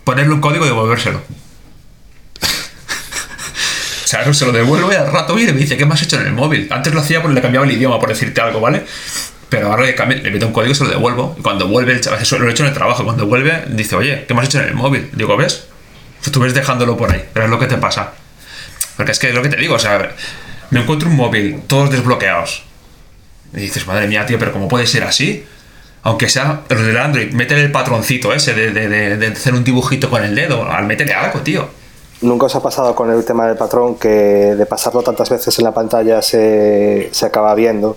Ponerle 0.03 0.33
un 0.33 0.41
código 0.41 0.65
y 0.65 0.67
devolvérselo. 0.67 1.21
Se 4.33 4.45
lo 4.45 4.51
devuelvo 4.51 4.91
y 4.91 4.95
al 4.95 5.11
rato 5.11 5.37
y 5.39 5.45
me 5.45 5.51
dice, 5.53 5.77
¿qué 5.77 5.85
me 5.85 5.93
has 5.93 6.01
hecho 6.01 6.19
en 6.19 6.27
el 6.27 6.33
móvil? 6.33 6.67
Antes 6.71 6.93
lo 6.93 6.99
hacía 7.01 7.21
porque 7.21 7.35
le 7.35 7.41
cambiaba 7.41 7.65
el 7.65 7.71
idioma, 7.71 7.99
por 7.99 8.09
decirte 8.09 8.39
algo, 8.41 8.59
¿vale? 8.59 8.83
Pero 9.49 9.67
ahora 9.71 9.83
le, 9.83 9.95
cambio- 9.95 10.17
le 10.21 10.31
meto 10.31 10.47
un 10.47 10.53
código 10.53 10.71
y 10.71 10.75
se 10.75 10.83
lo 10.83 10.89
devuelvo. 10.89 11.35
Y 11.37 11.41
cuando 11.41 11.67
vuelve, 11.67 11.93
el 11.93 12.01
chaval, 12.01 12.21
eso 12.21 12.37
lo 12.39 12.47
he 12.47 12.51
hecho 12.51 12.63
en 12.63 12.69
el 12.69 12.75
trabajo, 12.75 13.03
cuando 13.03 13.25
vuelve, 13.27 13.63
dice, 13.69 13.95
oye, 13.95 14.25
¿qué 14.27 14.33
me 14.33 14.41
has 14.41 14.47
hecho 14.47 14.59
en 14.61 14.67
el 14.69 14.73
móvil? 14.75 15.09
Digo, 15.13 15.35
¿ves? 15.37 15.65
Pues 16.19 16.31
tú 16.31 16.39
ves 16.39 16.53
dejándolo 16.53 16.95
por 16.97 17.11
ahí, 17.11 17.23
pero 17.33 17.45
es 17.45 17.51
lo 17.51 17.59
que 17.59 17.67
te 17.67 17.77
pasa. 17.77 18.11
Porque 18.95 19.11
es 19.11 19.19
que 19.19 19.29
es 19.29 19.35
lo 19.35 19.41
que 19.41 19.49
te 19.49 19.57
digo, 19.57 19.75
o 19.75 19.79
sea, 19.79 20.11
me 20.71 20.81
encuentro 20.81 21.09
un 21.09 21.15
móvil, 21.15 21.61
todos 21.67 21.89
desbloqueados. 21.91 22.63
Y 23.53 23.57
dices, 23.61 23.85
madre 23.85 24.07
mía, 24.07 24.25
tío, 24.25 24.39
pero 24.39 24.51
¿cómo 24.51 24.67
puede 24.67 24.87
ser 24.87 25.03
así? 25.03 25.45
Aunque 26.03 26.27
sea 26.29 26.61
los 26.69 26.85
del 26.85 26.97
Android, 26.97 27.31
métele 27.33 27.61
el 27.61 27.71
patroncito 27.71 28.33
ese 28.33 28.53
de, 28.53 28.71
de- 28.71 28.89
de- 28.89 29.17
de 29.17 29.27
hacer 29.27 29.53
un 29.53 29.63
dibujito 29.63 30.09
con 30.09 30.23
el 30.23 30.33
dedo, 30.35 30.69
al 30.69 30.85
métele 30.85 31.13
algo, 31.13 31.39
tío. 31.41 31.69
¿Nunca 32.23 32.45
os 32.47 32.55
ha 32.55 32.61
pasado 32.61 32.95
con 32.95 33.11
el 33.11 33.23
tema 33.25 33.47
del 33.47 33.57
patrón 33.57 33.95
que 33.95 34.07
de 34.09 34.65
pasarlo 34.65 35.01
tantas 35.03 35.29
veces 35.29 35.57
en 35.59 35.65
la 35.65 35.73
pantalla 35.73 36.21
se, 36.21 37.09
se 37.11 37.25
acaba 37.25 37.53
viendo? 37.53 37.95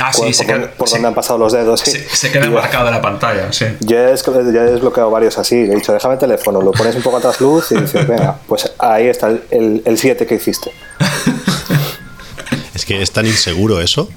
Ah, 0.00 0.12
por 0.14 0.26
sí, 0.26 0.32
se 0.32 0.44
por 0.44 0.46
queda, 0.46 0.58
dónde- 0.60 0.76
por 0.76 0.88
se- 0.88 0.94
dónde 0.96 1.08
han 1.08 1.14
pasado 1.14 1.38
los 1.40 1.52
dedos. 1.52 1.80
sí. 1.80 1.90
se- 1.90 2.08
se 2.08 2.30
queda 2.30 2.46
Y, 2.46 2.50
marcada 2.50 2.90
la 2.90 3.00
pantalla, 3.02 3.52
sí. 3.52 3.64
Yo 3.80 3.96
he, 3.98 4.02
des- 4.12 4.22
yo 4.24 4.32
he 4.38 4.70
desbloqueado 4.70 5.10
varios 5.10 5.38
así. 5.38 5.56
He 5.56 5.74
dicho, 5.74 5.92
déjame 5.92 6.14
el 6.14 6.20
teléfono, 6.20 6.62
lo 6.62 6.70
pones 6.72 6.94
un 6.94 7.02
poco 7.02 7.16
atrás 7.16 7.40
luz 7.40 7.72
y 7.72 7.80
dices, 7.80 8.06
venga, 8.06 8.36
pues 8.46 8.70
ahí 8.78 9.08
está 9.08 9.28
el 9.50 9.98
7 9.98 10.26
que 10.26 10.34
hiciste. 10.36 10.70
Es 12.74 12.84
que 12.84 13.02
es 13.02 13.10
tan 13.10 13.26
inseguro 13.26 13.80
eso. 13.80 14.08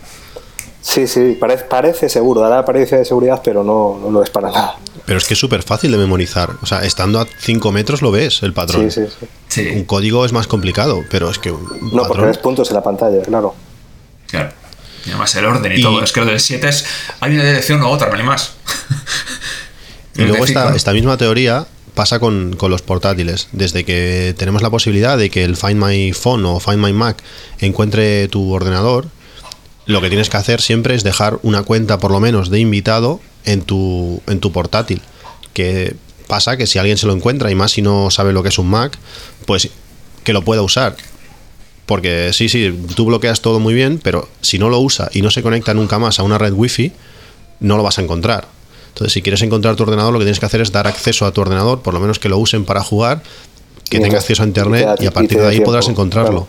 Sí, 0.82 1.06
sí, 1.08 1.38
parece, 1.40 1.66
parece 1.66 2.10
seguro, 2.10 2.42
da 2.42 2.50
la 2.50 2.60
apariencia 2.60 2.98
de 2.98 3.06
seguridad, 3.06 3.42
pero 3.44 3.64
no, 3.64 4.00
no 4.02 4.10
lo 4.10 4.24
es 4.24 4.30
para 4.32 4.50
nada. 4.50 4.78
Pero 5.06 5.18
es 5.20 5.26
que 5.26 5.36
es 5.36 5.40
súper 5.40 5.62
fácil 5.62 5.92
de 5.92 5.98
memorizar. 5.98 6.50
O 6.62 6.66
sea, 6.66 6.84
estando 6.84 7.20
a 7.20 7.28
5 7.40 7.72
metros 7.72 8.02
lo 8.02 8.12
ves, 8.12 8.42
el 8.42 8.54
patrón. 8.54 8.90
Sí, 8.90 9.02
sí, 9.08 9.28
sí. 9.48 9.68
Un 9.76 9.84
código 9.86 10.26
es 10.26 10.34
más 10.34 10.48
complicado, 10.48 11.04
pero 11.12 11.30
es 11.30 11.38
que 11.38 11.52
un 11.52 11.92
No, 11.94 12.04
porque 12.04 12.26
ves 12.26 12.38
puntos 12.40 12.70
en 12.70 12.76
la 12.76 12.84
pantalla, 12.84 13.22
claro. 13.22 13.54
claro. 14.28 14.52
Y 15.06 15.10
además 15.10 15.36
el 15.36 15.46
orden 15.46 15.72
y, 15.72 15.80
Y- 15.80 15.82
todo. 15.84 16.04
Es 16.04 16.12
que 16.12 16.20
lo 16.20 16.26
del 16.28 16.40
7 16.40 16.68
es. 16.70 16.86
Hay 17.20 17.34
una 17.36 17.44
dirección 17.46 17.82
u 17.84 17.88
otra, 17.88 18.10
no 18.10 18.16
hay 18.18 18.24
más. 18.24 18.54
Y 20.16 20.24
luego 20.24 20.44
esta, 20.44 20.76
esta 20.76 20.92
misma 20.94 21.18
teoría 21.18 21.66
pasa 21.94 22.20
con, 22.20 22.54
con 22.58 22.70
los 22.70 22.82
portátiles. 22.82 23.48
Desde 23.54 23.86
que 23.86 24.36
tenemos 24.38 24.62
la 24.62 24.70
posibilidad 24.70 25.18
de 25.18 25.30
que 25.30 25.44
el 25.44 25.56
Find 25.56 25.84
My 25.84 26.12
Phone 26.14 26.46
o 26.46 26.60
Find 26.60 26.80
My 26.84 26.92
Mac 26.94 27.24
encuentre 27.60 28.28
tu 28.28 28.52
ordenador, 28.52 29.08
lo 29.92 30.02
que 30.02 30.10
tienes 30.10 30.30
que 30.30 30.38
hacer 30.38 30.62
siempre 30.62 30.96
es 30.96 31.04
dejar 31.04 31.40
una 31.44 31.64
cuenta 31.64 32.00
por 32.00 32.12
lo 32.12 32.20
menos 32.20 32.50
de 32.50 32.60
invitado 32.60 33.20
en 33.46 33.62
tu, 33.62 34.22
en 34.28 34.40
tu 34.40 34.52
portátil. 34.52 35.02
Que 35.54 35.96
pasa 36.28 36.58
que 36.58 36.68
si 36.68 36.80
alguien 36.80 36.98
se 36.98 37.08
lo 37.08 37.14
encuentra 37.14 37.52
y 37.52 37.56
más 37.56 37.72
si 37.72 37.82
no 37.82 38.10
sabe 38.12 38.34
lo 38.34 38.44
que 38.44 38.50
es 38.50 38.58
un 38.58 38.70
Mac, 38.70 38.98
pues 39.46 39.70
que 40.24 40.34
lo 40.34 40.44
pueda 40.44 40.62
usar. 40.62 40.96
Porque 41.86 42.32
sí, 42.34 42.48
sí, 42.48 42.74
tú 42.96 43.06
bloqueas 43.06 43.42
todo 43.42 43.60
muy 43.60 43.74
bien, 43.74 44.00
pero 44.02 44.30
si 44.42 44.58
no 44.60 44.70
lo 44.70 44.80
usa 44.80 45.10
y 45.14 45.22
no 45.22 45.32
se 45.32 45.44
conecta 45.44 45.74
nunca 45.74 46.00
más 46.00 46.20
a 46.20 46.24
una 46.24 46.38
red 46.38 46.54
wifi, 46.54 46.94
no 47.60 47.76
lo 47.76 47.84
vas 47.84 47.98
a 47.98 48.02
encontrar. 48.02 48.48
Entonces, 48.90 49.14
si 49.14 49.22
quieres 49.22 49.42
encontrar 49.42 49.76
tu 49.76 49.84
ordenador, 49.84 50.14
lo 50.14 50.20
que 50.20 50.26
tienes 50.26 50.40
que 50.40 50.46
hacer 50.46 50.62
es 50.62 50.72
dar 50.72 50.88
acceso 50.88 51.26
a 51.26 51.32
tu 51.32 51.42
ordenador, 51.42 51.82
por 51.82 51.94
lo 51.94 52.00
menos 52.00 52.20
que 52.20 52.30
lo 52.30 52.38
usen 52.38 52.66
para 52.66 52.82
jugar, 52.82 53.24
que 53.90 54.00
tenga 54.00 54.18
acceso 54.18 54.44
a 54.44 54.46
internet 54.46 54.88
y 55.00 55.06
a 55.06 55.12
partir 55.12 55.40
de 55.40 55.48
ahí 55.48 55.60
podrás 55.62 55.88
encontrarlo. 55.90 56.48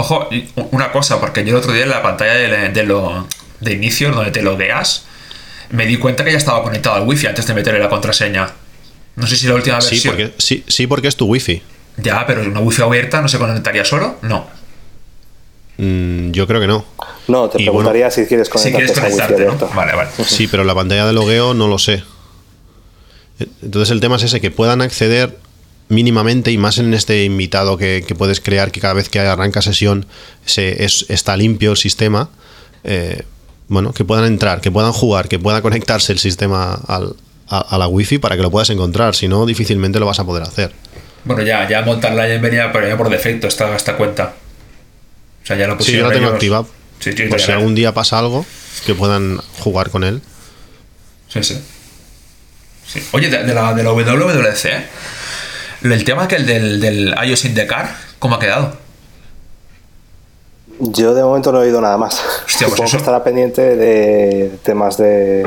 Ojo, 0.00 0.28
una 0.70 0.92
cosa, 0.92 1.20
porque 1.20 1.44
yo 1.44 1.50
el 1.50 1.56
otro 1.56 1.72
día 1.72 1.82
en 1.84 1.90
la 1.90 2.02
pantalla 2.02 2.32
de, 2.34 2.68
de 2.70 2.82
lo, 2.84 3.26
de 3.60 3.72
inicio, 3.74 4.10
donde 4.12 4.30
te 4.30 4.40
logueas, 4.42 5.04
me 5.70 5.84
di 5.84 5.98
cuenta 5.98 6.24
que 6.24 6.32
ya 6.32 6.38
estaba 6.38 6.62
conectado 6.62 6.96
al 6.96 7.06
wifi 7.06 7.26
antes 7.26 7.46
de 7.46 7.52
meterle 7.54 7.80
la 7.80 7.88
contraseña. 7.90 8.50
No 9.16 9.26
sé 9.26 9.36
si 9.36 9.46
la 9.46 9.54
última 9.54 9.80
Sí, 9.82 9.96
versión. 9.96 10.14
porque, 10.16 10.32
sí, 10.38 10.64
sí, 10.66 10.86
porque 10.86 11.08
es 11.08 11.16
tu 11.16 11.26
wifi. 11.26 11.62
Ya, 11.98 12.24
pero 12.26 12.42
una 12.42 12.60
wifi 12.60 12.80
abierta 12.82 13.20
no 13.20 13.28
se 13.28 13.38
conectaría 13.38 13.84
solo. 13.84 14.16
No. 14.22 14.46
Mm, 15.76 16.30
yo 16.32 16.46
creo 16.46 16.60
que 16.60 16.66
no. 16.66 16.84
No, 17.28 17.48
te 17.50 17.60
Y 17.60 17.66
preguntaría 17.66 18.10
si 18.10 18.26
quieres 18.26 18.48
Si 18.48 18.52
conectarte 18.52 18.76
quieres 18.86 18.98
a 18.98 19.04
wifi 19.06 19.34
conectarte, 19.34 19.66
¿no? 19.66 19.74
Vale, 19.74 19.94
vale. 19.94 20.10
Sí, 20.24 20.46
pero 20.48 20.64
la 20.64 20.74
pantalla 20.74 21.06
de 21.06 21.12
logueo 21.12 21.52
no 21.54 21.68
lo 21.68 21.78
sé. 21.78 22.02
Entonces 23.62 23.90
el 23.90 24.00
tema 24.00 24.16
es 24.16 24.22
ese, 24.22 24.40
que 24.40 24.50
puedan 24.50 24.80
acceder 24.82 25.38
mínimamente 25.90 26.50
y 26.52 26.56
más 26.58 26.78
en 26.78 26.94
este 26.94 27.24
invitado 27.24 27.76
que, 27.76 28.02
que 28.06 28.14
puedes 28.14 28.40
crear 28.40 28.70
que 28.72 28.80
cada 28.80 28.94
vez 28.94 29.08
que 29.10 29.20
arranca 29.20 29.60
sesión 29.60 30.06
se, 30.46 30.84
es, 30.84 31.04
está 31.10 31.36
limpio 31.36 31.72
el 31.72 31.76
sistema. 31.76 32.30
eh, 32.84 33.22
bueno, 33.68 33.92
que 33.92 34.04
puedan 34.04 34.24
entrar, 34.24 34.60
que 34.60 34.72
puedan 34.72 34.92
jugar, 34.92 35.28
que 35.28 35.38
pueda 35.38 35.62
conectarse 35.62 36.12
el 36.12 36.18
sistema 36.18 36.74
al- 36.88 37.14
a, 37.48 37.58
a 37.60 37.78
la 37.78 37.86
wifi 37.86 38.18
para 38.18 38.34
que 38.36 38.42
lo 38.42 38.50
puedas 38.50 38.68
encontrar. 38.70 39.14
Si 39.14 39.28
no, 39.28 39.46
difícilmente 39.46 40.00
lo 40.00 40.06
vas 40.06 40.18
a 40.18 40.24
poder 40.24 40.42
hacer. 40.42 40.72
Bueno, 41.24 41.42
ya, 41.42 41.68
ya 41.68 41.82
montarla 41.82 42.26
ya 42.26 42.38
venía 42.40 42.72
pero 42.72 42.88
ya 42.88 42.96
por 42.96 43.08
defecto 43.10 43.46
esta, 43.46 43.76
esta 43.76 43.96
cuenta. 43.96 44.34
O 45.42 45.46
sea, 45.46 45.56
ya 45.56 45.68
la 45.68 45.78
Sí, 45.80 45.92
yo 45.92 46.02
la 46.08 46.12
tengo 46.12 46.36
ellos. 46.36 46.66
Sí, 46.98 47.12
sí, 47.16 47.22
Por 47.24 47.40
si 47.40 47.50
algún 47.52 47.74
día 47.76 47.94
pasa 47.94 48.18
algo, 48.18 48.44
que 48.86 48.94
puedan 48.94 49.38
jugar 49.60 49.90
con 49.90 50.02
él. 50.04 50.20
Sí, 51.28 51.42
sí. 51.44 51.60
Sí. 52.86 53.00
Oye, 53.12 53.28
de, 53.30 53.44
de 53.44 53.54
la, 53.54 53.72
de 53.72 53.84
la 53.84 53.92
WWDC, 53.92 54.64
¿eh? 54.66 54.86
El 55.82 56.04
tema 56.04 56.28
que 56.28 56.36
el 56.36 56.46
del, 56.46 56.80
del 56.80 57.14
iOS 57.24 57.44
in 57.46 57.54
the 57.54 57.66
car, 57.66 57.88
¿cómo 58.18 58.34
ha 58.34 58.38
quedado? 58.38 58.72
Yo 60.78 61.14
de 61.14 61.22
momento 61.22 61.52
no 61.52 61.60
he 61.60 61.66
oído 61.66 61.80
nada 61.80 61.98
más. 61.98 62.22
Hostia, 62.46 62.66
pues 62.66 62.72
Supongo 62.72 62.90
que 62.90 62.96
estará 62.96 63.22
pendiente 63.22 63.76
de 63.76 64.58
temas 64.62 64.96
de 64.96 65.46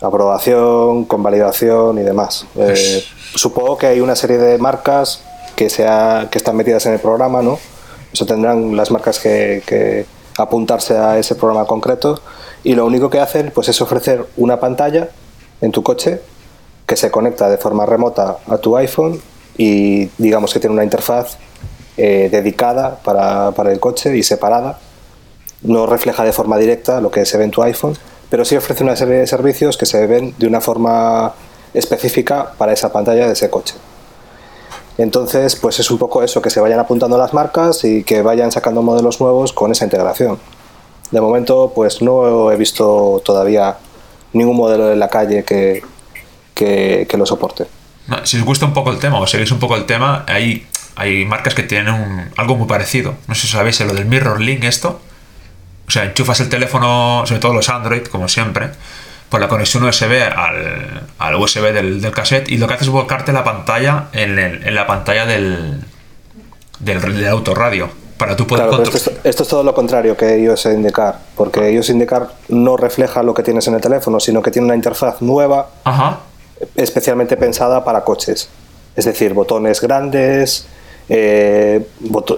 aprobación, 0.00 1.04
convalidación 1.04 1.98
y 1.98 2.02
demás. 2.02 2.46
Eh, 2.56 3.04
supongo 3.34 3.78
que 3.78 3.86
hay 3.86 4.00
una 4.00 4.16
serie 4.16 4.38
de 4.38 4.58
marcas 4.58 5.22
que, 5.54 5.70
sea, 5.70 6.28
que 6.30 6.38
están 6.38 6.56
metidas 6.56 6.86
en 6.86 6.94
el 6.94 7.00
programa, 7.00 7.42
¿no? 7.42 7.58
Eso 8.12 8.26
tendrán 8.26 8.76
las 8.76 8.90
marcas 8.90 9.20
que, 9.20 9.62
que 9.66 10.06
apuntarse 10.36 10.96
a 10.96 11.18
ese 11.18 11.34
programa 11.36 11.66
concreto 11.66 12.20
y 12.64 12.74
lo 12.74 12.86
único 12.86 13.08
que 13.08 13.20
hacen 13.20 13.52
pues 13.54 13.68
es 13.68 13.80
ofrecer 13.80 14.26
una 14.36 14.58
pantalla 14.58 15.10
en 15.60 15.70
tu 15.70 15.82
coche 15.82 16.20
que 16.86 16.96
se 16.96 17.10
conecta 17.10 17.48
de 17.48 17.56
forma 17.56 17.86
remota 17.86 18.38
a 18.48 18.58
tu 18.58 18.76
iPhone 18.76 19.20
y 19.60 20.08
digamos 20.16 20.54
que 20.54 20.58
tiene 20.58 20.72
una 20.72 20.84
interfaz 20.84 21.36
eh, 21.98 22.30
dedicada 22.32 22.96
para, 23.04 23.50
para 23.50 23.70
el 23.70 23.78
coche 23.78 24.16
y 24.16 24.22
separada. 24.22 24.78
No 25.60 25.84
refleja 25.84 26.24
de 26.24 26.32
forma 26.32 26.56
directa 26.56 27.02
lo 27.02 27.10
que 27.10 27.26
se 27.26 27.36
ve 27.36 27.46
tu 27.48 27.62
iPhone, 27.62 27.94
pero 28.30 28.46
sí 28.46 28.56
ofrece 28.56 28.82
una 28.82 28.96
serie 28.96 29.16
de 29.16 29.26
servicios 29.26 29.76
que 29.76 29.84
se 29.84 30.06
ven 30.06 30.34
de 30.38 30.46
una 30.46 30.62
forma 30.62 31.34
específica 31.74 32.54
para 32.56 32.72
esa 32.72 32.90
pantalla 32.90 33.26
de 33.26 33.34
ese 33.34 33.50
coche. 33.50 33.74
Entonces, 34.96 35.56
pues 35.56 35.78
es 35.78 35.90
un 35.90 35.98
poco 35.98 36.22
eso, 36.22 36.40
que 36.40 36.48
se 36.48 36.60
vayan 36.60 36.80
apuntando 36.80 37.18
las 37.18 37.34
marcas 37.34 37.84
y 37.84 38.02
que 38.02 38.22
vayan 38.22 38.50
sacando 38.50 38.80
modelos 38.80 39.20
nuevos 39.20 39.52
con 39.52 39.72
esa 39.72 39.84
integración. 39.84 40.38
De 41.10 41.20
momento, 41.20 41.70
pues 41.74 42.00
no 42.00 42.50
he 42.50 42.56
visto 42.56 43.20
todavía 43.22 43.76
ningún 44.32 44.56
modelo 44.56 44.90
en 44.90 44.98
la 44.98 45.08
calle 45.08 45.44
que, 45.44 45.82
que 46.54 47.16
lo 47.18 47.26
soporte. 47.26 47.79
No, 48.10 48.26
si 48.26 48.36
os 48.38 48.44
gusta 48.44 48.66
un 48.66 48.72
poco 48.74 48.90
el 48.90 48.98
tema 48.98 49.18
o 49.20 49.26
seguís 49.26 49.50
un 49.52 49.58
poco 49.58 49.76
el 49.76 49.86
tema, 49.86 50.24
hay, 50.26 50.66
hay 50.96 51.24
marcas 51.24 51.54
que 51.54 51.62
tienen 51.62 51.94
un- 51.94 52.28
algo 52.36 52.56
muy 52.56 52.66
parecido. 52.66 53.14
No 53.28 53.34
sé 53.34 53.42
si 53.42 53.48
sabéis 53.48 53.80
lo 53.80 53.94
del 53.94 54.04
Mirror 54.06 54.40
Link 54.40 54.64
esto. 54.64 55.00
O 55.88 55.90
sea, 55.90 56.04
enchufas 56.04 56.40
el 56.40 56.48
teléfono, 56.48 57.22
sobre 57.26 57.40
todo 57.40 57.54
los 57.54 57.68
Android, 57.68 58.02
como 58.04 58.28
siempre, 58.28 58.70
por 59.28 59.40
la 59.40 59.48
conexión 59.48 59.82
USB 59.84 60.22
al, 60.36 61.02
al 61.18 61.34
USB 61.36 61.72
del, 61.72 62.00
del 62.00 62.12
cassette 62.12 62.48
y 62.50 62.58
lo 62.58 62.66
que 62.66 62.74
hace 62.74 62.84
es 62.84 62.90
volcarte 62.90 63.32
la 63.32 63.44
pantalla 63.44 64.06
en, 64.12 64.38
el- 64.38 64.66
en 64.66 64.74
la 64.74 64.86
pantalla 64.86 65.24
del, 65.26 65.80
del, 66.80 67.00
del 67.00 67.28
autorradio. 67.28 67.88
Para 68.18 68.36
tú 68.36 68.46
poder 68.46 68.66
Claro, 68.68 68.82
pero 68.84 68.96
esto, 68.96 69.10
es, 69.12 69.16
esto 69.24 69.42
es 69.44 69.48
todo 69.48 69.62
lo 69.62 69.72
contrario 69.72 70.14
que 70.16 70.38
iOS 70.38 70.66
Indicar, 70.66 71.18
porque 71.36 71.72
iOS 71.72 71.88
Indicar 71.88 72.28
no 72.50 72.76
refleja 72.76 73.22
lo 73.22 73.32
que 73.32 73.42
tienes 73.42 73.66
en 73.68 73.74
el 73.76 73.80
teléfono, 73.80 74.20
sino 74.20 74.42
que 74.42 74.50
tiene 74.50 74.66
una 74.66 74.74
interfaz 74.74 75.22
nueva 75.22 75.70
Ajá. 75.84 76.18
Especialmente 76.76 77.36
pensada 77.36 77.84
para 77.84 78.02
coches. 78.04 78.48
Es 78.96 79.04
decir, 79.04 79.32
botones 79.34 79.80
grandes, 79.80 80.66
eh, 81.08 81.86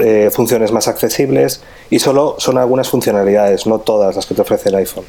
eh, 0.00 0.30
funciones 0.32 0.70
más 0.72 0.88
accesibles 0.88 1.62
y 1.90 1.98
solo 1.98 2.36
son 2.38 2.58
algunas 2.58 2.88
funcionalidades, 2.88 3.66
no 3.66 3.78
todas 3.80 4.16
las 4.16 4.26
que 4.26 4.34
te 4.34 4.42
ofrece 4.42 4.68
el 4.68 4.76
iPhone. 4.76 5.04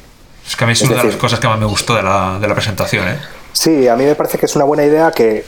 Es 0.46 0.56
que 0.56 0.64
a 0.64 0.66
mí 0.66 0.72
es, 0.74 0.82
Es 0.82 0.88
una 0.88 0.90
de 0.90 0.96
las 1.04 1.06
decir- 1.14 1.20
cosas 1.20 1.40
que 1.40 1.48
más 1.48 1.58
me 1.58 1.66
gustó 1.66 1.94
de 1.94 2.02
la, 2.02 2.38
de 2.40 2.48
la 2.48 2.54
presentación, 2.54 3.08
¿eh? 3.08 3.16
Sí, 3.52 3.88
a 3.88 3.96
mí 3.96 4.04
me 4.04 4.14
parece 4.14 4.36
que 4.38 4.46
es 4.46 4.56
una 4.56 4.64
buena 4.64 4.84
idea 4.84 5.10
que, 5.12 5.44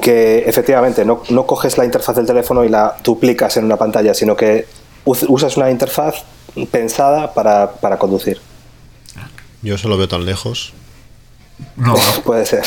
que 0.00 0.38
efectivamente 0.46 1.04
no, 1.04 1.22
no 1.28 1.46
coges 1.46 1.76
la 1.78 1.84
interfaz 1.84 2.16
del 2.16 2.26
teléfono 2.26 2.64
y 2.64 2.68
la 2.68 2.96
duplicas 3.04 3.56
en 3.58 3.64
una 3.66 3.76
pantalla, 3.76 4.14
sino 4.14 4.34
que 4.36 4.66
us- 5.04 5.26
usas 5.28 5.56
una 5.56 5.70
interfaz 5.70 6.24
pensada 6.70 7.32
para, 7.34 7.70
para 7.72 7.98
conducir. 7.98 8.40
Yo 9.62 9.74
eso 9.76 9.88
lo 9.88 9.96
veo 9.96 10.08
tan 10.08 10.24
lejos. 10.24 10.72
No, 11.76 11.94
no. 12.16 12.22
Puede 12.24 12.46
ser, 12.46 12.64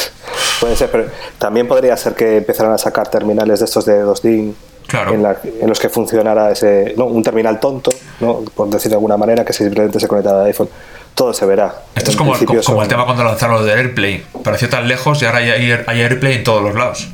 puede 0.59 0.75
ser, 0.75 0.89
pero 0.91 1.05
también 1.37 1.67
podría 1.67 1.95
ser 1.97 2.13
que 2.15 2.37
empezaran 2.37 2.71
a 2.73 2.77
sacar 2.77 3.07
terminales 3.09 3.59
de 3.59 3.65
estos 3.65 3.85
de 3.85 4.03
2D 4.03 4.53
Claro. 4.87 5.13
en, 5.15 5.23
la- 5.23 5.37
en 5.43 5.67
los 5.67 5.79
que 5.79 5.89
funcionara 5.89 6.51
ese, 6.51 6.93
no, 6.95 7.05
un 7.05 7.23
terminal 7.23 7.59
tonto, 7.59 7.89
¿no? 8.19 8.41
por 8.55 8.69
decir 8.69 8.89
de 8.89 8.95
alguna 8.95 9.17
manera, 9.17 9.43
que 9.43 9.51
simplemente 9.51 9.99
se 9.99 10.07
conectara 10.07 10.41
al 10.41 10.45
iPhone. 10.47 10.69
Todo 11.15 11.33
se 11.33 11.45
verá. 11.45 11.73
Esto 11.95 12.11
es 12.11 12.17
como, 12.17 12.35
el 12.35 12.87
tema 12.87 13.05
cuando 13.05 13.23
lanzaron 13.23 13.55
lo 13.59 13.63
de 13.65 13.71
AirPlay. 13.73 14.23
Pareció 14.43 14.69
tan 14.69 14.87
lejos 14.87 15.21
y 15.21 15.25
ahora 15.25 15.39
hay, 15.39 15.49
hay- 15.49 15.83
hay 15.87 16.01
AirPlay 16.01 16.33
en 16.35 16.43
todos 16.43 16.61
los 16.61 16.75
lados. 16.75 17.07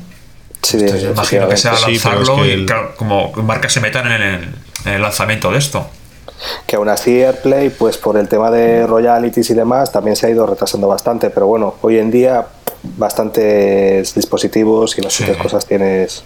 Sí, 0.64 0.78
Entonces, 0.80 1.04
imagino 1.12 1.48
que 1.48 1.58
sea 1.58 1.76
Sí, 1.76 1.84
pero 1.86 1.96
es 1.96 2.04
lanzarlo 2.06 2.36
que 2.44 2.48
y 2.48 2.52
el- 2.52 2.66
claro, 2.66 2.92
como 2.98 3.32
marcas 3.34 3.72
se 3.74 3.80
metan 3.80 4.12
en 4.12 4.22
el, 4.22 4.56
en 4.86 4.92
el 4.94 5.02
lanzamiento 5.02 5.52
de 5.52 5.60
esto. 5.60 5.86
Que 6.66 6.76
aún 6.76 6.90
así 6.90 7.22
AirPlay, 7.24 7.70
pues 7.70 7.98
por 7.98 8.18
el 8.18 8.28
tema 8.28 8.50
de 8.52 8.86
royalties 8.88 9.50
y 9.52 9.54
demás, 9.54 9.92
también 9.92 10.16
se 10.16 10.26
ha 10.28 10.30
ido 10.30 10.46
retrasando 10.48 10.88
bastante. 10.88 11.30
Pero 11.30 11.46
bueno, 11.48 11.76
hoy 11.82 12.00
en 12.00 12.10
día 12.12 12.46
bastantes 12.84 14.14
dispositivos 14.16 14.98
y 14.98 15.02
bastantes 15.02 15.38
Sí. 15.38 15.42
cosas 15.44 15.66
tienes 15.66 16.24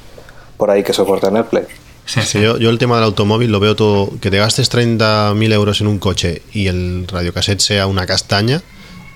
por 0.58 0.70
ahí 0.72 0.84
que 0.84 0.94
soportan 0.94 1.36
AirPlay. 1.36 1.66
Sí, 2.06 2.22
Sí, 2.24 2.40
yo, 2.42 2.58
yo 2.58 2.70
el 2.70 2.78
tema 2.78 2.96
del 2.96 3.06
automóvil 3.06 3.52
lo 3.52 3.60
veo 3.60 3.76
todo. 3.76 4.12
Que 4.22 4.30
te 4.30 4.38
gastes 4.38 4.70
30.000 4.72 5.52
euros 5.54 5.82
en 5.82 5.88
un 5.88 5.98
coche 6.00 6.42
y 6.54 6.68
el 6.68 7.08
radiocassette 7.08 7.60
sea 7.62 7.88
una 7.88 8.06
castaña, 8.06 8.62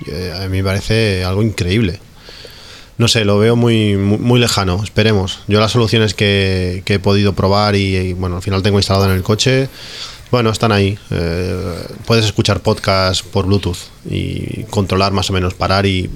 eh, 0.08 0.34
a 0.36 0.48
mí 0.48 0.58
me 0.58 0.64
parece 0.64 1.24
algo 1.24 1.44
increíble. 1.44 2.00
No 2.98 3.08
sé, 3.08 3.24
lo 3.24 3.38
veo 3.38 3.56
muy, 3.56 3.96
muy, 3.96 4.18
muy 4.18 4.40
lejano, 4.40 4.84
esperemos. 4.84 5.40
Yo 5.48 5.60
las 5.62 5.72
soluciones 5.72 6.14
que, 6.14 6.82
que 6.84 6.96
he 6.96 7.00
podido 7.00 7.34
probar 7.34 7.76
y, 7.76 7.96
y, 7.96 8.14
bueno, 8.14 8.38
al 8.38 8.42
final 8.42 8.62
tengo 8.62 8.78
instalado 8.80 9.06
en 9.06 9.12
el 9.12 9.24
coche, 9.24 9.70
bueno, 10.32 10.50
están 10.50 10.72
ahí. 10.74 10.98
Eh, 11.12 11.78
puedes 12.06 12.26
escuchar 12.26 12.60
podcast 12.60 13.24
por 13.26 13.46
Bluetooth 13.46 13.78
y 14.10 14.64
controlar 14.64 15.14
más 15.14 15.30
o 15.30 15.34
menos, 15.34 15.54
parar 15.54 15.86
y, 15.86 16.10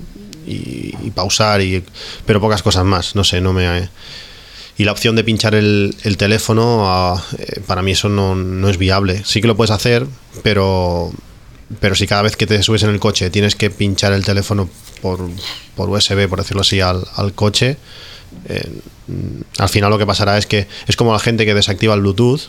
y- 0.48 1.12
pausar, 1.12 1.62
y, 1.62 1.84
pero 2.26 2.42
pocas 2.42 2.62
cosas 2.64 2.86
más. 2.86 3.16
No 3.16 3.24
sé, 3.24 3.40
no 3.42 3.54
me... 3.54 3.90
y 4.78 4.84
la 4.84 4.92
opción 4.92 5.16
de 5.16 5.24
pinchar 5.24 5.54
el, 5.56 5.96
el 6.04 6.18
teléfono, 6.18 6.84
ah, 6.92 7.24
eh, 7.38 7.62
para 7.68 7.82
mí 7.82 7.92
eso 7.92 8.10
no, 8.10 8.36
no 8.36 8.70
es 8.70 8.78
viable. 8.78 9.22
Sí 9.26 9.42
que 9.42 9.48
lo 9.48 9.56
puedes 9.56 9.72
hacer, 9.72 10.08
pero, 10.42 11.12
pero 11.80 11.96
si 11.96 12.08
cada 12.08 12.24
vez 12.24 12.36
que 12.36 12.48
te 12.48 12.62
subes 12.64 12.84
en 12.84 12.90
el 12.90 13.00
coche 13.00 13.30
tienes 13.30 13.56
que 13.56 13.70
pinchar 13.70 14.14
el 14.14 14.26
teléfono 14.26 14.70
por, 15.02 15.30
por 15.76 15.90
USB, 15.90 16.28
por 16.28 16.40
decirlo 16.40 16.62
así, 16.62 16.80
al, 16.82 17.04
coche, 17.36 17.78
eh, 18.50 18.72
al 19.60 19.70
final 19.70 19.90
lo 19.92 19.98
que 19.98 20.06
pasará 20.06 20.38
es 20.38 20.46
que 20.48 20.68
es 20.88 20.96
como 20.96 21.14
la 21.14 21.20
gente 21.20 21.46
que 21.46 21.54
desactiva 21.54 21.94
el 21.94 22.02
Bluetooth. 22.02 22.42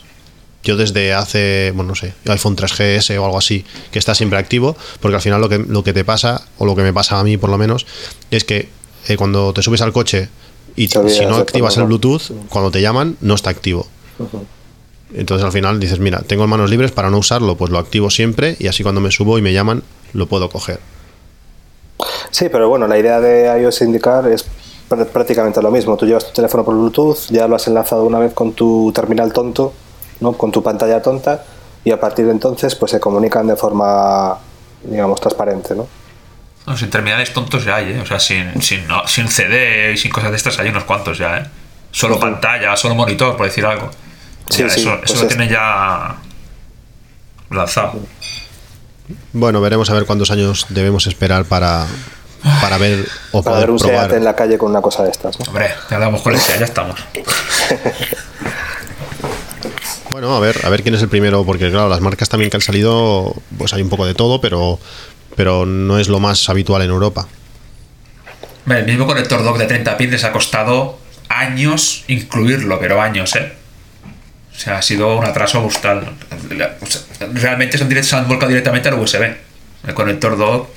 Yo 0.64 0.76
desde 0.76 1.12
hace, 1.12 1.72
bueno, 1.74 1.90
no 1.90 1.94
sé, 1.94 2.14
iPhone 2.26 2.56
3GS 2.56 3.18
o 3.18 3.24
algo 3.24 3.38
así, 3.38 3.64
que 3.92 3.98
está 3.98 4.14
siempre 4.14 4.38
activo, 4.38 4.76
porque 5.00 5.16
al 5.16 5.20
final 5.22 5.40
lo 5.40 5.48
que, 5.48 5.58
lo 5.58 5.84
que 5.84 5.92
te 5.92 6.04
pasa, 6.04 6.46
o 6.58 6.64
lo 6.66 6.74
que 6.74 6.82
me 6.82 6.92
pasa 6.92 7.20
a 7.20 7.24
mí 7.24 7.36
por 7.36 7.50
lo 7.50 7.58
menos, 7.58 7.86
es 8.30 8.44
que 8.44 8.68
eh, 9.08 9.16
cuando 9.16 9.52
te 9.52 9.62
subes 9.62 9.82
al 9.82 9.92
coche 9.92 10.28
y 10.74 10.88
si 10.88 10.98
no 11.26 11.36
activas 11.36 11.76
el. 11.76 11.84
Bluetooth, 11.84 12.22
cuando 12.48 12.70
te 12.70 12.80
llaman 12.80 13.16
no 13.20 13.34
está 13.34 13.50
activo. 13.50 13.86
Entonces 15.14 15.44
al 15.44 15.52
final 15.52 15.78
dices, 15.78 16.00
mira, 16.00 16.22
tengo 16.26 16.46
manos 16.46 16.70
libres 16.70 16.90
para 16.90 17.10
no 17.10 17.18
usarlo, 17.18 17.56
pues 17.56 17.70
lo 17.70 17.78
activo 17.78 18.10
siempre 18.10 18.56
y 18.58 18.66
así 18.66 18.82
cuando 18.82 19.00
me 19.00 19.10
subo 19.10 19.38
y 19.38 19.42
me 19.42 19.52
llaman 19.52 19.82
lo 20.14 20.26
puedo 20.26 20.48
coger. 20.48 20.80
Sí, 22.30 22.46
pero 22.50 22.68
bueno, 22.68 22.88
la 22.88 22.98
idea 22.98 23.20
de 23.20 23.60
iOS 23.62 23.82
Indicar 23.82 24.26
es 24.28 24.44
pr- 24.88 25.06
prácticamente 25.06 25.62
lo 25.62 25.70
mismo. 25.70 25.96
Tú 25.96 26.06
llevas 26.06 26.26
tu 26.26 26.32
teléfono 26.32 26.64
por 26.64 26.74
Bluetooth, 26.74 27.28
ya 27.30 27.46
lo 27.46 27.54
has 27.56 27.66
enlazado 27.68 28.04
una 28.04 28.18
vez 28.18 28.32
con 28.32 28.54
tu 28.54 28.90
terminal 28.92 29.32
tonto, 29.32 29.72
¿no? 30.20 30.32
con 30.34 30.50
tu 30.52 30.62
pantalla 30.62 31.00
tonta, 31.02 31.44
y 31.84 31.90
a 31.90 32.00
partir 32.00 32.24
de 32.26 32.32
entonces 32.32 32.74
pues 32.74 32.92
se 32.92 33.00
comunican 33.00 33.46
de 33.46 33.56
forma, 33.56 34.38
digamos, 34.82 35.20
transparente. 35.20 35.74
¿no? 35.74 35.86
No, 36.66 36.76
sin 36.76 36.88
terminales 36.90 37.32
tontos 37.34 37.64
ya 37.64 37.76
hay, 37.76 37.90
¿eh? 37.92 38.00
O 38.00 38.06
sea, 38.06 38.18
sin, 38.18 38.62
sin, 38.62 38.86
no, 38.88 39.06
sin 39.06 39.28
CD 39.28 39.92
y 39.92 39.96
sin 39.98 40.10
cosas 40.10 40.30
de 40.30 40.36
estas 40.38 40.58
hay 40.58 40.68
unos 40.68 40.84
cuantos 40.84 41.18
ya, 41.18 41.38
¿eh? 41.38 41.46
Solo 41.90 42.18
pantalla, 42.18 42.74
solo 42.76 42.94
monitor, 42.94 43.36
por 43.36 43.46
decir 43.46 43.64
algo. 43.66 43.90
Sí, 44.48 44.62
Ya, 44.62 44.70
sí, 44.70 44.80
eso 44.80 44.96
pues 44.98 45.10
eso 45.10 45.20
lo 45.20 45.22
es- 45.22 45.28
tienen 45.28 45.48
ya 45.50 46.16
lanzado. 47.50 48.00
Bueno, 49.34 49.60
veremos 49.60 49.90
a 49.90 49.94
ver 49.94 50.06
cuántos 50.06 50.30
años 50.30 50.66
debemos 50.70 51.06
esperar 51.06 51.44
para, 51.44 51.86
para 52.62 52.78
ver 52.78 53.06
o 53.32 53.42
Para 53.42 53.56
poder 53.56 53.66
ver 53.66 53.70
un 53.70 53.78
probar. 53.78 54.06
SEAT 54.06 54.12
en 54.16 54.24
la 54.24 54.34
calle 54.34 54.56
con 54.58 54.70
una 54.70 54.80
cosa 54.80 55.02
de 55.04 55.10
estas. 55.10 55.38
¿no? 55.38 55.44
Hombre, 55.48 55.68
ya 55.90 55.96
hablamos 55.96 56.22
con 56.22 56.32
el 56.34 56.40
ya 56.40 56.64
estamos. 56.64 56.98
Bueno, 60.14 60.36
a 60.36 60.38
ver, 60.38 60.60
a 60.62 60.68
ver 60.68 60.84
quién 60.84 60.94
es 60.94 61.02
el 61.02 61.08
primero, 61.08 61.44
porque 61.44 61.72
claro, 61.72 61.88
las 61.88 62.00
marcas 62.00 62.28
también 62.28 62.48
que 62.48 62.56
han 62.56 62.60
salido, 62.60 63.34
pues 63.58 63.72
hay 63.74 63.82
un 63.82 63.88
poco 63.88 64.06
de 64.06 64.14
todo, 64.14 64.40
pero, 64.40 64.78
pero 65.34 65.66
no 65.66 65.98
es 65.98 66.06
lo 66.06 66.20
más 66.20 66.48
habitual 66.48 66.82
en 66.82 66.90
Europa. 66.90 67.26
El 68.68 68.86
mismo 68.86 69.08
conector 69.08 69.42
dock 69.42 69.58
de 69.58 69.66
30 69.66 69.96
pins 69.96 70.12
les 70.12 70.22
ha 70.22 70.30
costado 70.30 71.00
años 71.28 72.04
incluirlo, 72.06 72.78
pero 72.78 73.02
años, 73.02 73.34
¿eh? 73.34 73.54
O 74.54 74.56
sea, 74.56 74.78
ha 74.78 74.82
sido 74.82 75.18
un 75.18 75.24
atraso 75.24 75.60
brutal. 75.60 76.08
O 76.80 76.86
sea, 76.86 77.02
realmente 77.32 77.76
son 77.76 77.90
se 78.04 78.14
han 78.14 78.28
volcado 78.28 78.50
directamente 78.50 78.88
al 78.88 78.94
USB. 78.96 79.34
El 79.84 79.94
conector 79.94 80.38
dock 80.38 80.68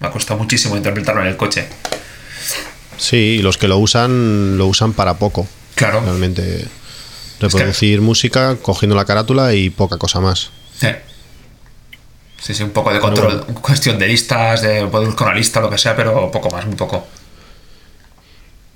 me 0.00 0.08
ha 0.08 0.10
costado 0.10 0.38
muchísimo 0.38 0.74
interpretarlo 0.74 1.20
en 1.20 1.26
el 1.26 1.36
coche. 1.36 1.68
Sí, 2.96 3.16
y 3.16 3.42
los 3.42 3.58
que 3.58 3.68
lo 3.68 3.76
usan, 3.76 4.56
lo 4.56 4.64
usan 4.64 4.94
para 4.94 5.18
poco. 5.18 5.46
Claro. 5.74 6.00
Realmente 6.00 6.66
reproducir 7.40 8.00
música 8.00 8.56
cogiendo 8.60 8.96
la 8.96 9.04
carátula 9.04 9.54
y 9.54 9.70
poca 9.70 9.98
cosa 9.98 10.20
más. 10.20 10.50
Sí. 10.78 10.88
Sí, 12.40 12.54
sí, 12.54 12.62
un 12.62 12.70
poco 12.70 12.92
de 12.92 13.00
control, 13.00 13.44
cuestión 13.60 13.98
de 13.98 14.06
listas, 14.06 14.62
de 14.62 14.86
poder 14.86 15.08
buscar 15.08 15.28
una 15.28 15.36
lista, 15.36 15.60
lo 15.60 15.68
que 15.68 15.76
sea, 15.76 15.96
pero 15.96 16.30
poco 16.30 16.48
más, 16.50 16.66
muy 16.66 16.76
poco. 16.76 17.04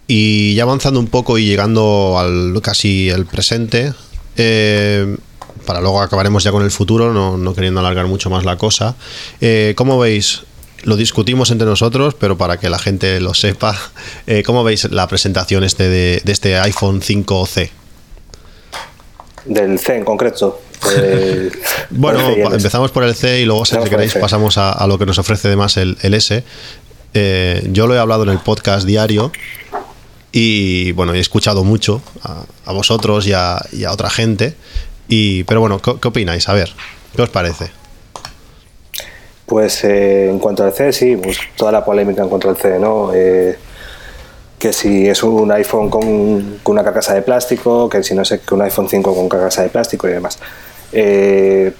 Y 0.09 0.55
ya 0.55 0.65
avanzando 0.65 0.99
un 0.99 1.07
poco 1.07 1.39
y 1.39 1.47
llegando 1.47 2.17
al 2.19 2.61
casi 2.61 3.09
el 3.09 3.25
presente, 3.25 3.95
eh, 4.37 5.17
para 5.65 5.81
luego 5.81 6.03
acabaremos 6.03 6.43
ya 6.43 6.51
con 6.51 6.65
el 6.65 6.73
futuro, 6.73 7.13
no, 7.13 7.37
no 7.37 7.55
queriendo 7.55 7.81
alargar 7.81 8.07
mucho 8.07 8.31
más 8.31 8.45
la 8.45 8.57
cosa. 8.57 8.97
Eh, 9.41 9.75
¿Cómo 9.77 9.99
veis? 9.99 10.43
Lo 10.83 10.97
discutimos 10.97 11.53
entre 11.53 11.67
nosotros, 11.67 12.15
pero 12.19 12.37
para 12.37 12.59
que 12.59 12.69
la 12.69 12.81
gente 12.81 13.21
lo 13.21 13.35
sepa, 13.35 13.79
eh, 14.27 14.43
¿cómo 14.45 14.65
veis 14.65 14.91
la 14.91 15.07
presentación 15.07 15.63
este 15.63 15.89
de, 15.89 16.21
de 16.25 16.33
este 16.33 16.59
iPhone 16.59 17.01
5C? 17.01 17.71
Del 19.45 19.79
C 19.79 19.97
en 19.97 20.05
concreto. 20.05 20.61
Eh, 20.97 21.49
Bueno, 21.91 22.19
empezamos 22.53 22.91
por 22.91 23.05
el 23.05 23.15
C 23.15 23.41
y 23.41 23.45
luego, 23.45 23.65
si 23.65 23.77
queréis, 23.79 24.15
pasamos 24.15 24.59
a, 24.59 24.73
a 24.73 24.87
lo 24.89 24.99
que 24.99 25.07
nos 25.07 25.17
ofrece 25.17 25.47
además 25.47 25.77
el, 25.77 25.97
el 26.03 26.13
S. 26.15 26.43
Eh, 27.15 27.69
yo 27.71 27.87
lo 27.87 27.95
he 27.95 28.01
hablado 28.01 28.25
en 28.25 28.31
el 28.31 28.39
podcast 28.41 28.85
diario 28.85 29.31
y, 30.33 30.91
bueno, 30.93 31.15
he 31.15 31.21
escuchado 31.21 31.63
mucho 31.63 32.03
a, 32.25 32.43
a 32.67 32.73
vosotros 32.73 33.29
y 33.29 33.33
a, 33.33 33.65
y 33.71 33.85
a 33.85 33.93
otra 33.93 34.11
gente. 34.11 34.55
Y, 35.09 35.45
pero 35.45 35.61
bueno, 35.61 35.81
¿qué, 35.81 35.95
qué 36.01 36.09
opináis? 36.09 36.49
A 36.49 36.55
ver, 36.55 36.73
¿qué 37.15 37.23
os 37.23 37.29
parece? 37.29 37.71
Pues 39.47 39.85
eh, 39.85 40.31
en 40.31 40.39
cuanto 40.41 40.65
al 40.65 40.73
C, 40.73 40.93
sí, 40.93 41.17
pues 41.17 41.39
toda 41.55 41.71
la 41.71 41.85
polémica 41.85 42.23
en 42.23 42.29
cuanto 42.29 42.49
al 42.49 42.57
C, 42.57 42.79
¿no? 42.81 43.13
Eh, 43.15 43.57
que 44.63 44.73
si 44.73 45.09
es 45.09 45.23
un 45.25 45.51
iPhone 45.51 45.91
con, 45.91 46.59
con 46.63 46.75
una 46.75 46.85
carcasa 46.85 47.15
de 47.15 47.23
plástico, 47.23 47.89
que 47.89 48.01
si 48.05 48.15
no 48.15 48.25
sé, 48.25 48.41
que 48.41 48.55
un 48.55 48.63
iPhone 48.63 48.89
5 48.89 49.13
con 49.15 49.29
carcasa 49.29 49.63
de 49.65 49.71
plástico 49.71 50.09
y 50.09 50.13
demás. 50.13 50.39
Eh, 50.93 51.73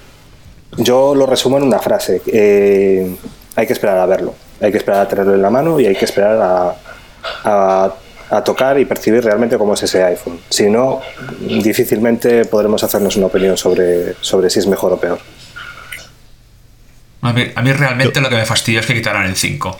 yo 0.77 1.15
lo 1.15 1.25
resumo 1.25 1.57
en 1.57 1.63
una 1.63 1.79
frase. 1.79 2.21
eh, 2.27 3.15
hay 3.55 3.65
que 3.67 3.71
esperar 3.73 3.99
a 3.99 4.05
verlo, 4.05 4.33
hay 4.59 4.69
que 4.71 4.77
esperar 4.79 5.01
a 5.01 5.07
tenerlo 5.07 5.33
en 5.33 5.41
la 5.41 5.49
mano 5.49 5.79
y 5.79 5.85
hay 5.85 5.95
que 5.95 6.03
esperar 6.05 6.41
a, 6.41 6.75
a- 7.45 7.93
a 8.29 8.43
tocar 8.43 8.79
y 8.79 8.85
percibir 8.85 9.23
realmente 9.23 9.57
cómo 9.57 9.75
es 9.75 9.83
ese 9.83 10.03
iPhone. 10.03 10.39
Si 10.49 10.67
no, 10.69 10.99
difícilmente 11.39 12.45
podremos 12.45 12.83
hacernos 12.83 13.15
una 13.15 13.27
opinión 13.27 13.55
sobre, 13.57 14.15
sobre 14.21 14.49
si 14.49 14.59
es 14.59 14.67
mejor 14.67 14.91
o 14.93 14.97
peor. 14.97 15.19
A 17.21 17.31
mí, 17.31 17.43
a 17.55 17.61
mí 17.61 17.71
realmente 17.71 18.19
lo 18.19 18.29
que 18.29 18.35
me 18.35 18.45
fastidia 18.45 18.79
es 18.81 18.85
que 18.87 18.93
quitaran 18.95 19.25
el 19.25 19.35
5. 19.35 19.77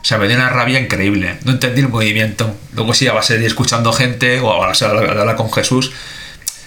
O 0.00 0.04
sea, 0.04 0.18
me 0.18 0.26
dio 0.28 0.36
una 0.36 0.48
rabia 0.48 0.80
increíble. 0.80 1.38
No 1.44 1.52
entendí 1.52 1.80
el 1.82 1.88
movimiento. 1.88 2.54
Luego 2.74 2.94
sí, 2.94 3.06
a 3.06 3.12
base 3.12 3.34
de 3.34 3.40
ir 3.40 3.46
escuchando 3.46 3.92
gente 3.92 4.40
o 4.40 4.50
a 4.52 4.66
base 4.68 4.86
de 4.86 4.90
hablar 4.92 5.36
con 5.36 5.52
Jesús, 5.52 5.92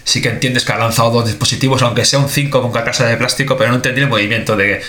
sí 0.04 0.22
que 0.22 0.30
entiendes 0.30 0.66
que 0.66 0.72
ha 0.74 0.78
lanzado 0.78 1.10
dos 1.12 1.26
dispositivos, 1.26 1.82
aunque 1.82 2.06
sea 2.06 2.20
un 2.20 2.30
5 2.30 2.62
con 2.62 2.72
carcasa 2.72 3.06
de 3.08 3.18
plástico, 3.18 3.58
pero 3.58 3.70
no 3.72 3.78
entendí 3.78 4.02
el 4.02 4.08
movimiento 4.10 4.56
de, 4.56 4.82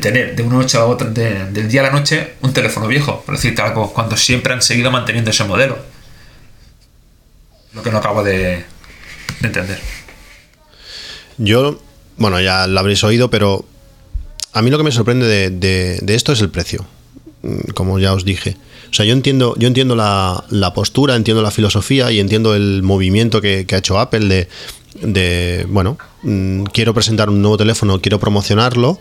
tener 0.00 0.34
de 0.34 0.42
una 0.42 0.56
noche 0.56 0.78
a 0.78 0.84
otra, 0.86 1.08
de- 1.08 1.46
del 1.50 1.68
día 1.68 1.80
a 1.82 1.84
la 1.84 1.90
noche, 1.90 2.34
un 2.40 2.52
teléfono 2.52 2.86
viejo, 2.86 3.22
por 3.26 3.34
decirte 3.34 3.60
algo, 3.62 3.92
cuando 3.92 4.16
siempre 4.16 4.52
han 4.54 4.62
seguido 4.62 4.90
manteniendo 4.90 5.30
ese 5.30 5.44
modelo. 5.44 5.78
Lo 7.74 7.82
que 7.82 7.90
no 7.90 7.98
acabo 7.98 8.22
de, 8.24 8.64
de 9.40 9.46
entender. 9.46 9.78
Yo, 11.38 11.80
bueno, 12.16 12.40
ya 12.40 12.66
lo 12.66 12.80
habréis 12.80 13.02
oído, 13.04 13.30
pero 13.30 13.64
a 14.52 14.62
mí 14.62 14.70
lo 14.70 14.78
que 14.78 14.84
me 14.84 14.92
sorprende 14.92 15.50
de, 15.50 16.02
esto 16.14 16.32
es 16.32 16.40
el 16.40 16.50
precio, 16.50 16.86
como 17.74 17.98
ya 17.98 18.12
os 18.12 18.24
dije. 18.24 18.56
O 18.90 18.94
sea, 18.94 19.06
yo 19.06 19.12
entiendo, 19.12 19.54
yo 19.58 19.68
entiendo 19.68 19.94
la, 19.94 20.44
la 20.50 20.74
postura, 20.74 21.16
entiendo 21.16 21.42
la 21.42 21.50
filosofía 21.50 22.10
y 22.10 22.18
entiendo 22.18 22.54
el 22.54 22.82
movimiento 22.82 23.40
que, 23.40 23.66
ha 23.70 23.76
hecho 23.76 23.98
Apple 23.98 24.48
de, 25.00 25.66
bueno, 25.68 25.96
mm, 26.22 26.64
quiero 26.64 26.92
presentar 26.92 27.30
un 27.30 27.40
nuevo 27.40 27.56
teléfono, 27.56 28.00
quiero 28.00 28.18
promocionarlo, 28.18 28.98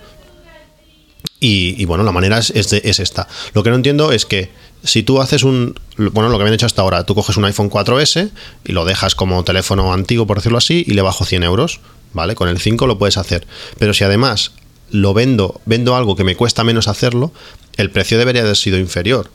y, 1.42 1.86
bueno, 1.86 2.04
la 2.04 2.12
manera 2.12 2.38
es, 2.38 2.50
es 2.52 3.00
esta. 3.00 3.28
Lo 3.54 3.64
que 3.64 3.70
no 3.70 3.78
entiendo 3.78 4.12
es 4.12 4.26
que 4.26 4.50
si 4.84 5.04
tú 5.04 5.22
haces 5.22 5.44
un. 5.44 5.76
Bueno, 5.98 6.30
lo 6.30 6.38
que 6.38 6.44
habían 6.44 6.54
hecho 6.54 6.66
hasta 6.66 6.82
ahora, 6.82 7.06
tú 7.06 7.16
coges 7.16 7.38
un 7.38 7.46
iPhone 7.46 7.70
4S 7.70 8.30
y 8.66 8.72
lo 8.72 8.86
dejas 8.86 9.16
como 9.16 9.44
teléfono 9.44 9.94
antiguo, 9.94 10.26
por 10.28 10.38
decirlo 10.38 10.58
así, 10.58 10.84
y 10.88 10.94
le 10.94 11.02
bajo 11.02 11.26
100 11.26 11.44
euros, 11.44 11.80
¿vale? 12.14 12.36
Con 12.36 12.50
el 12.50 12.60
5 12.60 12.88
lo 12.88 12.98
puedes 12.98 13.18
hacer. 13.18 13.46
Pero 13.78 13.94
si 13.94 14.04
además 14.04 14.52
lo 14.92 15.14
vendo, 15.14 15.62
vendo 15.66 15.96
algo 15.96 16.16
que 16.16 16.24
me 16.24 16.36
cuesta 16.36 16.64
menos 16.64 16.88
hacerlo, 16.88 17.32
el 17.78 17.92
precio 17.92 18.18
debería 18.18 18.42
haber 18.42 18.56
sido 18.56 18.78
inferior. 18.78 19.30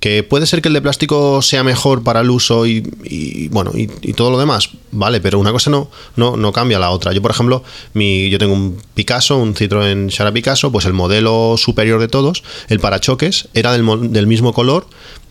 Que 0.00 0.22
puede 0.22 0.46
ser 0.46 0.60
que 0.60 0.68
el 0.68 0.74
de 0.74 0.82
plástico 0.82 1.40
sea 1.40 1.64
mejor 1.64 2.02
para 2.02 2.20
el 2.20 2.28
uso 2.28 2.66
y, 2.66 2.86
y, 3.04 3.48
bueno 3.48 3.72
y, 3.74 3.86
todo 4.12 4.30
lo 4.30 4.38
demás, 4.38 4.68
vale, 4.90 5.22
pero 5.22 5.38
una 5.38 5.52
cosa 5.52 5.70
no, 5.70 5.90
no, 6.16 6.36
no 6.36 6.52
cambia 6.52 6.78
la 6.78 6.90
otra. 6.90 7.12
Yo, 7.12 7.22
por 7.22 7.30
ejemplo, 7.30 7.64
mi, 7.94 8.28
yo 8.28 8.38
tengo 8.38 8.52
un 8.52 8.78
Picasso, 8.94 9.38
un 9.38 9.54
Citroën 9.54 10.10
Xara 10.10 10.32
Picasso, 10.32 10.70
pues 10.70 10.84
el 10.84 10.92
modelo 10.92 11.54
superior 11.56 11.98
de 11.98 12.08
todos, 12.08 12.42
el 12.68 12.78
parachoques, 12.78 13.48
era 13.54 13.72
del, 13.72 14.12
del 14.12 14.26
mismo 14.26 14.52
color 14.52 14.86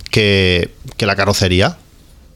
que, 0.09 0.71
que 0.97 1.05
la 1.05 1.15
carrocería. 1.15 1.77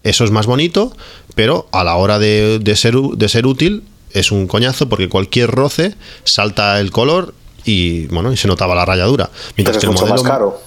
Eso 0.04 0.24
es 0.24 0.32
más 0.32 0.46
bonito, 0.46 0.96
pero 1.34 1.68
a 1.72 1.84
la 1.84 1.96
hora 1.96 2.20
de, 2.20 2.60
de 2.60 2.76
ser, 2.76 2.96
de 2.96 3.28
ser 3.28 3.48
útil 3.48 3.84
es 4.12 4.32
un 4.32 4.48
coñazo 4.48 4.90
porque 4.90 5.10
cualquier 5.10 5.50
roce 5.52 5.96
salta 6.24 6.80
el 6.80 6.92
color 6.92 7.34
y 7.66 8.08
bueno, 8.08 8.32
y 8.32 8.38
se 8.38 8.48
notaba 8.48 8.76
la 8.76 8.86
rayadura. 8.86 9.26
Pero 9.34 9.54
Mientras 9.58 9.78
es 9.78 9.82
que 9.84 9.88
el 9.90 9.94
modelo 9.94 10.14
más 10.24 10.24
caro. 10.24 10.62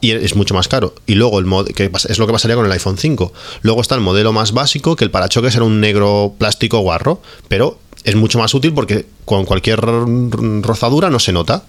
y 0.00 0.12
es 0.12 0.34
mucho 0.36 0.54
más 0.54 0.68
caro. 0.68 0.94
Y 1.06 1.14
luego 1.14 1.38
el 1.38 1.46
mod- 1.46 1.72
que 1.74 1.90
es 2.08 2.18
lo 2.18 2.26
que 2.26 2.32
pasaría 2.32 2.56
con 2.56 2.66
el 2.66 2.72
iPhone 2.72 2.98
5. 2.98 3.32
Luego 3.62 3.80
está 3.80 3.94
el 3.94 4.00
modelo 4.00 4.32
más 4.32 4.52
básico, 4.52 4.96
que 4.96 5.04
el 5.04 5.10
parachoques 5.10 5.54
era 5.54 5.64
un 5.64 5.80
negro 5.80 6.34
plástico 6.38 6.78
guarro, 6.80 7.20
pero 7.48 7.78
es 8.04 8.14
mucho 8.16 8.38
más 8.38 8.54
útil 8.54 8.72
porque 8.72 9.06
con 9.24 9.44
cualquier 9.44 9.80
rozadura 9.80 11.10
no 11.10 11.18
se 11.18 11.32
nota. 11.32 11.64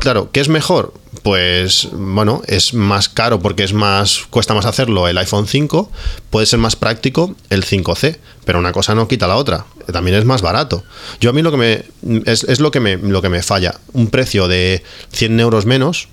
Claro, 0.00 0.30
¿qué 0.32 0.40
es 0.40 0.48
mejor? 0.48 0.92
Pues 1.22 1.88
bueno, 1.92 2.42
es 2.46 2.74
más 2.74 3.08
caro 3.08 3.40
porque 3.40 3.62
es 3.64 3.72
más 3.72 4.26
cuesta 4.28 4.52
más 4.52 4.66
hacerlo 4.66 5.08
el 5.08 5.16
iPhone 5.16 5.46
5, 5.46 5.90
puede 6.30 6.46
ser 6.46 6.58
más 6.58 6.76
práctico 6.76 7.34
el 7.48 7.64
5C, 7.64 8.18
pero 8.44 8.58
una 8.58 8.72
cosa 8.72 8.94
no 8.94 9.08
quita 9.08 9.26
la 9.26 9.36
otra, 9.36 9.64
también 9.92 10.16
es 10.18 10.24
más 10.26 10.42
barato. 10.42 10.84
Yo 11.20 11.30
a 11.30 11.32
mí 11.32 11.40
lo 11.42 11.50
que 11.50 11.56
me 11.56 11.84
es, 12.30 12.44
es 12.44 12.60
lo 12.60 12.70
que 12.70 12.80
me 12.80 12.96
lo 12.98 13.22
que 13.22 13.28
me 13.30 13.42
falla, 13.42 13.76
un 13.92 14.08
precio 14.08 14.46
de 14.48 14.82
100 15.12 15.40
euros 15.40 15.64
menos 15.64 16.08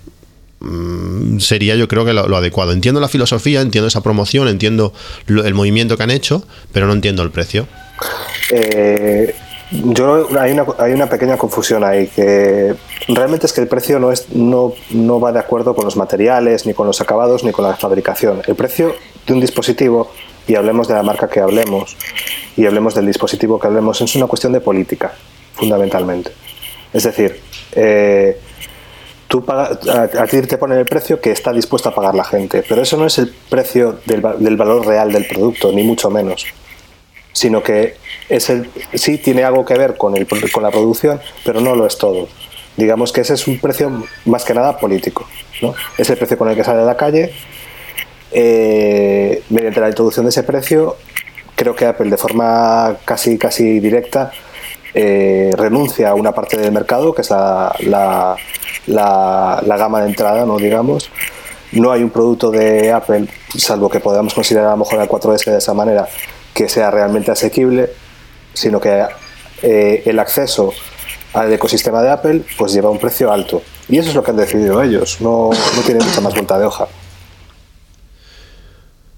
mm, 0.62 1.40
sería 1.40 1.76
yo 1.76 1.88
creo 1.90 2.06
que 2.06 2.14
lo, 2.14 2.28
lo 2.30 2.38
adecuado. 2.38 2.72
Entiendo 2.72 3.02
la 3.02 3.10
filosofía, 3.10 3.60
entiendo 3.62 3.88
esa 3.90 4.02
promoción, 4.02 4.48
entiendo 4.48 4.94
lo- 5.26 5.44
el 5.44 5.54
movimiento 5.56 5.98
que 5.98 6.04
han 6.04 6.12
hecho, 6.12 6.46
pero 6.72 6.88
no 6.88 6.94
entiendo 6.94 7.24
el 7.24 7.32
precio. 7.32 7.68
Eh, 8.52 9.36
yo 9.72 10.28
hay 10.40 10.52
una, 10.52 10.66
hay 10.80 10.92
una 10.92 11.08
pequeña 11.08 11.38
confusión 11.38 11.84
ahí 11.84 12.08
que 12.08 12.76
realmente 13.08 13.46
es 13.46 13.54
que 13.54 13.62
el 13.62 13.68
precio 13.68 14.00
no 14.00 14.12
es 14.12 14.30
no, 14.36 14.74
no 14.92 15.20
va 15.20 15.32
de 15.32 15.40
acuerdo 15.40 15.74
con 15.76 15.86
los 15.86 15.96
materiales 15.96 16.66
ni 16.66 16.74
con 16.74 16.88
los 16.88 17.00
acabados 17.02 17.44
ni 17.44 17.52
con 17.52 17.66
la 17.66 17.76
fabricación. 17.76 18.42
El 18.48 18.56
precio 18.56 18.94
de 19.26 19.34
un 19.34 19.40
dispositivo 19.40 20.12
y 20.48 20.56
hablemos 20.56 20.88
de 20.88 20.96
la 20.96 21.04
marca 21.04 21.30
que 21.30 21.40
hablemos 21.40 21.96
y 22.58 22.66
hablemos 22.66 22.96
del 22.96 23.06
dispositivo 23.06 23.60
que 23.60 23.68
hablemos 23.68 24.02
es 24.02 24.16
una 24.16 24.28
cuestión 24.28 24.52
de 24.52 24.60
política 24.60 25.14
fundamentalmente. 25.54 26.32
Es 26.92 27.04
decir 27.04 27.40
eh, 27.74 28.38
tú 29.28 29.46
paga- 29.46 29.80
a, 30.20 30.28
ti 30.28 30.42
te 30.42 30.58
ponen 30.58 30.80
el 30.80 30.86
precio 30.86 31.22
que 31.22 31.32
está 31.32 31.54
dispuesta 31.54 31.90
a 31.90 31.96
pagar 31.96 32.14
la 32.16 32.26
gente 32.26 32.66
pero 32.68 32.82
eso 32.82 32.98
no 32.98 33.06
es 33.06 33.18
el 33.20 33.34
precio 33.50 34.00
del, 34.06 34.22
del 34.40 34.58
valor 34.58 34.86
real 34.86 35.14
del 35.14 35.26
producto 35.26 35.72
ni 35.72 35.84
mucho 35.84 36.10
menos 36.10 36.46
sino 37.34 37.62
que 37.64 37.96
es 38.30 38.50
el, 38.50 38.70
sí 38.94 39.18
tiene 39.18 39.44
algo 39.44 39.66
que 39.66 39.74
ver 39.76 39.98
con, 39.98 40.16
el, 40.18 40.28
con 40.52 40.64
la 40.64 40.72
producción, 40.72 41.20
pero 41.46 41.62
no 41.62 41.76
lo 41.76 41.86
es 41.86 41.98
todo. 41.98 42.28
Digamos 42.78 43.12
que 43.12 43.22
ese 43.22 43.34
es 43.34 43.48
un 43.48 43.60
precio 43.60 43.92
más 44.26 44.44
que 44.46 44.54
nada 44.54 44.78
político. 44.78 45.28
¿no? 45.62 45.74
Es 45.98 46.10
el 46.10 46.18
precio 46.18 46.38
con 46.38 46.50
el 46.50 46.56
que 46.56 46.64
sale 46.64 46.82
a 46.82 46.86
la 46.86 46.96
calle. 46.98 47.34
Eh, 48.32 49.44
mediante 49.50 49.82
la 49.82 49.90
introducción 49.90 50.26
de 50.26 50.30
ese 50.30 50.44
precio, 50.44 50.96
creo 51.56 51.76
que 51.76 51.86
Apple 51.86 52.10
de 52.10 52.18
forma 52.18 52.96
casi, 53.04 53.38
casi 53.38 53.80
directa 53.80 54.32
eh, 54.94 55.52
renuncia 55.58 56.10
a 56.10 56.16
una 56.16 56.32
parte 56.34 56.58
del 56.58 56.72
mercado, 56.72 57.14
que 57.14 57.22
es 57.22 57.30
la, 57.30 57.76
la, 57.80 58.36
la- 58.88 59.62
la 59.66 59.78
gama 59.78 60.02
de 60.02 60.10
entrada, 60.10 60.46
¿no? 60.46 60.58
digamos. 60.58 61.10
No 61.74 61.92
hay 61.92 62.04
un 62.04 62.10
producto 62.10 62.52
de 62.52 62.92
Apple, 62.92 63.28
salvo 63.58 63.90
que 63.90 64.00
podamos 64.02 64.34
considerar 64.34 64.68
a 64.70 64.72
lo 64.72 64.78
mejor 64.78 65.02
el 65.02 65.08
4S 65.08 65.52
de 65.52 65.58
esa 65.58 65.74
manera, 65.74 66.08
que 66.54 66.68
sea 66.70 66.92
realmente 66.92 67.32
asequible, 67.32 67.90
sino 68.54 68.80
que 68.80 69.06
eh, 69.62 70.04
el 70.06 70.20
acceso 70.20 70.74
al 71.34 71.52
ecosistema 71.54 72.02
de 72.02 72.10
Apple 72.12 72.42
pues 72.58 72.74
lleva 72.74 72.90
un 72.90 73.00
precio 73.00 73.32
alto. 73.32 73.62
Y 73.88 73.98
eso 73.98 74.10
es 74.10 74.16
lo 74.16 74.24
que 74.24 74.32
han 74.32 74.38
decidido 74.38 74.82
ellos, 74.82 75.18
no, 75.22 75.50
no 75.52 75.82
tiene 75.86 76.04
mucha 76.04 76.22
más 76.22 76.34
vuelta 76.34 76.58
de 76.60 76.66
hoja. 76.66 76.88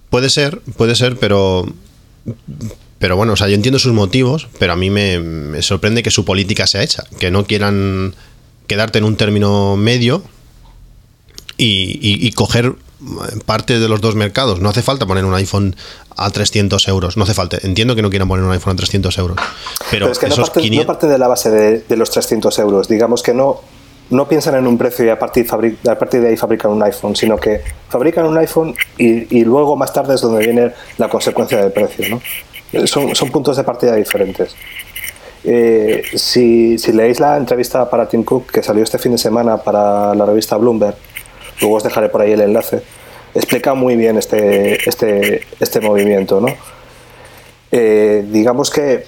Puede 0.10 0.30
ser, 0.30 0.60
puede 0.78 0.96
ser, 0.96 1.18
pero. 1.18 1.66
Pero 3.00 3.18
bueno, 3.18 3.34
o 3.34 3.36
sea, 3.36 3.50
yo 3.50 3.56
entiendo 3.56 3.80
sus 3.80 3.94
motivos, 3.94 4.48
pero 4.60 4.74
a 4.74 4.76
mí 4.76 4.90
me, 4.90 5.62
sorprende 5.62 6.04
que 6.04 6.12
su 6.12 6.24
política 6.24 6.68
sea 6.68 6.84
hecha. 6.84 7.04
Que 7.20 7.32
no 7.32 7.46
quieran 7.46 8.16
quedarte 8.68 9.00
en 9.00 9.04
un 9.04 9.18
término 9.18 9.76
medio 9.76 10.24
y- 11.58 12.00
y 12.02 12.32
coger 12.32 12.76
parte 13.46 13.80
de 13.80 13.88
los 13.88 14.02
dos 14.02 14.16
mercados. 14.16 14.60
No 14.60 14.70
hace 14.70 14.82
falta 14.82 15.06
poner 15.06 15.26
un 15.26 15.34
iPhone 15.34 15.76
a 16.16 16.30
300 16.30 16.88
euros. 16.88 17.18
No 17.18 17.24
hace 17.24 17.34
falta. 17.34 17.58
Entiendo 17.62 17.96
que 17.96 18.02
no 18.02 18.10
quieran 18.10 18.28
poner 18.28 18.46
un 18.46 18.52
iPhone 18.52 18.74
a 18.74 18.76
300 18.76 19.18
euros. 19.18 19.38
Pero, 19.92 20.06
Pero 20.06 20.12
es 20.12 20.20
que 20.20 20.28
no 20.28 20.34
esos 20.34 20.50
parte, 20.50 20.60
no 20.60 20.64
500 20.64 20.86
parte 20.86 21.08
de 21.08 21.18
la 21.18 21.28
base 21.28 21.50
de, 21.50 21.80
de 21.80 21.98
los 21.98 22.10
300 22.10 22.58
euros. 22.60 22.88
Digamos 22.88 23.24
que 23.24 23.34
no, 23.34 23.62
no 24.10 24.28
piensan 24.28 24.56
en 24.56 24.68
un 24.68 24.78
precio 24.78 25.06
y 25.06 25.10
a 25.10 25.18
partir, 25.18 25.48
a 25.50 25.98
partir 25.98 26.22
de 26.22 26.30
ahí 26.30 26.38
fabrican 26.38 26.72
un 26.72 26.84
iPhone, 26.84 27.16
sino 27.16 27.38
que 27.38 27.62
fabrican 27.90 28.26
un 28.26 28.38
iPhone 28.38 28.76
y, 28.98 29.38
y 29.38 29.44
luego 29.44 29.76
más 29.76 29.92
tarde 29.94 30.16
es 30.16 30.22
donde 30.22 30.46
viene 30.46 30.72
la 30.98 31.10
consecuencia 31.10 31.58
del 31.60 31.72
precio. 31.72 32.10
¿no? 32.10 32.22
Eh, 32.72 32.88
Son, 32.88 33.16
son 33.16 33.32
puntos 33.32 33.58
de 33.58 33.64
partida 33.64 33.96
diferentes. 33.96 34.56
Eh, 35.46 36.04
si, 36.16 36.78
si 36.78 36.94
leéis 36.94 37.20
la 37.20 37.36
entrevista 37.36 37.90
para 37.90 38.08
Tim 38.08 38.24
Cook 38.24 38.50
que 38.50 38.64
salió 38.64 38.84
este 38.84 38.98
fin 38.98 39.12
de 39.12 39.18
semana 39.18 39.58
para 39.58 40.16
la 40.16 40.26
revista 40.26 40.56
Bloomberg, 40.56 40.96
luego 41.62 41.78
os 41.78 41.84
dejaré 41.84 42.10
por 42.10 42.22
ahí 42.22 42.32
el 42.32 42.42
enlace, 42.42 42.82
explica 43.34 43.74
muy 43.74 43.96
bien 43.96 44.18
este, 44.18 44.88
este, 44.88 45.46
este 45.60 45.80
movimiento. 45.82 46.40
¿no? 46.40 46.54
Eh, 47.72 48.26
digamos 48.30 48.70
que 48.70 49.06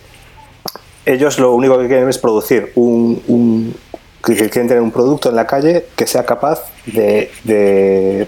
ellos 1.06 1.38
lo 1.40 1.54
único 1.54 1.78
que 1.80 1.88
quieren 1.88 2.10
es 2.10 2.18
producir 2.18 2.72
un, 2.76 3.76
quieren 4.22 4.68
tener 4.68 4.82
un 4.82 4.92
producto 4.92 5.30
en 5.30 5.36
la 5.36 5.46
calle 5.46 5.86
que 5.96 6.08
sea 6.08 6.26
capaz 6.26 6.64
de, 6.86 7.32
de 7.44 8.28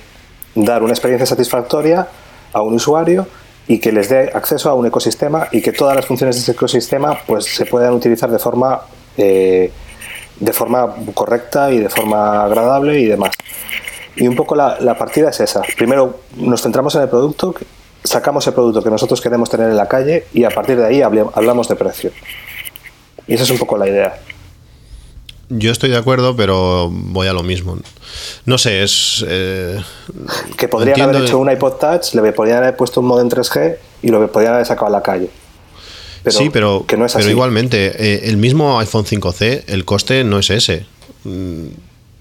dar 0.54 0.84
una 0.84 0.94
experiencia 0.94 1.26
satisfactoria 1.26 2.08
a 2.54 2.62
un 2.62 2.76
usuario 2.76 3.28
y 3.68 3.80
que 3.80 3.92
les 3.92 4.10
dé 4.10 4.32
acceso 4.34 4.70
a 4.70 4.76
un 4.76 4.86
ecosistema 4.86 5.48
y 5.52 5.62
que 5.62 5.72
todas 5.72 5.96
las 5.96 6.06
funciones 6.06 6.36
de 6.36 6.42
ese 6.42 6.52
ecosistema 6.54 7.20
pues 7.26 7.46
se 7.46 7.66
puedan 7.66 7.94
utilizar 7.94 8.30
de 8.30 8.40
forma 8.40 8.82
eh, 9.18 9.72
de 10.40 10.54
forma 10.54 10.96
correcta 11.14 11.72
y 11.72 11.80
de 11.80 11.90
forma 11.90 12.44
agradable 12.44 13.00
y 13.00 13.06
demás. 13.06 13.32
Y 14.18 14.28
un 14.28 14.36
poco 14.36 14.56
la, 14.56 14.78
la 14.80 14.98
partida 14.98 15.30
es 15.30 15.40
esa. 15.40 15.62
Primero 15.78 16.20
nos 16.38 16.62
centramos 16.62 16.96
en 16.96 17.02
el 17.04 17.10
producto, 17.10 17.54
sacamos 18.04 18.46
el 18.48 18.54
producto 18.54 18.82
que 18.84 18.90
nosotros 18.90 19.22
queremos 19.22 19.50
tener 19.50 19.70
en 19.70 19.78
la 19.78 19.88
calle 19.88 20.26
y 20.34 20.44
a 20.44 20.50
partir 20.50 20.78
de 20.78 20.86
ahí 20.86 21.02
hablamos 21.02 21.68
de 21.68 21.76
precio. 21.76 22.12
Y 23.28 23.34
esa 23.36 23.44
es 23.44 23.50
un 23.50 23.58
poco 23.60 23.78
la 23.78 23.88
idea. 23.88 24.20
Yo 25.50 25.72
estoy 25.72 25.90
de 25.92 25.98
acuerdo, 25.98 26.36
pero 26.36 26.90
voy 26.92 27.28
a 27.28 27.34
lo 27.34 27.42
mismo. 27.42 27.78
No 28.46 28.58
sé, 28.58 28.84
es. 28.84 29.24
eh, 29.28 29.80
Que 30.58 30.68
podrían 30.68 30.90
entiendo- 31.00 31.18
haber 31.20 31.28
hecho 31.30 31.38
un 31.40 31.50
iPod 31.50 31.74
Touch, 31.74 32.14
le 32.16 32.34
podrían 32.34 32.58
haber 32.58 32.76
puesto 32.76 33.00
un 33.00 33.08
modem 33.08 33.30
3G 33.30 33.78
y 34.02 34.10
lo 34.10 34.30
podrían 34.32 34.56
haber 34.56 34.66
sacado 34.66 34.88
a 34.88 34.90
la 34.90 35.02
calle. 35.02 35.30
sí, 36.26 36.50
pero, 36.52 36.86
que 36.86 36.98
no 36.98 37.06
es 37.06 37.14
pero 37.14 37.24
así. 37.24 37.32
igualmente, 37.32 37.94
eh, 37.98 38.22
el 38.30 38.36
mismo 38.36 38.78
iPhone 38.80 39.06
5C, 39.06 39.64
el 39.68 39.86
coste 39.86 40.26
no 40.26 40.38
es 40.40 40.50
ese. 40.50 40.86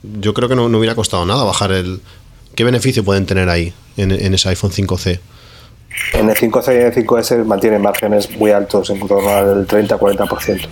Yo 0.03 0.34
creo 0.34 0.49
que 0.49 0.57
no, 0.57 0.68
no 0.68 0.78
hubiera 0.78 0.94
costado 0.94 1.26
nada 1.26 1.44
bajar 1.44 1.72
el. 1.72 2.01
¿Qué 2.55 2.64
beneficio 2.64 3.05
pueden 3.05 3.26
tener 3.26 3.49
ahí 3.49 3.74
en, 3.97 4.12
en 4.12 4.34
ese 4.34 4.49
iPhone 4.49 4.70
5C? 4.70 5.20
En 6.12 6.28
el 6.28 6.36
5C 6.36 6.74
y 6.74 6.80
en 6.80 6.86
el 6.86 6.94
5S 6.94 7.44
mantienen 7.44 7.82
márgenes 7.82 8.30
muy 8.36 8.51
altos, 8.51 8.90
en 8.90 9.01
torno 9.07 9.28
al 9.28 9.66
30-40%. 9.66 10.68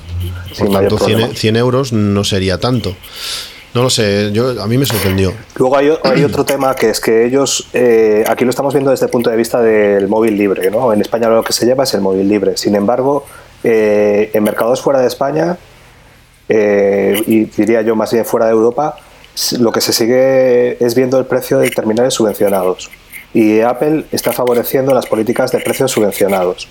Sin 0.53 0.67
Por 0.67 0.75
tanto, 0.75 0.99
100, 0.99 0.99
problema. 0.99 1.35
100 1.35 1.57
euros 1.57 1.93
no 1.93 2.25
sería 2.25 2.59
tanto. 2.59 2.95
No 3.75 3.83
lo 3.83 3.91
sé, 3.91 4.31
yo, 4.33 4.63
a 4.63 4.69
mí 4.69 4.79
me 4.79 4.87
sorprendió. 4.87 5.33
Luego 5.57 5.77
hay, 5.77 5.91
hay 6.05 6.23
otro 6.23 6.45
tema 6.47 6.75
que 6.77 6.91
es 6.91 7.01
que 7.01 7.27
ellos, 7.27 7.69
eh, 7.73 8.25
aquí 8.29 8.45
lo 8.45 8.51
estamos 8.51 8.73
viendo 8.73 8.93
desde 8.93 9.07
el 9.07 9.11
punto 9.11 9.31
de 9.31 9.37
vista 9.37 9.61
del 9.61 10.07
móvil 10.09 10.37
libre, 10.37 10.71
¿no? 10.71 10.93
En 10.93 11.01
España 11.01 11.29
lo 11.29 11.43
que 11.43 11.53
se 11.53 11.67
lleva 11.67 11.83
es 11.83 11.93
el 11.95 12.01
móvil 12.01 12.29
libre. 12.29 12.57
Sin 12.57 12.77
embargo, 12.77 13.27
eh, 13.65 14.31
en 14.33 14.45
mercados 14.45 14.81
fuera 14.81 15.01
de 15.01 15.09
España, 15.09 15.59
eh, 16.49 17.21
y 17.27 17.47
diría 17.47 17.83
yo 17.83 17.97
más 17.97 18.13
bien 18.13 18.25
fuera 18.25 18.47
de 18.47 18.53
Europa, 18.53 18.97
lo 19.59 19.73
que 19.73 19.81
se 19.81 19.93
sigue 19.93 20.85
es 20.85 20.95
viendo 20.95 21.19
el 21.19 21.27
precio 21.27 21.59
de 21.59 21.71
terminales 21.71 22.15
subvencionados. 22.15 22.91
Y 23.33 23.61
Apple 23.61 24.05
está 24.13 24.33
favoreciendo 24.33 24.95
las 24.95 25.07
políticas 25.07 25.51
de 25.51 25.59
precios 25.59 25.91
subvencionados. 25.91 26.69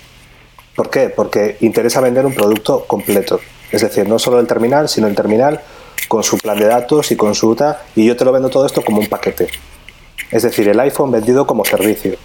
¿Por 0.74 0.90
qué? 0.90 1.10
Porque 1.10 1.58
interesa 1.60 2.00
vender 2.00 2.24
un 2.26 2.34
producto 2.34 2.84
completo. 2.86 3.38
Es 3.70 3.82
decir, 3.82 4.08
no 4.08 4.18
solo 4.18 4.40
el 4.40 4.46
terminal, 4.46 4.88
sino 4.88 5.06
el 5.06 5.14
terminal 5.14 5.60
con 6.08 6.22
su 6.22 6.38
plan 6.38 6.58
de 6.58 6.66
datos 6.66 7.10
y 7.12 7.16
con 7.16 7.34
su 7.34 7.50
UTA, 7.50 7.82
y 7.94 8.06
yo 8.06 8.16
te 8.16 8.24
lo 8.24 8.32
vendo 8.32 8.48
todo 8.48 8.66
esto 8.66 8.82
como 8.82 9.00
un 9.00 9.06
paquete. 9.06 9.48
Es 10.30 10.42
decir, 10.42 10.68
el 10.68 10.80
iPhone 10.80 11.10
vendido 11.10 11.46
como 11.46 11.64
servicio. 11.64 12.16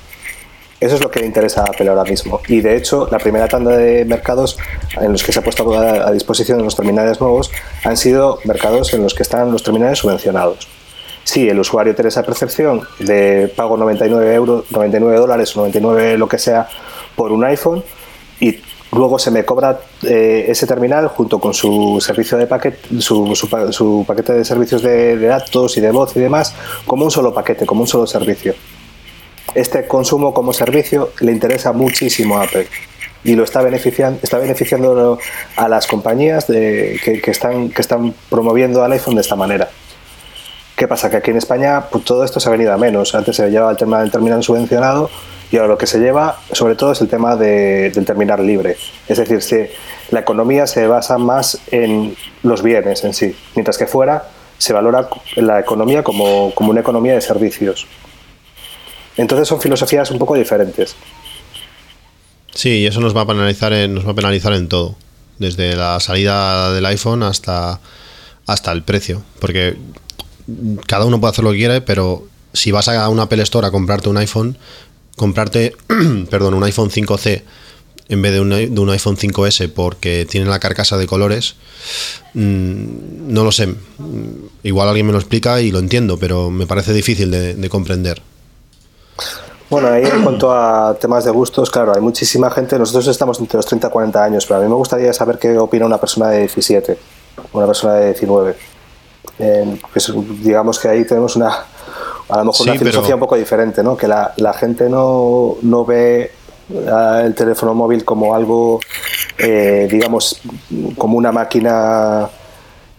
Eso 0.80 0.96
es 0.96 1.02
lo 1.02 1.12
que 1.12 1.20
le 1.20 1.26
interesa 1.26 1.62
a 1.62 1.66
Apple 1.66 1.90
ahora 1.90 2.04
mismo. 2.06 2.40
Y 2.48 2.62
de 2.62 2.78
hecho, 2.78 3.08
la 3.12 3.18
primera 3.18 3.48
tanda 3.50 3.76
de 3.76 4.06
mercados 4.06 4.58
en 5.00 5.12
los 5.12 5.24
que 5.24 5.34
se 5.34 5.40
ha 5.40 5.44
puesto 5.44 5.78
a, 5.78 6.10
disposición 6.12 6.58
de 6.58 6.64
los 6.64 6.76
terminales 6.76 7.20
nuevos 7.20 7.52
han 7.84 7.98
sido 7.98 8.40
mercados 8.46 8.94
en 8.94 9.04
los 9.04 9.14
que 9.14 9.24
están 9.24 9.52
los 9.52 9.62
terminales 9.62 10.00
subvencionados. 10.00 10.68
Si 11.26 11.50
el 11.50 11.60
usuario 11.60 11.94
tiene 11.96 12.08
esa 12.08 12.24
percepción 12.24 12.82
de 13.00 13.52
pago 13.56 13.76
99 13.76 14.34
euros, 14.34 14.66
99 14.72 15.18
dólares 15.18 15.56
o 15.56 15.60
99 15.60 16.18
lo 16.18 16.28
que 16.30 16.38
sea 16.40 16.68
por 17.16 17.32
un 17.34 17.44
iPhone 17.44 17.84
y 18.40 18.58
luego 18.94 19.20
se 19.20 19.30
me 19.32 19.44
cobra 19.44 19.82
eh, 20.04 20.46
ese 20.48 20.66
terminal 20.66 21.08
junto 21.10 21.40
con 21.40 21.54
su 21.54 22.00
servicio 22.00 22.38
de 22.38 22.48
paquete, 22.48 23.02
su, 23.02 23.36
su 23.36 23.50
pa- 23.50 23.72
su 23.74 24.06
paquete 24.08 24.32
de 24.34 24.46
servicios 24.46 24.82
de 24.82 25.18
datos 25.18 25.78
y 25.78 25.82
de 25.82 25.92
voz 25.92 26.16
y 26.16 26.22
demás, 26.22 26.56
como 26.88 27.04
un 27.04 27.12
solo 27.12 27.34
paquete, 27.34 27.66
como 27.66 27.82
un 27.82 27.88
solo 27.88 28.08
servicio 28.08 28.56
este 29.56 29.88
consumo 29.88 30.34
como 30.34 30.54
servicio 30.54 31.12
le 31.20 31.32
interesa 31.32 31.72
muchísimo 31.74 32.38
a 32.38 32.44
Apple 32.44 32.68
y 33.24 33.36
lo 33.36 33.44
está 33.44 33.62
beneficiando, 33.62 34.20
está 34.24 34.38
beneficiando 34.38 35.20
a 35.58 35.68
las 35.68 35.88
compañías 35.88 36.48
de, 36.48 37.00
que, 37.04 37.32
están, 37.32 37.70
que 37.70 37.82
están 37.82 38.14
promoviendo 38.30 38.84
al 38.84 38.92
iPhone 38.94 39.16
de 39.16 39.22
esta 39.22 39.36
manera. 39.36 39.70
¿Qué 40.76 40.88
pasa? 40.88 41.10
Que 41.10 41.18
aquí 41.18 41.32
en 41.32 41.38
España 41.38 41.84
pues, 41.92 42.06
todo 42.06 42.24
esto 42.24 42.40
se 42.40 42.48
ha 42.48 42.52
venido 42.54 42.72
a 42.74 42.78
menos. 42.78 43.14
Antes 43.14 43.36
se 43.36 43.50
llevaba 43.50 43.72
el 43.72 43.78
tema 43.78 44.00
del 44.00 44.12
terminal 44.12 44.42
subvencionado 44.42 45.10
y 45.52 45.58
ahora 45.58 45.68
lo 45.70 45.78
que 45.78 45.88
se 45.88 46.00
lleva 46.00 46.40
sobre 46.54 46.76
todo 46.76 46.94
es 46.94 47.02
el 47.02 47.10
tema 47.10 47.36
de- 47.36 47.90
del 47.90 48.06
terminal 48.06 48.46
libre. 48.48 48.78
Es 49.10 49.18
decir, 49.18 49.42
se- 49.42 49.72
la 50.12 50.22
economía 50.22 50.66
se 50.68 50.88
basa 50.88 51.18
más 51.18 51.60
en 51.72 52.16
los 52.44 52.64
bienes 52.64 53.04
en 53.04 53.14
sí, 53.14 53.36
mientras 53.56 53.78
que 53.78 53.88
fuera 53.88 54.24
se 54.58 54.72
valora 54.74 55.10
la 55.36 55.60
economía 55.60 56.04
como, 56.04 56.54
como 56.56 56.72
una 56.72 56.80
economía 56.82 57.14
de 57.16 57.22
servicios. 57.22 57.86
Entonces 59.20 59.50
son 59.50 59.60
filosofías 59.60 60.10
un 60.12 60.18
poco 60.18 60.36
diferentes. 60.36 60.96
Sí, 62.54 62.70
y 62.70 62.86
eso 62.86 63.02
nos 63.02 63.16
va 63.16 63.22
a 63.22 63.28
penalizar 63.28 63.74
en, 63.74 63.94
nos 63.94 64.08
va 64.08 64.12
a 64.12 64.16
penalizar 64.16 64.54
en 64.54 64.70
todo. 64.70 64.96
Desde 65.40 65.76
la 65.76 66.00
salida 66.00 66.72
del 66.72 66.86
iPhone 66.86 67.24
hasta, 67.24 67.82
hasta 68.46 68.72
el 68.72 68.84
precio. 68.84 69.22
Porque 69.42 69.76
cada 70.88 71.04
uno 71.04 71.20
puede 71.20 71.32
hacer 71.32 71.44
lo 71.44 71.52
que 71.52 71.58
quiere, 71.58 71.82
pero 71.82 72.26
si 72.54 72.72
vas 72.72 72.88
a 72.88 73.10
una 73.10 73.24
Apple 73.24 73.44
Store 73.44 73.68
a 73.68 73.72
comprarte 73.72 74.08
un 74.08 74.16
iPhone, 74.16 74.58
comprarte, 75.18 75.76
perdón, 76.30 76.54
un 76.54 76.64
iPhone 76.64 76.90
5C 76.90 77.44
en 78.08 78.22
vez 78.22 78.32
de 78.32 78.40
un, 78.40 78.90
iPhone 78.90 79.18
5S 79.18 79.70
porque 79.70 80.26
tiene 80.28 80.50
la 80.50 80.60
carcasa 80.60 80.98
de 80.98 81.08
colores, 81.08 81.56
mm, 82.36 83.34
no 83.34 83.44
lo 83.44 83.52
sé. 83.52 83.76
Igual 84.64 84.88
alguien 84.88 85.08
me 85.08 85.12
lo 85.12 85.20
explica 85.20 85.62
y 85.62 85.72
lo 85.72 85.80
entiendo, 85.80 86.18
pero 86.18 86.50
me 86.50 86.66
parece 86.66 86.94
difícil 86.94 87.30
de 87.30 87.70
comprender. 87.70 88.22
Bueno, 89.70 89.90
ahí 89.90 90.04
en 90.04 90.24
cuanto 90.24 90.52
a 90.52 90.96
temas 91.00 91.26
de 91.26 91.32
gustos, 91.32 91.70
claro, 91.70 91.94
hay 91.94 92.02
muchísima 92.02 92.50
gente, 92.50 92.80
nosotros 92.80 93.06
estamos 93.08 93.40
entre 93.40 93.58
los 93.58 93.66
30 93.68 93.88
y 93.88 93.90
40 93.92 94.24
años, 94.24 94.46
pero 94.48 94.60
a 94.60 94.64
mí 94.64 94.68
me 94.70 94.74
gustaría 94.76 95.14
saber 95.14 95.38
qué 95.38 95.58
opina 95.60 95.86
una 95.86 96.00
persona 96.00 96.30
de 96.30 96.40
17, 96.40 96.98
una 97.54 97.68
persona 97.68 97.94
de 97.94 98.06
19. 98.08 98.56
Eh, 99.38 99.80
pues, 99.94 100.12
digamos 100.42 100.80
que 100.80 100.88
ahí 100.88 101.06
tenemos 101.06 101.36
una, 101.36 101.50
a 102.30 102.38
lo 102.40 102.46
mejor 102.46 102.56
Sí, 102.56 102.70
una 102.70 102.80
filosofía 102.80 103.08
pero- 103.10 103.16
un 103.18 103.20
poco 103.22 103.36
diferente, 103.36 103.84
¿no? 103.84 103.96
Que 103.96 104.08
la, 104.08 104.34
la 104.38 104.54
gente 104.54 104.90
no, 104.90 105.58
no 105.62 105.86
ve 105.86 106.32
ah, 106.92 107.22
el 107.24 107.36
teléfono 107.36 107.76
móvil 107.76 108.04
como 108.04 108.34
algo, 108.34 108.80
eh, 109.38 109.88
digamos, 109.90 110.42
como 110.98 111.16
una 111.18 111.32
máquina 111.32 112.28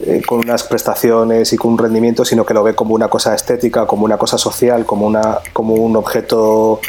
eh, 0.00 0.22
con 0.26 0.38
unas 0.40 0.62
prestaciones 0.64 1.52
y 1.52 1.56
con 1.56 1.72
un 1.72 1.78
rendimiento, 1.78 2.24
sino 2.24 2.44
que 2.44 2.54
lo 2.54 2.62
ve 2.62 2.74
como 2.74 2.94
una 2.94 3.08
cosa 3.08 3.34
estética, 3.34 3.86
como 3.86 4.04
una 4.04 4.16
cosa 4.16 4.38
social, 4.38 4.84
como 4.86 5.06
una 5.06 5.38
como 5.52 5.74
un 5.74 5.96
objeto. 5.96 6.80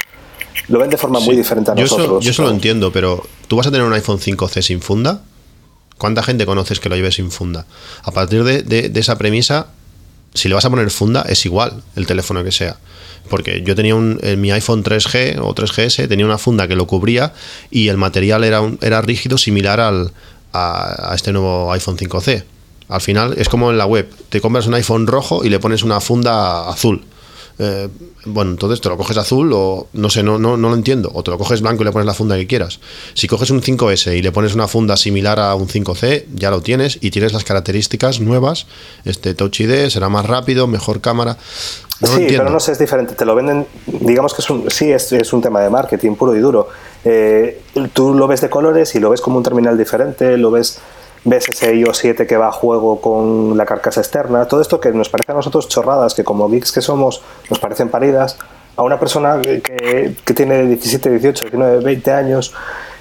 Lo 0.68 0.80
ven 0.80 0.90
de 0.90 0.98
forma 0.98 1.20
muy 1.20 1.36
diferente 1.36 1.72
a 1.72 1.76
yo 1.76 1.82
nosotros. 1.84 2.08
Eso, 2.08 2.20
yo 2.22 2.32
eso 2.32 2.44
lo 2.44 2.52
entiendo, 2.52 2.92
pero 2.92 3.24
¿tú 3.48 3.56
vas 3.58 3.68
a 3.68 3.72
tener 3.72 3.86
un 3.86 3.94
iPhone 3.94 4.20
5C 4.20 4.62
sin 4.62 4.82
funda? 4.82 5.22
¿Cuánta 5.98 6.24
gente 6.24 6.46
conoces 6.46 6.80
que 6.80 6.90
lo 6.90 6.96
lleve 6.96 7.12
sin 7.12 7.32
funda? 7.32 7.66
A 8.04 8.12
partir 8.12 8.44
de, 8.44 8.64
de- 8.64 8.90
de 8.90 9.00
esa 9.00 9.18
premisa, 9.18 9.68
si 10.34 10.48
le 10.50 10.56
vas 10.56 10.66
a 10.66 10.70
poner 10.70 10.90
funda, 10.90 11.24
es 11.28 11.46
igual 11.46 11.84
el 11.96 12.08
teléfono 12.08 12.44
que 12.44 12.52
sea. 12.52 12.78
Porque 13.30 13.62
yo 13.64 13.76
tenía 13.76 13.96
un, 13.96 14.20
en 14.24 14.42
mi 14.42 14.52
iPhone 14.52 14.84
3G 14.84 15.40
o 15.42 15.54
3GS, 15.54 16.08
tenía 16.08 16.26
una 16.26 16.38
funda 16.38 16.68
que 16.68 16.76
lo 16.76 16.88
cubría 16.88 17.34
y 17.70 17.90
el 17.90 17.98
material 17.98 18.44
era, 18.44 18.62
un- 18.62 18.80
era 18.82 19.02
rígido 19.02 19.38
similar 19.38 19.80
al, 19.80 20.12
a, 20.54 21.12
a 21.12 21.16
este 21.16 21.32
nuevo 21.34 21.72
iPhone 21.72 21.98
5C. 21.98 22.44
Al 22.92 23.02
final 23.02 23.36
es 23.38 23.50
como 23.50 23.72
en 23.72 23.78
la 23.78 23.86
web, 23.86 24.10
te 24.30 24.42
compras 24.42 24.68
un 24.68 24.74
iPhone 24.74 25.08
rojo 25.08 25.44
y 25.44 25.50
le 25.50 25.60
pones 25.60 25.84
una 25.84 26.00
funda 26.00 26.70
azul. 26.70 27.04
Eh, 27.58 27.90
bueno, 28.26 28.52
entonces 28.52 28.82
te 28.82 28.90
lo 28.90 28.98
coges 28.98 29.18
azul 29.18 29.52
o 29.54 29.88
no 29.94 30.10
sé, 30.10 30.24
no, 30.24 30.38
no, 30.38 30.58
no 30.58 30.70
lo 30.70 30.76
entiendo. 30.76 31.10
O 31.14 31.24
te 31.24 31.32
lo 31.32 31.38
coges 31.38 31.62
blanco 31.62 31.84
y 31.84 31.86
le 31.86 31.92
pones 31.92 32.06
la 32.06 32.14
funda 32.14 32.36
que 32.36 32.48
quieras. 32.48 32.80
Si 33.14 33.28
coges 33.28 33.50
un 33.50 33.62
5S 33.62 34.18
y 34.18 34.22
le 34.22 34.32
pones 34.32 34.56
una 34.56 34.68
funda 34.68 34.98
similar 34.98 35.40
a 35.40 35.56
un 35.56 35.68
5C, 35.68 36.26
ya 36.34 36.52
lo 36.52 36.62
tienes 36.62 36.98
y 37.02 37.12
tienes 37.12 37.34
las 37.34 37.44
características 37.44 38.20
nuevas. 38.20 38.68
Este 39.06 39.34
Touch 39.36 39.62
ID 39.62 39.90
será 39.90 40.10
más 40.10 40.26
rápido, 40.26 40.68
mejor 40.68 41.02
cámara. 41.02 41.38
No 42.02 42.08
sí, 42.08 42.26
pero 42.30 42.50
no 42.50 42.60
sé, 42.60 42.72
es 42.72 42.80
diferente. 42.80 43.14
Te 43.14 43.26
lo 43.26 43.36
venden, 43.36 43.68
digamos 43.86 44.34
que 44.34 44.42
es 44.42 44.50
un, 44.50 44.70
sí, 44.72 44.92
es, 44.92 45.12
es 45.12 45.32
un 45.32 45.42
tema 45.42 45.62
de 45.62 45.70
marketing 45.70 46.16
puro 46.16 46.36
y 46.36 46.40
duro. 46.40 46.68
Eh, 47.06 47.62
tú 47.94 48.14
lo 48.14 48.28
ves 48.28 48.42
de 48.42 48.50
colores 48.50 48.96
y 48.96 49.00
lo 49.00 49.12
ves 49.12 49.22
como 49.22 49.38
un 49.38 49.44
terminal 49.44 49.78
diferente, 49.78 50.36
lo 50.38 50.52
ves, 50.52 50.80
ves 51.24 51.48
ese 51.50 51.76
iOS 51.76 51.98
7 52.00 52.26
que 52.26 52.36
va 52.38 52.48
a 52.48 52.52
juego 52.52 53.00
con 53.00 53.56
la 53.58 53.66
carcasa 53.66 54.02
externa, 54.02 54.48
todo 54.48 54.62
esto 54.62 54.80
que 54.80 54.92
nos 54.92 55.10
parece 55.10 55.32
a 55.32 55.36
nosotros 55.36 55.68
chorradas, 55.68 56.14
que 56.14 56.24
como 56.24 56.50
geeks 56.50 56.72
que 56.72 56.82
somos 56.82 57.22
nos 57.50 57.60
parecen 57.60 57.90
paridas, 57.90 58.38
a 58.76 58.84
una 58.84 59.00
persona 59.00 59.40
que, 59.42 60.16
que 60.26 60.34
tiene 60.34 60.64
17, 60.66 61.10
18, 61.12 61.44
19, 61.46 61.84
20 61.84 62.12
años, 62.12 62.54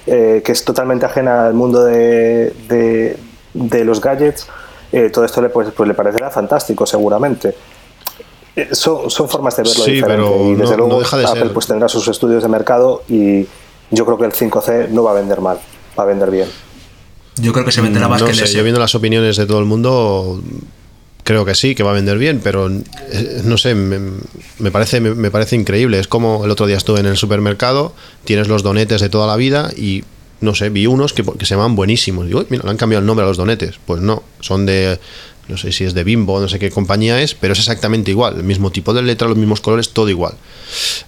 eh, 0.05 0.41
que 0.45 0.51
es 0.51 0.63
totalmente 0.65 1.05
ajena 1.05 1.45
al 1.47 1.53
mundo 1.53 1.83
de, 1.85 2.51
de, 2.67 3.17
de 3.53 3.85
los 3.85 4.01
gadgets, 4.01 4.47
eh, 4.91 5.09
todo 5.09 5.23
esto 5.25 5.41
le, 5.41 5.49
pues, 5.49 5.69
pues 5.75 5.87
le 5.87 5.93
parecerá 5.95 6.29
fantástico 6.29 6.85
seguramente. 6.85 7.55
Eh, 8.55 8.67
Son, 8.75 9.09
son 9.09 9.29
formas 9.29 9.55
de 9.55 9.63
verlo 9.63 9.83
Sí, 9.83 9.91
diferente 9.93 10.23
pero 10.29 10.45
y 10.45 10.55
desde 10.55 10.71
no- 10.75 10.83
no 10.83 10.87
luego 10.87 10.99
deja 10.99 11.17
de 11.17 11.25
Apple 11.25 11.41
ser. 11.43 11.53
pues 11.53 11.67
tendrá 11.67 11.87
sus 11.87 12.07
estudios 12.09 12.43
de 12.43 12.49
mercado 12.49 13.01
y 13.07 13.47
yo 13.89 14.05
creo 14.05 14.17
que 14.17 14.25
el 14.25 14.33
5C 14.33 14.89
no 14.89 15.03
va 15.03 15.11
a 15.11 15.13
vender 15.15 15.39
mal, 15.39 15.57
va 15.97 16.03
a 16.03 16.05
vender 16.05 16.29
bien. 16.29 16.49
Yo 17.37 17.53
creo 17.53 17.65
que 17.65 17.71
se 17.71 17.81
venderá 17.81 18.07
más 18.07 18.19
no 18.21 18.25
que 18.27 18.31
el 18.33 18.37
sé, 18.37 18.43
S. 18.45 18.53
yo 18.55 18.63
viendo 18.63 18.79
las 18.79 18.93
opiniones 18.95 19.37
de 19.37 19.45
todo 19.45 19.59
el 19.59 19.65
mundo, 19.65 20.41
creo 21.23 21.45
que 21.45 21.55
sí, 21.55 21.75
que 21.75 21.83
va 21.83 21.91
a 21.91 21.93
vender 21.93 22.17
bien, 22.17 22.41
pero 22.43 22.69
eh, 22.69 23.41
no 23.45 23.57
sé, 23.57 23.73
me, 23.75 23.99
me 24.59 24.71
parece, 24.71 24.99
me, 24.99 25.15
me 25.15 25.31
parece 25.31 25.55
increíble. 25.55 25.99
Es 25.99 26.07
como 26.07 26.43
el 26.45 26.51
otro 26.51 26.67
día 26.67 26.77
estuve 26.77 26.99
en 26.99 27.05
el 27.05 27.17
supermercado, 27.17 27.93
tienes 28.25 28.47
los 28.47 28.63
donetes 28.63 29.01
de 29.01 29.09
toda 29.09 29.27
la 29.27 29.35
vida 29.37 29.71
y 29.75 30.03
no 30.41 30.55
sé, 30.55 30.69
vi 30.69 30.87
unos 30.87 31.13
que, 31.13 31.23
que 31.23 31.45
se 31.45 31.53
llaman 31.55 31.75
buenísimos. 31.75 32.25
Digo, 32.25 32.39
"Uy, 32.39 32.47
mira, 32.49 32.63
le 32.63 32.71
han 32.71 32.77
cambiado 32.77 32.99
el 33.01 33.05
nombre 33.05 33.23
a 33.23 33.27
los 33.27 33.37
donetes. 33.37 33.75
Pues 33.85 34.01
no, 34.01 34.23
son 34.39 34.65
de, 34.65 34.99
no 35.47 35.57
sé 35.57 35.71
si 35.71 35.83
es 35.83 35.93
de 35.93 36.03
Bimbo, 36.03 36.39
no 36.39 36.47
sé 36.47 36.59
qué 36.59 36.69
compañía 36.69 37.21
es, 37.21 37.35
pero 37.35 37.53
es 37.53 37.59
exactamente 37.59 38.11
igual. 38.11 38.37
El 38.37 38.43
mismo 38.43 38.71
tipo 38.71 38.93
de 38.93 39.01
letra, 39.01 39.27
los 39.27 39.37
mismos 39.37 39.61
colores, 39.61 39.89
todo 39.89 40.09
igual. 40.09 40.33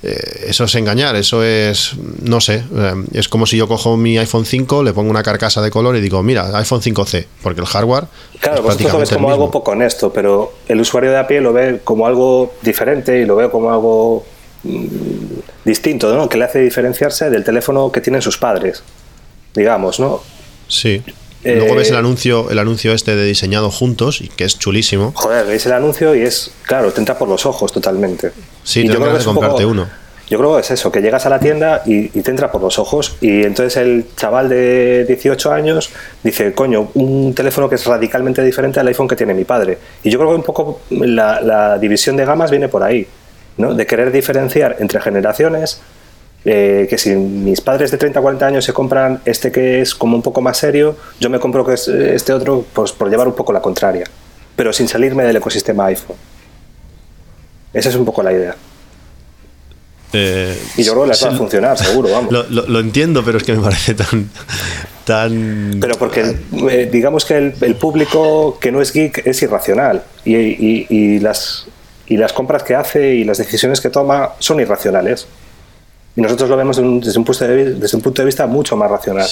Eh, 0.02 0.46
eso 0.48 0.66
es 0.66 0.76
engañar, 0.76 1.16
eso 1.16 1.44
es, 1.44 1.94
no 2.22 2.42
sé, 2.42 2.64
eh, 2.76 2.94
es 3.14 3.30
como 3.30 3.46
si 3.46 3.58
yo 3.58 3.68
cojo 3.68 3.96
mi 3.96 4.18
iPhone 4.18 4.46
5, 4.46 4.84
le 4.84 4.94
pongo 4.94 5.10
una 5.10 5.24
carcasa 5.24 5.62
de 5.62 5.72
color 5.72 5.96
y 5.96 6.02
digo, 6.02 6.22
mira, 6.24 6.58
iPhone 6.58 6.82
5C, 6.82 7.26
porque 7.42 7.62
el 7.62 7.68
hardware 7.68 8.06
Claro, 8.40 8.58
es 8.58 8.64
vosotros 8.64 8.94
lo 8.94 9.00
ves 9.00 9.10
como 9.12 9.32
algo 9.32 9.52
poco 9.52 9.72
honesto, 9.72 10.12
pero 10.12 10.54
el 10.68 10.82
usuario 10.82 11.12
de 11.12 11.18
a 11.18 11.28
pie 11.28 11.40
lo 11.40 11.54
ve 11.54 11.80
como 11.84 12.06
algo 12.06 12.54
diferente 12.62 13.22
y 13.22 13.26
lo 13.26 13.38
ve 13.38 13.50
como 13.50 13.72
algo 13.72 14.26
mm, 14.64 14.86
distinto, 15.64 16.14
¿no? 16.14 16.28
Que 16.28 16.38
le 16.38 16.46
hace 16.46 16.60
diferenciarse 16.60 17.30
del 17.30 17.44
teléfono 17.44 17.92
que 17.92 18.02
tienen 18.02 18.22
sus 18.22 18.38
padres, 18.38 18.84
digamos, 19.56 20.00
¿no? 20.00 20.22
Sí. 20.68 21.02
Eh, 21.44 21.56
Luego 21.58 21.76
ves 21.76 21.90
el 21.90 21.98
anuncio, 21.98 22.50
el 22.50 22.60
anuncio 22.60 22.94
este 22.94 23.16
de 23.16 23.26
diseñado 23.26 23.70
juntos, 23.70 24.22
y 24.22 24.30
que 24.30 24.46
es 24.46 24.58
chulísimo. 24.58 25.12
Joder, 25.16 25.46
veis 25.46 25.66
el 25.66 25.74
anuncio 25.74 26.16
y 26.16 26.22
es, 26.22 26.52
claro, 26.66 26.92
te 26.92 27.00
entra 27.02 27.18
por 27.18 27.28
los 27.28 27.46
ojos 27.46 27.72
totalmente. 27.72 28.32
Sí, 28.64 28.82
Y 28.82 28.88
te 28.88 28.94
yo 28.94 29.00
creo 29.00 29.12
que 29.14 29.20
es 29.20 29.28
un 29.28 29.34
comprarte 29.36 29.64
poco- 29.64 29.72
uno. 29.72 30.04
Yo 30.30 30.38
creo 30.40 30.56
que 30.56 30.62
es 30.62 30.72
eso, 30.72 30.90
que 30.90 31.02
llegas 31.02 31.26
a 31.26 31.30
la 31.30 31.38
tienda 31.38 31.84
y, 31.86 32.06
y 32.18 32.22
te 32.22 32.32
entra 32.32 32.50
por 32.50 32.62
los 32.62 32.80
ojos 32.80 33.18
y 33.20 33.44
entonces 33.44 33.76
el 33.78 34.06
chaval 34.16 34.48
de 34.48 35.04
18 35.06 35.52
años 35.52 35.90
dice, 36.24 36.54
coño, 36.54 36.90
un 36.94 37.34
teléfono 37.36 37.68
que 37.70 37.76
es 37.76 37.86
radicalmente 37.86 38.42
diferente 38.42 38.80
al 38.80 38.88
iPhone 38.88 39.08
que 39.10 39.18
tiene 39.18 39.34
mi 39.34 39.44
padre. 39.44 39.78
Y 40.02 40.10
yo 40.10 40.18
creo 40.18 40.30
que 40.32 40.36
un 40.38 40.44
poco 40.44 40.80
la, 40.90 41.42
la 41.42 41.78
división 41.78 42.16
de 42.16 42.24
gamas 42.26 42.50
viene 42.52 42.70
por 42.70 42.82
ahí, 42.84 43.06
¿no? 43.58 43.76
De 43.76 43.86
querer 43.86 44.12
diferenciar 44.14 44.78
entre 44.80 45.02
generaciones, 45.02 45.82
eh, 46.46 46.88
que 46.90 46.98
si 46.98 47.12
mis 47.16 47.62
padres 47.62 47.92
de 47.92 47.98
30 47.98 48.20
o 48.20 48.22
40 48.24 48.46
años 48.48 48.66
se 48.66 48.74
compran 48.74 49.22
este 49.26 49.52
que 49.52 49.82
es 49.82 49.96
como 49.96 50.16
un 50.18 50.22
poco 50.22 50.42
más 50.42 50.58
serio, 50.58 50.98
yo 51.20 51.30
me 51.30 51.40
compro 51.40 51.66
que 51.66 51.74
es 51.74 51.88
este 51.88 52.34
otro 52.34 52.66
pues 52.74 52.92
por 52.92 53.10
llevar 53.10 53.28
un 53.28 53.36
poco 53.36 53.54
la 53.54 53.62
contraria, 53.62 54.06
pero 54.56 54.74
sin 54.74 54.88
salirme 54.88 55.24
del 55.24 55.36
ecosistema 55.38 55.86
iPhone. 55.88 56.18
Esa 57.74 57.90
es 57.90 57.96
un 57.96 58.06
poco 58.06 58.22
la 58.24 58.34
idea. 58.34 58.56
Eh, 60.16 60.56
Y 60.78 60.84
yo 60.84 60.92
creo 60.94 61.04
que 61.06 61.10
les 61.10 61.24
va 61.24 61.30
a 61.30 61.36
funcionar, 61.36 61.78
seguro, 61.78 62.10
vamos. 62.12 62.32
Lo, 62.32 62.44
lo- 62.50 62.68
lo 62.68 62.80
entiendo, 62.80 63.24
pero 63.26 63.40
es 63.40 63.44
que 63.44 63.54
me 63.54 63.64
parece 63.64 63.96
tan. 63.96 64.30
tan 65.06 65.78
Pero 65.82 65.96
porque 65.98 66.36
eh, 66.70 66.90
digamos 66.92 67.26
que 67.26 67.36
el, 67.38 67.54
el 67.62 67.76
público 67.76 68.60
que 68.60 68.72
no 68.72 68.80
es 68.82 68.94
geek 68.94 69.26
es 69.26 69.42
irracional 69.42 70.04
y, 70.24 70.36
y- 70.36 70.86
y 70.90 71.20
las, 71.20 71.66
y 72.06 72.18
las 72.18 72.32
compras 72.32 72.62
que 72.62 72.76
hace 72.76 73.16
y 73.16 73.24
las 73.24 73.40
decisiones 73.40 73.82
que 73.82 73.90
toma 73.90 74.34
son 74.40 74.60
irracionales. 74.60 75.26
Y 76.16 76.22
nosotros 76.22 76.48
lo 76.48 76.56
vemos 76.58 76.78
desde, 76.78 77.18
un 77.18 77.26
punto 77.26 77.48
de, 77.48 77.74
desde 77.74 77.98
un 77.98 78.04
punto 78.04 78.22
de 78.22 78.28
vista 78.28 78.46
mucho 78.46 78.78
más 78.78 78.90
racional. 78.92 79.28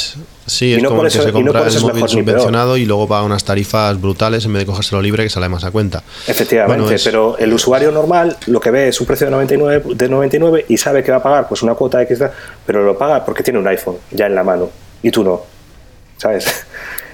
Sí, 0.48 0.66
Y 0.66 0.74
es 0.74 0.82
no 0.82 0.90
como 0.90 1.02
por 1.02 1.12
que 1.12 1.14
eso- 1.16 1.24
se 1.24 1.30
y 1.30 1.32
no 1.32 1.38
compra 1.38 1.60
por 1.60 1.68
eso 1.68 1.78
el 1.78 1.78
es 1.78 1.84
móvil 1.84 1.96
mejor 1.96 2.10
subvencionado 2.10 2.78
y 2.78 2.86
luego 2.86 3.08
paga 3.08 3.24
unas 3.24 3.44
tarifas 3.44 4.02
brutales 4.02 4.46
en 4.46 4.54
vez 4.54 4.62
de 4.62 4.66
cogérselo 4.66 5.00
libre 5.00 5.24
que 5.24 5.30
sale 5.30 5.48
más 5.48 5.64
a 5.64 5.70
cuenta. 5.70 6.02
Efectivamente, 6.26 6.82
Bueno, 6.82 6.96
es- 6.96 7.04
pero 7.04 7.38
el 7.38 7.54
usuario 7.54 7.92
normal 7.92 8.36
lo 8.48 8.60
que 8.60 8.72
ve 8.72 8.88
es 8.88 9.00
un 9.00 9.06
precio 9.06 9.28
de 9.28 9.32
99, 9.32 9.84
de 9.94 10.10
99 10.10 10.66
y 10.70 10.78
sabe 10.78 11.04
que 11.04 11.12
va 11.12 11.18
a 11.18 11.24
pagar 11.24 11.48
pues 11.48 11.62
una 11.62 11.76
cuota 11.76 12.02
X, 12.02 12.18
pero 12.66 12.84
lo 12.84 12.98
paga 12.98 13.24
porque 13.24 13.44
tiene 13.44 13.60
un 13.60 13.68
iPhone 13.68 13.98
ya 14.10 14.26
en 14.26 14.34
la 14.34 14.44
mano 14.44 14.70
y 15.04 15.12
tú 15.12 15.24
no. 15.24 15.42
¿Sabes? 16.18 16.46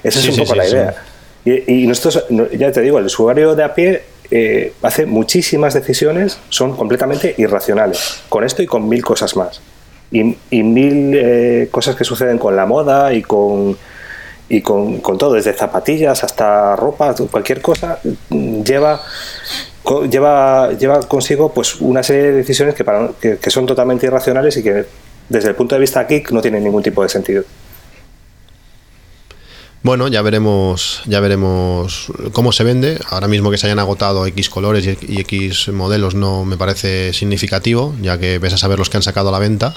Esa 0.03 0.21
Sí, 0.21 0.29
es 0.29 0.29
un 0.29 0.33
sí, 0.35 0.41
poco 0.41 0.53
sí, 0.53 0.57
la 0.59 0.67
idea. 0.69 0.95
Y, 1.43 1.83
y 1.83 1.87
nosotros, 1.87 2.23
no- 2.29 2.49
ya 2.51 2.71
te 2.71 2.79
digo, 2.79 2.99
el 2.99 3.05
usuario 3.07 3.53
de 3.53 3.63
a 3.65 3.73
pie 3.73 4.03
eh, 4.29 4.73
hace 4.81 5.05
muchísimas 5.05 5.73
decisiones, 5.73 6.39
son 6.49 6.75
completamente 6.75 7.33
irracionales, 7.37 8.23
con 8.29 8.43
esto 8.43 8.61
y 8.61 8.65
con 8.65 8.87
mil 8.87 9.03
cosas 9.03 9.35
más. 9.35 9.61
Y, 10.11 10.23
mil 10.63 11.13
eh, 11.15 11.67
cosas 11.69 11.95
que 11.95 12.03
suceden 12.03 12.37
con 12.37 12.55
la 12.55 12.65
moda 12.65 13.13
y 13.13 13.21
con, 13.21 13.77
y 14.49 14.61
con, 14.61 15.01
todo, 15.01 15.33
desde 15.33 15.53
zapatillas 15.53 16.23
hasta 16.23 16.75
ropa, 16.75 17.13
cualquier 17.29 17.61
cosa, 17.61 17.99
mm, 18.29 18.63
lleva, 18.63 19.01
lleva, 20.09 20.71
lleva 20.73 20.99
consigo 21.07 21.51
pues 21.53 21.75
una 21.81 22.03
serie 22.03 22.23
de 22.23 22.31
decisiones 22.33 22.75
que, 22.75 23.37
que 23.37 23.49
son 23.49 23.65
totalmente 23.65 24.05
irracionales 24.05 24.55
y 24.57 24.63
que 24.63 24.85
desde 25.29 25.49
el 25.49 25.55
punto 25.55 25.75
de 25.75 25.81
vista 25.81 26.05
geek 26.05 26.31
no 26.31 26.41
tienen 26.41 26.63
ningún 26.63 26.83
tipo 26.83 27.03
de 27.03 27.09
sentido. 27.09 27.43
Bueno, 29.83 30.07
ya 30.07 30.21
veremos, 30.21 31.01
ya 31.05 31.19
veremos 31.19 32.11
cómo 32.33 32.51
se 32.51 32.63
vende. 32.63 32.99
Ahora 33.09 33.27
mismo 33.27 33.51
que 33.51 33.57
se 33.57 33.67
hayan 33.67 33.79
agotado 33.79 34.25
X 34.25 34.49
colores 34.49 34.85
y, 34.85 35.19
X 35.21 35.69
modelos 35.69 36.15
no 36.15 36.43
me 36.45 36.57
parece 36.57 37.13
significativo, 37.13 37.93
ya 38.01 38.17
que 38.17 38.39
ves 38.39 38.53
a 38.53 38.57
saber 38.57 38.79
los 38.79 38.89
que 38.89 38.97
han 38.97 39.03
sacado 39.03 39.29
a 39.29 39.31
la 39.31 39.39
venta. 39.39 39.75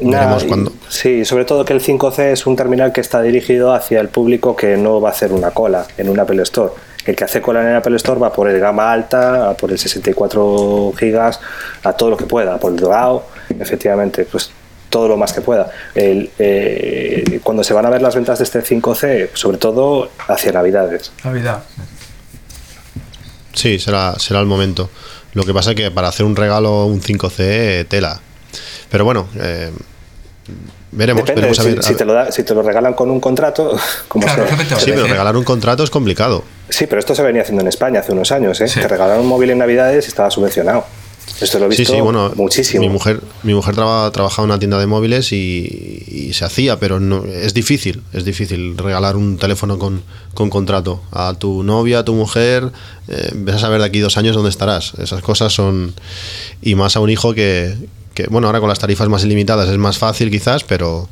Y- 0.00 0.10
cuándo. 0.46 0.72
Sí, 0.88 1.24
sobre 1.24 1.44
todo 1.44 1.64
que 1.64 1.72
el 1.72 1.80
5C 1.80 2.32
es 2.32 2.46
un 2.46 2.56
terminal 2.56 2.92
que 2.92 3.00
está 3.00 3.22
dirigido 3.22 3.72
hacia 3.74 4.00
el 4.00 4.08
público 4.08 4.54
que 4.56 4.76
no 4.76 5.00
va 5.00 5.08
a 5.10 5.12
hacer 5.12 5.32
una 5.32 5.50
cola 5.50 5.86
en 5.96 6.08
un 6.08 6.18
Apple 6.18 6.42
Store. 6.42 6.72
El 7.04 7.16
que 7.16 7.24
hace 7.24 7.40
cola 7.40 7.62
en 7.62 7.68
el 7.68 7.76
Apple 7.76 7.96
Store 7.96 8.20
va 8.20 8.32
por 8.32 8.48
el 8.48 8.60
gama 8.60 8.92
alta, 8.92 9.50
a 9.50 9.54
por 9.54 9.72
el 9.72 9.78
64 9.78 10.92
gigas, 10.98 11.40
a 11.82 11.92
todo 11.94 12.10
lo 12.10 12.16
que 12.16 12.26
pueda, 12.26 12.58
por 12.58 12.72
el 12.72 12.78
dorado, 12.78 13.24
efectivamente, 13.58 14.26
pues 14.30 14.50
todo 14.90 15.08
lo 15.08 15.16
más 15.16 15.32
que 15.32 15.40
pueda. 15.40 15.70
El, 15.94 16.30
eh, 16.38 17.40
cuando 17.42 17.64
se 17.64 17.72
van 17.72 17.86
a 17.86 17.90
ver 17.90 18.02
las 18.02 18.14
ventas 18.14 18.38
de 18.38 18.44
este 18.44 18.60
5C, 18.62 19.30
sobre 19.34 19.56
todo 19.56 20.10
hacia 20.28 20.52
Navidades. 20.52 21.12
Navidad. 21.24 21.62
Sí, 23.54 23.78
será, 23.78 24.14
será 24.18 24.40
el 24.40 24.46
momento. 24.46 24.90
Lo 25.34 25.44
que 25.44 25.54
pasa 25.54 25.70
es 25.70 25.76
que 25.76 25.90
para 25.90 26.08
hacer 26.08 26.26
un 26.26 26.36
regalo, 26.36 26.86
un 26.86 27.00
5C, 27.00 27.34
eh, 27.38 27.84
tela. 27.88 28.20
Pero 28.90 29.04
bueno, 29.04 29.28
eh, 29.40 29.70
veremos. 30.92 31.22
Depende, 31.22 31.40
veremos 31.42 31.58
a 31.58 31.62
si, 31.62 31.68
ver- 31.92 31.96
te 31.96 32.04
lo 32.04 32.12
da- 32.12 32.32
si 32.32 32.42
te 32.42 32.54
lo 32.54 32.62
regalan 32.62 32.94
con 32.94 33.10
un 33.10 33.20
contrato, 33.20 33.76
como 34.08 34.24
Claro, 34.26 34.46
sea. 34.48 34.76
Sí, 34.78 34.90
pero 34.92 35.06
regalar 35.06 35.36
un 35.36 35.44
contrato 35.44 35.84
es 35.84 35.90
complicado. 35.90 36.42
Sí, 36.68 36.86
pero 36.86 36.98
esto 37.00 37.14
se 37.14 37.22
venía 37.22 37.42
haciendo 37.42 37.62
en 37.62 37.68
España 37.68 38.00
hace 38.00 38.12
unos 38.12 38.32
años, 38.32 38.60
¿eh? 38.60 38.68
Sí. 38.68 38.80
Te 38.80 38.88
regalaron 38.88 39.22
un 39.22 39.28
móvil 39.28 39.50
en 39.50 39.58
Navidades 39.58 40.04
y 40.06 40.08
estaba 40.08 40.30
subvencionado. 40.30 40.84
Esto 41.40 41.58
lo 41.58 41.66
he 41.66 41.72
Sí, 41.72 41.78
visto 41.82 41.94
sí, 41.94 42.00
bueno, 42.00 42.30
muchísimo. 42.36 42.82
Mi 42.82 42.88
mujer, 42.90 43.20
mi 43.42 43.54
mujer 43.54 43.74
traba- 43.74 44.10
trabajaba 44.12 44.44
en 44.46 44.50
una 44.50 44.58
tienda 44.58 44.78
de 44.78 44.86
móviles 44.86 45.32
y, 45.32 46.04
y 46.10 46.32
se 46.34 46.44
hacía, 46.44 46.78
pero 46.78 47.00
no, 47.00 47.24
es 47.24 47.54
difícil, 47.54 48.02
es 48.12 48.24
difícil 48.24 48.76
regalar 48.76 49.16
un 49.16 49.38
teléfono 49.38 49.78
con, 49.78 50.02
con 50.34 50.50
contrato 50.50 51.02
a 51.12 51.32
tu 51.34 51.62
novia, 51.62 52.00
a 52.00 52.04
tu 52.04 52.14
mujer. 52.14 52.70
eh, 53.08 53.30
ves 53.34 53.54
a 53.56 53.58
saber 53.58 53.80
de 53.80 53.86
aquí 53.86 54.00
dos 54.00 54.16
años 54.18 54.34
dónde 54.34 54.50
estarás. 54.50 54.92
Esas 54.98 55.22
cosas 55.22 55.52
son. 55.52 55.94
Y 56.62 56.74
más 56.74 56.96
a 56.96 57.00
un 57.00 57.08
hijo 57.10 57.32
que, 57.34 57.74
que, 58.14 58.26
bueno, 58.28 58.46
ahora 58.48 58.60
con 58.60 58.68
las 58.68 58.78
tarifas 58.78 59.08
más 59.08 59.24
ilimitadas 59.24 59.68
es 59.68 59.78
más 59.78 59.98
fácil 59.98 60.30
quizás, 60.30 60.64
pero. 60.64 61.08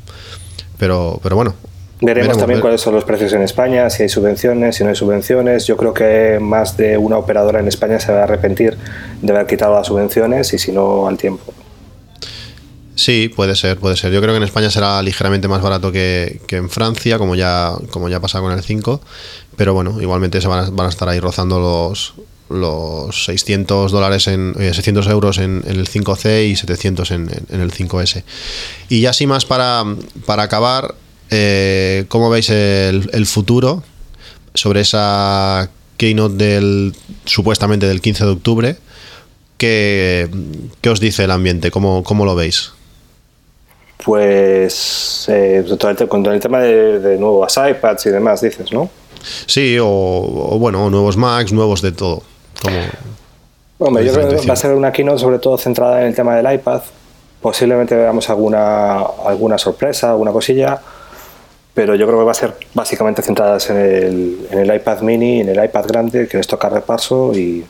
Pero, 0.77 1.19
pero 1.23 1.35
bueno. 1.35 1.55
Veremos, 2.01 2.37
también 2.37 2.57
ver- 2.57 2.61
cuáles 2.61 2.81
son 2.81 2.95
los 2.95 3.03
precios 3.03 3.33
en 3.33 3.41
España, 3.41 3.89
si 3.89 4.03
hay 4.03 4.09
subvenciones, 4.09 4.75
si 4.77 4.83
no 4.83 4.89
hay 4.89 4.95
subvenciones. 4.95 5.65
Yo 5.67 5.75
creo 5.75 5.93
que 5.93 6.39
más 6.41 6.77
de 6.77 6.97
una 6.97 7.17
operadora 7.17 7.59
en 7.59 7.67
España 7.67 7.99
se 7.99 8.11
va 8.13 8.21
a 8.21 8.23
arrepentir 8.23 8.77
de 9.21 9.33
haber 9.33 9.45
quitado 9.47 9.75
las 9.75 9.87
subvenciones 9.87 10.53
y 10.53 10.59
si 10.59 10.71
no 10.71 11.07
al 11.07 11.17
tiempo. 11.17 11.53
Sí, 12.95 13.29
puede 13.33 13.55
ser, 13.55 13.77
puede 13.77 13.95
ser. 13.95 14.11
Yo 14.11 14.19
creo 14.21 14.33
que 14.33 14.37
en 14.37 14.43
España 14.43 14.69
será 14.69 15.01
ligeramente 15.01 15.47
más 15.47 15.61
barato 15.61 15.91
que, 15.91 16.41
que 16.47 16.57
en 16.57 16.69
Francia, 16.69 17.17
como 17.17 17.35
ya, 17.35 17.71
como 17.91 18.09
ya 18.09 18.19
pasa 18.19 18.39
con 18.41 18.51
el 18.51 18.61
5. 18.61 19.01
Pero 19.55 19.73
bueno, 19.73 20.01
igualmente 20.01 20.41
se 20.41 20.47
van 20.49 20.65
a, 20.65 20.69
van 20.69 20.87
a 20.87 20.89
estar 20.89 21.07
ahí 21.07 21.19
rozando 21.21 21.59
los, 21.59 22.13
los 22.49 23.25
600 23.25 23.91
dólares 23.93 24.27
en 24.27 24.53
eh, 24.59 24.73
600 24.73 25.07
euros 25.07 25.37
en, 25.37 25.63
en 25.65 25.77
el 25.79 25.87
5C 25.89 26.49
y 26.49 26.55
700 26.57 27.11
en, 27.11 27.29
en- 27.29 27.45
en 27.55 27.61
el 27.61 27.71
5S. 27.71 28.23
Y 28.89 29.01
ya 29.01 29.11
así 29.11 29.27
más 29.27 29.45
para, 29.45 29.83
para 30.25 30.43
acabar, 30.43 30.95
eh, 31.29 32.05
¿cómo 32.07 32.29
veis 32.29 32.49
el, 32.49 33.09
el 33.13 33.25
futuro 33.25 33.83
sobre 34.53 34.81
esa 34.81 35.69
keynote 35.97 36.35
del 36.35 36.95
supuestamente 37.25 37.87
del 37.87 38.01
15 38.01 38.25
de 38.25 38.31
octubre? 38.31 38.77
¿Qué, 39.57 40.29
qué 40.81 40.89
os 40.89 40.99
dice 40.99 41.25
el 41.25 41.31
ambiente? 41.31 41.71
¿Cómo, 41.71 42.03
cómo 42.03 42.25
lo 42.25 42.35
veis? 42.35 42.71
Pues 44.03 45.25
eh, 45.27 45.65
el 45.67 46.07
con 46.07 46.25
el 46.25 46.39
tema 46.39 46.59
de, 46.59 46.99
de 46.99 47.17
nuevos 47.17 47.57
iPads 47.57 48.05
y 48.05 48.09
demás, 48.09 48.41
dices, 48.41 48.71
¿no? 48.71 48.89
Sí, 49.45 49.77
o, 49.77 49.87
o 49.87 50.57
bueno, 50.57 50.89
nuevos 50.89 51.17
Macs, 51.17 51.51
nuevos 51.51 51.81
de 51.81 51.91
todo. 51.91 52.23
Como, 52.63 52.77
Hombre, 53.79 54.05
yo 54.05 54.13
creo 54.13 54.29
que 54.29 54.47
va 54.47 54.53
a 54.53 54.57
ser 54.57 54.73
una 54.73 54.91
keynote 54.91 55.19
sobre 55.19 55.39
todo 55.39 55.57
centrada 55.57 56.01
en 56.01 56.07
el 56.07 56.15
tema 56.15 56.35
del 56.35 56.53
iPad. 56.53 56.81
Posiblemente 57.41 57.95
veamos 57.95 58.29
alguna, 58.29 58.99
alguna 59.25 59.57
sorpresa, 59.57 60.11
alguna 60.11 60.31
cosilla, 60.31 60.81
pero 61.79 61.95
yo 61.95 62.05
creo 62.07 62.19
que 62.19 62.25
va 62.25 62.31
a 62.31 62.33
ser 62.33 62.55
básicamente 62.73 63.21
centrada 63.21 63.57
en 63.69 63.77
el, 63.77 64.47
en 64.51 64.59
el 64.59 64.75
iPad 64.75 64.99
mini, 64.99 65.39
en 65.39 65.47
el 65.47 65.63
iPad 65.63 65.85
grande, 65.87 66.27
que 66.27 66.35
les 66.35 66.45
toca 66.45 66.67
repaso 66.67 67.31
y, 67.33 67.63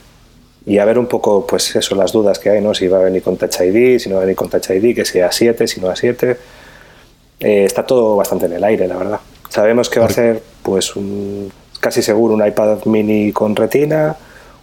y 0.66 0.78
a 0.78 0.84
ver 0.84 0.98
un 0.98 1.06
poco, 1.06 1.46
pues 1.46 1.76
eso, 1.76 1.94
las 1.94 2.10
dudas 2.10 2.40
que 2.40 2.50
hay, 2.50 2.60
¿no? 2.60 2.74
Si 2.74 2.88
va 2.88 2.98
a 2.98 3.02
venir 3.02 3.22
con 3.22 3.36
Touch 3.36 3.60
ID, 3.60 4.00
si 4.00 4.08
no 4.08 4.16
va 4.16 4.22
a 4.22 4.24
venir 4.24 4.34
con 4.34 4.50
Touch 4.50 4.68
ID, 4.68 4.96
que 4.96 5.04
sea 5.04 5.30
7, 5.30 5.68
si 5.68 5.80
no 5.80 5.88
a 5.90 5.94
7. 5.94 6.36
Eh, 7.38 7.64
está 7.64 7.86
todo 7.86 8.16
bastante 8.16 8.46
en 8.46 8.54
el 8.54 8.64
aire, 8.64 8.88
la 8.88 8.96
verdad. 8.96 9.20
Sabemos 9.48 9.88
que 9.88 10.00
va 10.00 10.06
a 10.06 10.10
ser, 10.10 10.42
pues, 10.64 10.96
un, 10.96 11.52
casi 11.78 12.02
seguro 12.02 12.34
un 12.34 12.44
iPad 12.44 12.84
mini 12.86 13.30
con 13.30 13.54
retina, 13.54 14.16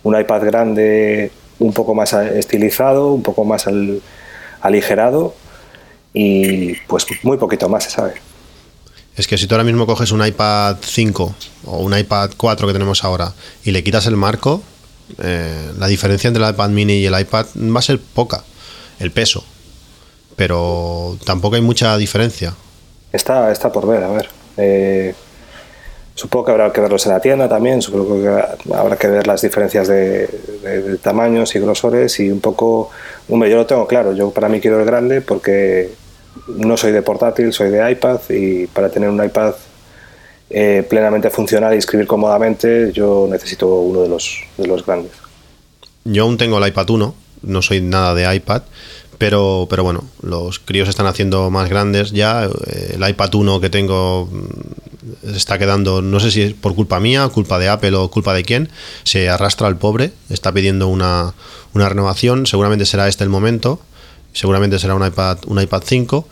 un 0.03 0.19
iPad 0.19 0.43
grande 0.43 1.31
un 1.59 1.71
poco 1.71 1.95
más 1.95 2.11
estilizado, 2.11 3.13
un 3.13 3.23
poco 3.23 3.45
más 3.45 3.65
al- 3.65 4.01
aligerado 4.59 5.35
y 6.13 6.73
pues 6.87 7.05
muy 7.23 7.37
poquito 7.37 7.69
más 7.69 7.85
se 7.85 7.91
sabe. 7.91 8.13
Es 9.17 9.27
que 9.27 9.37
si 9.37 9.47
tú 9.47 9.55
ahora 9.55 9.63
mismo 9.63 9.87
coges 9.87 10.11
un 10.11 10.25
iPad 10.25 10.77
5 10.79 11.35
o 11.65 11.77
un 11.79 11.97
iPad 11.97 12.29
4 12.37 12.67
que 12.67 12.73
tenemos 12.73 13.03
ahora 13.03 13.33
y 13.63 13.71
le 13.71 13.83
quitas 13.83 14.05
el 14.05 14.15
marco, 14.15 14.61
eh, 15.21 15.71
la 15.79 15.87
diferencia 15.87 16.27
entre 16.27 16.43
el 16.43 16.51
iPad 16.51 16.69
mini 16.69 16.93
y 16.93 17.05
el 17.07 17.19
iPad 17.19 17.47
va 17.55 17.79
a 17.79 17.81
ser 17.81 17.99
poca, 17.99 18.43
el 18.99 19.11
peso. 19.11 19.43
Pero 20.35 21.17
tampoco 21.25 21.55
hay 21.55 21.63
mucha 21.63 21.97
diferencia. 21.97 22.53
Está, 23.11 23.51
está 23.51 23.71
por 23.71 23.87
ver, 23.87 24.03
a 24.03 24.09
ver. 24.09 24.29
Eh, 24.57 25.15
supongo 26.13 26.45
que 26.45 26.51
habrá 26.51 26.71
que 26.71 26.81
verlos 26.81 27.03
en 27.07 27.13
la 27.13 27.19
tienda 27.19 27.49
también, 27.49 27.81
supongo 27.81 28.21
que 28.21 28.73
habrá 28.73 28.97
que 28.97 29.07
ver 29.07 29.25
las 29.25 29.41
diferencias 29.41 29.87
de, 29.87 30.29
tamaños 31.01 31.55
y 31.55 31.59
grosores 31.59 32.19
y 32.19 32.29
un 32.29 32.39
poco... 32.39 32.91
Hombre, 33.29 33.49
yo 33.49 33.57
lo 33.57 33.65
tengo 33.65 33.87
claro, 33.87 34.13
yo 34.13 34.29
para 34.29 34.47
mí 34.47 34.61
quiero 34.61 34.79
el 34.79 34.85
grande 34.85 35.21
porque 35.21 35.91
no 36.47 36.77
soy 36.77 36.91
de 36.91 37.01
portátil, 37.01 37.53
soy 37.53 37.69
de 37.69 37.91
iPad 37.91 38.19
y 38.29 38.67
para 38.67 38.89
tener 38.89 39.09
un 39.09 39.23
iPad 39.23 39.53
eh, 40.49 40.85
plenamente 40.89 41.29
funcional 41.29 41.73
y 41.73 41.77
escribir 41.77 42.07
cómodamente 42.07 42.91
yo 42.93 43.27
necesito 43.29 43.67
uno 43.67 44.01
de 44.01 44.09
los, 44.09 44.39
de 44.57 44.67
los 44.67 44.85
grandes. 44.85 45.11
Yo 46.05 46.23
aún 46.23 46.37
tengo 46.37 46.57
el 46.57 46.67
iPad 46.67 46.89
1, 46.89 47.15
no 47.43 47.61
soy 47.61 47.81
nada 47.81 48.13
de 48.13 48.33
iPad, 48.33 48.61
pero, 49.17 49.67
pero 49.69 49.83
bueno, 49.83 50.05
los 50.21 50.59
críos 50.59 50.87
están 50.87 51.07
haciendo 51.07 51.49
más 51.49 51.69
grandes 51.69 52.11
ya. 52.11 52.45
eh, 52.45 52.95
El 52.95 53.09
iPad 53.09 53.35
1 53.35 53.59
que 53.59 53.69
tengo 53.69 54.29
mm, 54.31 55.35
está 55.35 55.57
quedando, 55.57 56.01
no 56.01 56.19
sé 56.19 56.31
si 56.31 56.41
es 56.41 56.53
por 56.53 56.75
culpa 56.75 56.99
mía, 56.99 57.27
culpa 57.29 57.59
de 57.59 57.69
Apple 57.69 57.95
o 57.95 58.09
culpa 58.09 58.33
de 58.33 58.43
quién, 58.43 58.69
se 59.03 59.29
arrastra 59.29 59.67
al 59.67 59.77
pobre, 59.77 60.11
está 60.29 60.51
pidiendo 60.51 60.87
una, 60.87 61.33
una 61.73 61.89
renovación, 61.89 62.45
seguramente 62.45 62.85
será 62.85 63.07
este 63.07 63.23
el 63.23 63.29
momento. 63.29 63.79
Seguramente 64.33 64.77
será 64.77 64.95
un 64.95 65.05
iPad, 65.05 65.39
un 65.47 65.61
iPad 65.61 65.81
5. 65.85 66.27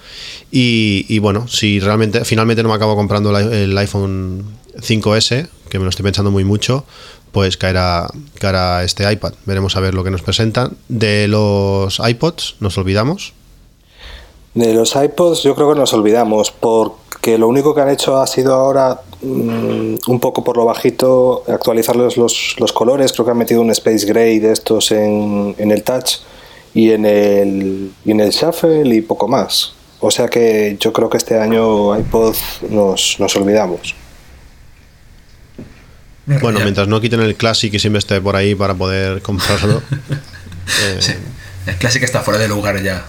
Y, 0.52 1.20
bueno, 1.20 1.48
si 1.48 1.80
realmente, 1.80 2.24
finalmente 2.24 2.64
no 2.64 2.70
me 2.70 2.76
acabo 2.76 2.96
comprando 2.96 3.36
el 3.38 3.78
iPhone 3.78 4.46
5S, 4.78 5.48
que 5.70 5.80
me 5.80 5.86
lo 5.86 5.90
estoy 5.90 6.04
pensando 6.04 6.32
muy 6.32 6.44
mucho, 6.44 6.86
pues 7.32 7.58
caerá, 7.58 8.08
caerá 8.40 8.84
este 8.84 9.12
iPad. 9.12 9.34
Veremos 9.46 9.76
a 9.76 9.80
ver 9.80 9.94
lo 9.94 10.04
que 10.04 10.12
nos 10.12 10.22
presentan. 10.22 10.78
De 10.88 11.28
los 11.28 12.00
iPods, 12.00 12.56
nos 12.60 12.78
olvidamos. 12.78 13.34
De 14.54 14.74
los 14.74 14.96
iPods 14.96 15.44
yo 15.44 15.54
creo 15.54 15.74
que 15.74 15.80
nos 15.80 15.94
olvidamos 15.94 16.52
porque 16.52 17.38
lo 17.38 17.50
único 17.50 17.76
que 17.76 17.82
han 17.82 17.90
hecho 17.90 18.16
ha 18.16 18.26
sido 18.26 18.54
ahora 18.54 19.02
mm, 19.22 19.96
un 20.08 20.20
poco 20.22 20.46
por 20.46 20.56
lo 20.56 20.64
bajito 20.64 21.44
actualizarles 21.46 22.16
los, 22.16 22.56
los 22.58 22.72
colores. 22.72 23.12
Creo 23.12 23.26
que 23.26 23.32
han 23.32 23.38
metido 23.38 23.62
un 23.62 23.72
Space 23.72 24.06
Gray 24.06 24.40
de 24.40 24.54
estos 24.54 24.92
en, 24.92 25.56
en 25.58 25.72
el 25.72 25.84
Touch 25.84 26.20
y 26.76 26.92
en 26.92 27.06
el, 27.08 27.92
y 28.06 28.12
en 28.12 28.20
el 28.20 28.30
Shuffle 28.30 28.88
y 28.96 29.02
poco 29.02 29.28
más. 29.28 29.74
O 30.02 30.12
sea 30.12 30.28
que 30.28 30.78
yo 30.80 30.94
creo 30.94 31.10
que 31.10 31.18
este 31.18 31.40
año 31.40 31.98
iPod 31.98 32.36
nos, 32.70 33.16
nos 33.20 33.36
olvidamos. 33.36 33.96
Bueno, 36.28 36.60
mientras 36.62 36.88
no 36.88 37.00
quiten 37.02 37.20
el 37.22 37.36
Classic 37.36 37.72
y 37.74 37.80
siempre 37.80 38.00
esté 38.00 38.20
por 38.20 38.36
ahí 38.36 38.56
para 38.56 38.74
poder 38.76 39.22
comprarlo. 39.22 39.82
Eh, 40.82 40.98
Sí. 41.00 41.14
El 41.68 41.76
clásico 41.76 42.06
está 42.06 42.22
fuera 42.22 42.40
de 42.40 42.48
lugar 42.48 42.82
ya. 42.82 43.06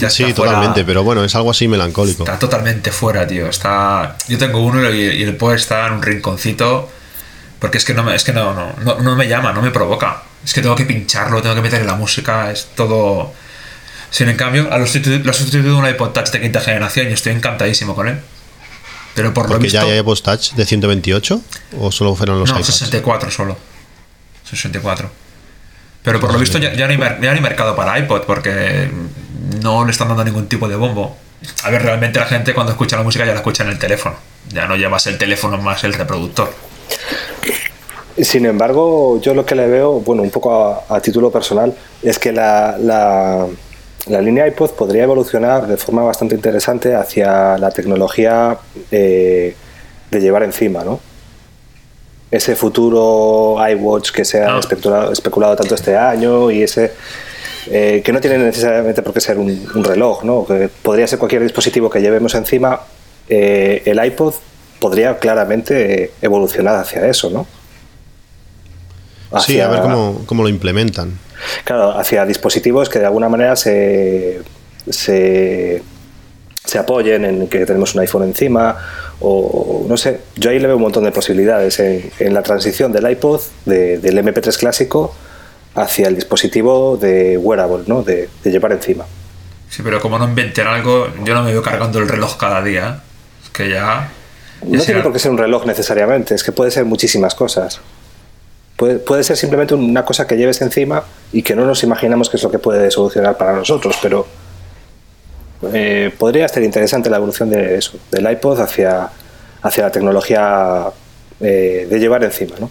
Ya 0.00 0.08
sí, 0.08 0.22
fuera- 0.32 0.34
totalmente, 0.52 0.82
pero 0.84 1.04
bueno, 1.04 1.22
es 1.22 1.34
algo 1.34 1.50
así 1.50 1.68
melancólico. 1.68 2.22
Está 2.24 2.38
totalmente 2.38 2.90
fuera, 2.90 3.26
tío. 3.26 3.48
Está. 3.48 4.16
Yo 4.28 4.38
tengo 4.38 4.64
uno 4.64 4.90
y, 4.90 5.02
y 5.02 5.22
el 5.24 5.36
poder 5.36 5.58
está 5.58 5.86
en 5.88 5.92
un 5.92 6.02
rinconcito. 6.02 6.88
Porque 7.58 7.78
es 7.78 7.84
que 7.84 7.94
no 7.94 8.02
me, 8.02 8.14
es 8.14 8.24
que 8.24 8.32
no, 8.32 8.52
no, 8.54 8.72
no, 8.84 9.00
no 9.00 9.16
me 9.16 9.26
llama, 9.28 9.52
no 9.52 9.62
me 9.62 9.70
provoca. 9.70 10.22
Es 10.44 10.52
que 10.52 10.60
tengo 10.60 10.74
que 10.76 10.84
pincharlo, 10.84 11.40
tengo 11.40 11.54
que 11.54 11.62
meterle 11.62 11.86
la 11.86 11.94
música, 11.94 12.50
es 12.50 12.68
todo. 12.74 13.32
Sin 14.10 14.28
en 14.28 14.36
cambio, 14.36 14.72
a 14.72 14.78
lo 14.78 14.84
sustitu- 14.86 15.22
lo 15.22 15.30
he 15.30 15.34
sustituido 15.34 15.76
un 15.78 15.88
iPod 15.88 16.10
Touch 16.10 16.30
de 16.30 16.40
quinta 16.40 16.60
generación 16.60 17.08
y 17.10 17.12
estoy 17.14 17.32
encantadísimo 17.32 17.94
con 17.94 18.08
él. 18.08 18.20
Pero 19.14 19.32
por 19.32 19.44
lo 19.44 19.50
Porque 19.50 19.64
visto. 19.64 19.78
ya 19.80 19.92
hay 19.92 19.98
iPod 20.00 20.18
Touch 20.20 20.52
de 20.52 20.64
128 20.66 21.40
o 21.80 21.90
solo 21.92 22.14
fueron 22.14 22.38
los 22.40 22.48
no, 22.50 22.56
iPads. 22.56 22.66
64 22.74 23.30
solo. 23.30 23.56
64. 24.44 25.10
Pero 26.02 26.20
por 26.20 26.32
lo 26.32 26.38
visto 26.38 26.58
ya, 26.58 26.74
ya 26.74 26.86
no 26.86 26.92
hay, 26.92 26.98
ya 26.98 27.30
no 27.30 27.30
hay 27.30 27.40
mercado 27.40 27.74
para 27.74 27.98
iPod 27.98 28.22
porque 28.24 28.90
no 29.62 29.84
le 29.86 29.90
están 29.90 30.08
dando 30.08 30.22
ningún 30.24 30.48
tipo 30.48 30.68
de 30.68 30.76
bombo. 30.76 31.16
A 31.62 31.70
ver, 31.70 31.82
realmente 31.82 32.18
la 32.20 32.26
gente 32.26 32.52
cuando 32.54 32.72
escucha 32.72 32.96
la 32.96 33.02
música 33.02 33.24
ya 33.24 33.32
la 33.32 33.38
escucha 33.38 33.62
en 33.64 33.70
el 33.70 33.78
teléfono. 33.78 34.16
Ya 34.50 34.66
no 34.66 34.76
llevas 34.76 35.06
el 35.06 35.16
teléfono 35.16 35.56
más 35.58 35.82
el 35.84 35.94
reproductor. 35.94 36.54
Sin 38.16 38.46
embargo, 38.46 39.20
yo 39.20 39.34
lo 39.34 39.44
que 39.44 39.54
le 39.56 39.66
veo, 39.66 40.00
bueno, 40.00 40.22
un 40.22 40.30
poco 40.30 40.52
a, 40.54 40.84
a 40.96 41.00
título 41.00 41.30
personal, 41.32 41.74
es 42.02 42.18
que 42.18 42.32
la, 42.32 42.76
la- 42.78 43.46
la 44.06 44.20
línea 44.20 44.46
iPod 44.46 44.72
podría 44.72 45.04
evolucionar 45.04 45.66
de 45.66 45.78
forma 45.78 46.02
bastante 46.04 46.34
interesante 46.34 46.94
hacia 46.94 47.56
la 47.56 47.70
tecnología 47.70 48.58
eh, 48.92 49.56
de 50.10 50.20
llevar 50.20 50.42
encima, 50.42 50.84
¿no? 50.84 51.00
Ese 52.30 52.54
futuro 52.54 53.56
iWatch 53.66 54.10
que 54.10 54.24
se 54.24 54.42
ha 54.42 54.56
Ah. 54.56 54.58
especulado, 54.60 55.10
especulado 55.12 55.56
tanto 55.56 55.74
este 55.74 55.96
año 55.96 56.50
y 56.50 56.62
ese 56.62 56.92
eh, 57.70 58.02
que 58.04 58.12
no 58.12 58.20
tiene 58.20 58.36
necesariamente 58.38 59.00
por 59.00 59.14
qué 59.14 59.20
ser 59.22 59.38
un, 59.38 59.66
un 59.74 59.84
reloj, 59.84 60.22
¿no? 60.22 60.44
Que 60.44 60.68
podría 60.82 61.06
ser 61.06 61.18
cualquier 61.18 61.42
dispositivo 61.42 61.88
que 61.88 62.00
llevemos 62.00 62.34
encima. 62.34 62.80
eh, 63.28 63.82
el 63.86 64.04
iPod 64.04 64.34
podría 64.80 65.18
claramente 65.18 66.10
evolucionar 66.20 66.76
hacia 66.76 67.06
eso, 67.08 67.30
¿no? 67.30 67.46
Sí, 69.40 69.60
a 69.60 69.68
ver 69.68 69.80
cómo, 69.80 70.22
cómo 70.26 70.42
lo 70.42 70.48
implementan. 70.48 71.18
Claro, 71.64 71.98
hacia 71.98 72.24
dispositivos 72.24 72.88
que 72.88 72.98
de 73.00 73.06
alguna 73.06 73.28
manera 73.28 73.56
se, 73.56 74.40
se, 74.88 75.82
se 76.64 76.78
apoyen 76.78 77.24
en 77.24 77.48
que 77.48 77.66
tenemos 77.66 77.94
un 77.94 78.00
iPhone 78.00 78.22
encima 78.24 78.76
o 79.20 79.84
no 79.88 79.96
sé, 79.96 80.20
yo 80.36 80.50
ahí 80.50 80.58
le 80.58 80.66
veo 80.66 80.76
un 80.76 80.82
montón 80.82 81.04
de 81.04 81.12
posibilidades 81.12 81.78
en, 81.80 82.10
en 82.18 82.34
la 82.34 82.42
transición 82.42 82.92
del 82.92 83.10
iPod, 83.10 83.40
de- 83.64 83.98
del 83.98 84.18
MP3 84.18 84.56
clásico, 84.58 85.14
hacia 85.74 86.08
el 86.08 86.14
dispositivo 86.14 86.96
de 86.96 87.36
wearable, 87.38 87.84
¿no? 87.86 88.02
de, 88.02 88.28
de 88.42 88.50
llevar 88.50 88.72
encima. 88.72 89.04
Sí, 89.68 89.82
pero 89.82 90.00
como 90.00 90.18
no 90.18 90.24
inventen 90.28 90.66
algo, 90.66 91.08
yo 91.24 91.34
no 91.34 91.42
me 91.42 91.50
veo 91.52 91.62
cargando 91.62 91.98
el 91.98 92.08
reloj 92.08 92.36
cada 92.36 92.62
día. 92.62 93.00
Es 93.42 93.50
que 93.50 93.68
ya. 93.70 94.10
ya 94.62 94.78
No 94.78 94.82
tiene 94.84 95.00
por 95.02 95.12
qué 95.12 95.18
ser 95.18 95.32
un 95.32 95.38
reloj 95.38 95.66
necesariamente, 95.66 96.34
es 96.34 96.44
que 96.44 96.52
puede 96.52 96.70
ser 96.70 96.84
muchísimas 96.84 97.34
cosas. 97.34 97.80
Puede, 98.84 98.98
puede 98.98 99.24
ser 99.24 99.38
simplemente 99.38 99.74
una 99.74 100.04
cosa 100.04 100.26
que 100.26 100.36
lleves 100.36 100.60
encima 100.60 101.02
y 101.32 101.40
que 101.42 101.54
no 101.56 101.64
nos 101.64 101.82
imaginamos 101.84 102.28
que 102.28 102.36
es 102.36 102.42
lo 102.42 102.50
que 102.50 102.58
puede 102.58 102.90
solucionar 102.90 103.34
para 103.38 103.54
nosotros, 103.54 103.96
pero 104.02 104.26
eh, 105.72 106.12
podría 106.18 106.46
ser 106.48 106.64
interesante 106.64 107.08
la 107.08 107.16
evolución 107.16 107.48
de 107.48 107.76
eso, 107.78 107.98
del 108.10 108.30
iPod 108.30 108.60
hacia, 108.60 109.08
hacia 109.62 109.84
la 109.84 109.90
tecnología 109.90 110.84
eh, 111.40 111.86
de 111.88 111.98
llevar 111.98 112.22
encima, 112.24 112.56
¿no? 112.60 112.70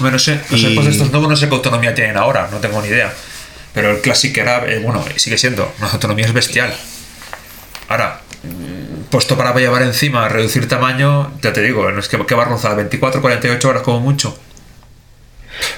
Bueno, 0.00 0.12
no 0.16 0.18
sé, 0.18 0.38
los 0.50 0.60
Y- 0.60 0.72
iPods 0.72 0.88
estos 0.88 1.10
nuevos 1.12 1.30
no 1.30 1.36
sé 1.36 1.48
qué 1.48 1.54
autonomía 1.54 1.94
tienen 1.94 2.18
ahora, 2.18 2.48
no 2.50 2.58
tengo 2.58 2.80
ni 2.82 2.88
idea. 2.88 3.10
Pero 3.72 3.90
el 3.92 4.00
Classic 4.02 4.36
era, 4.36 4.66
eh, 4.70 4.80
bueno, 4.80 5.02
sigue 5.16 5.38
siendo, 5.38 5.70
la 5.80 5.88
autonomía 5.90 6.26
es 6.26 6.32
bestial. 6.34 6.74
Ahora, 7.88 8.20
mm, 8.20 8.21
puesto 9.10 9.36
para 9.36 9.54
llevar 9.54 9.82
encima, 9.82 10.28
reducir 10.28 10.68
tamaño, 10.68 11.32
ya 11.42 11.52
te 11.52 11.60
digo, 11.62 11.90
no 11.90 12.00
es 12.00 12.08
que, 12.08 12.24
que 12.26 12.34
va 12.34 12.42
a 12.42 12.46
rozar 12.46 12.76
24, 12.76 13.20
48 13.20 13.68
horas 13.68 13.82
como 13.82 14.00
mucho. 14.00 14.36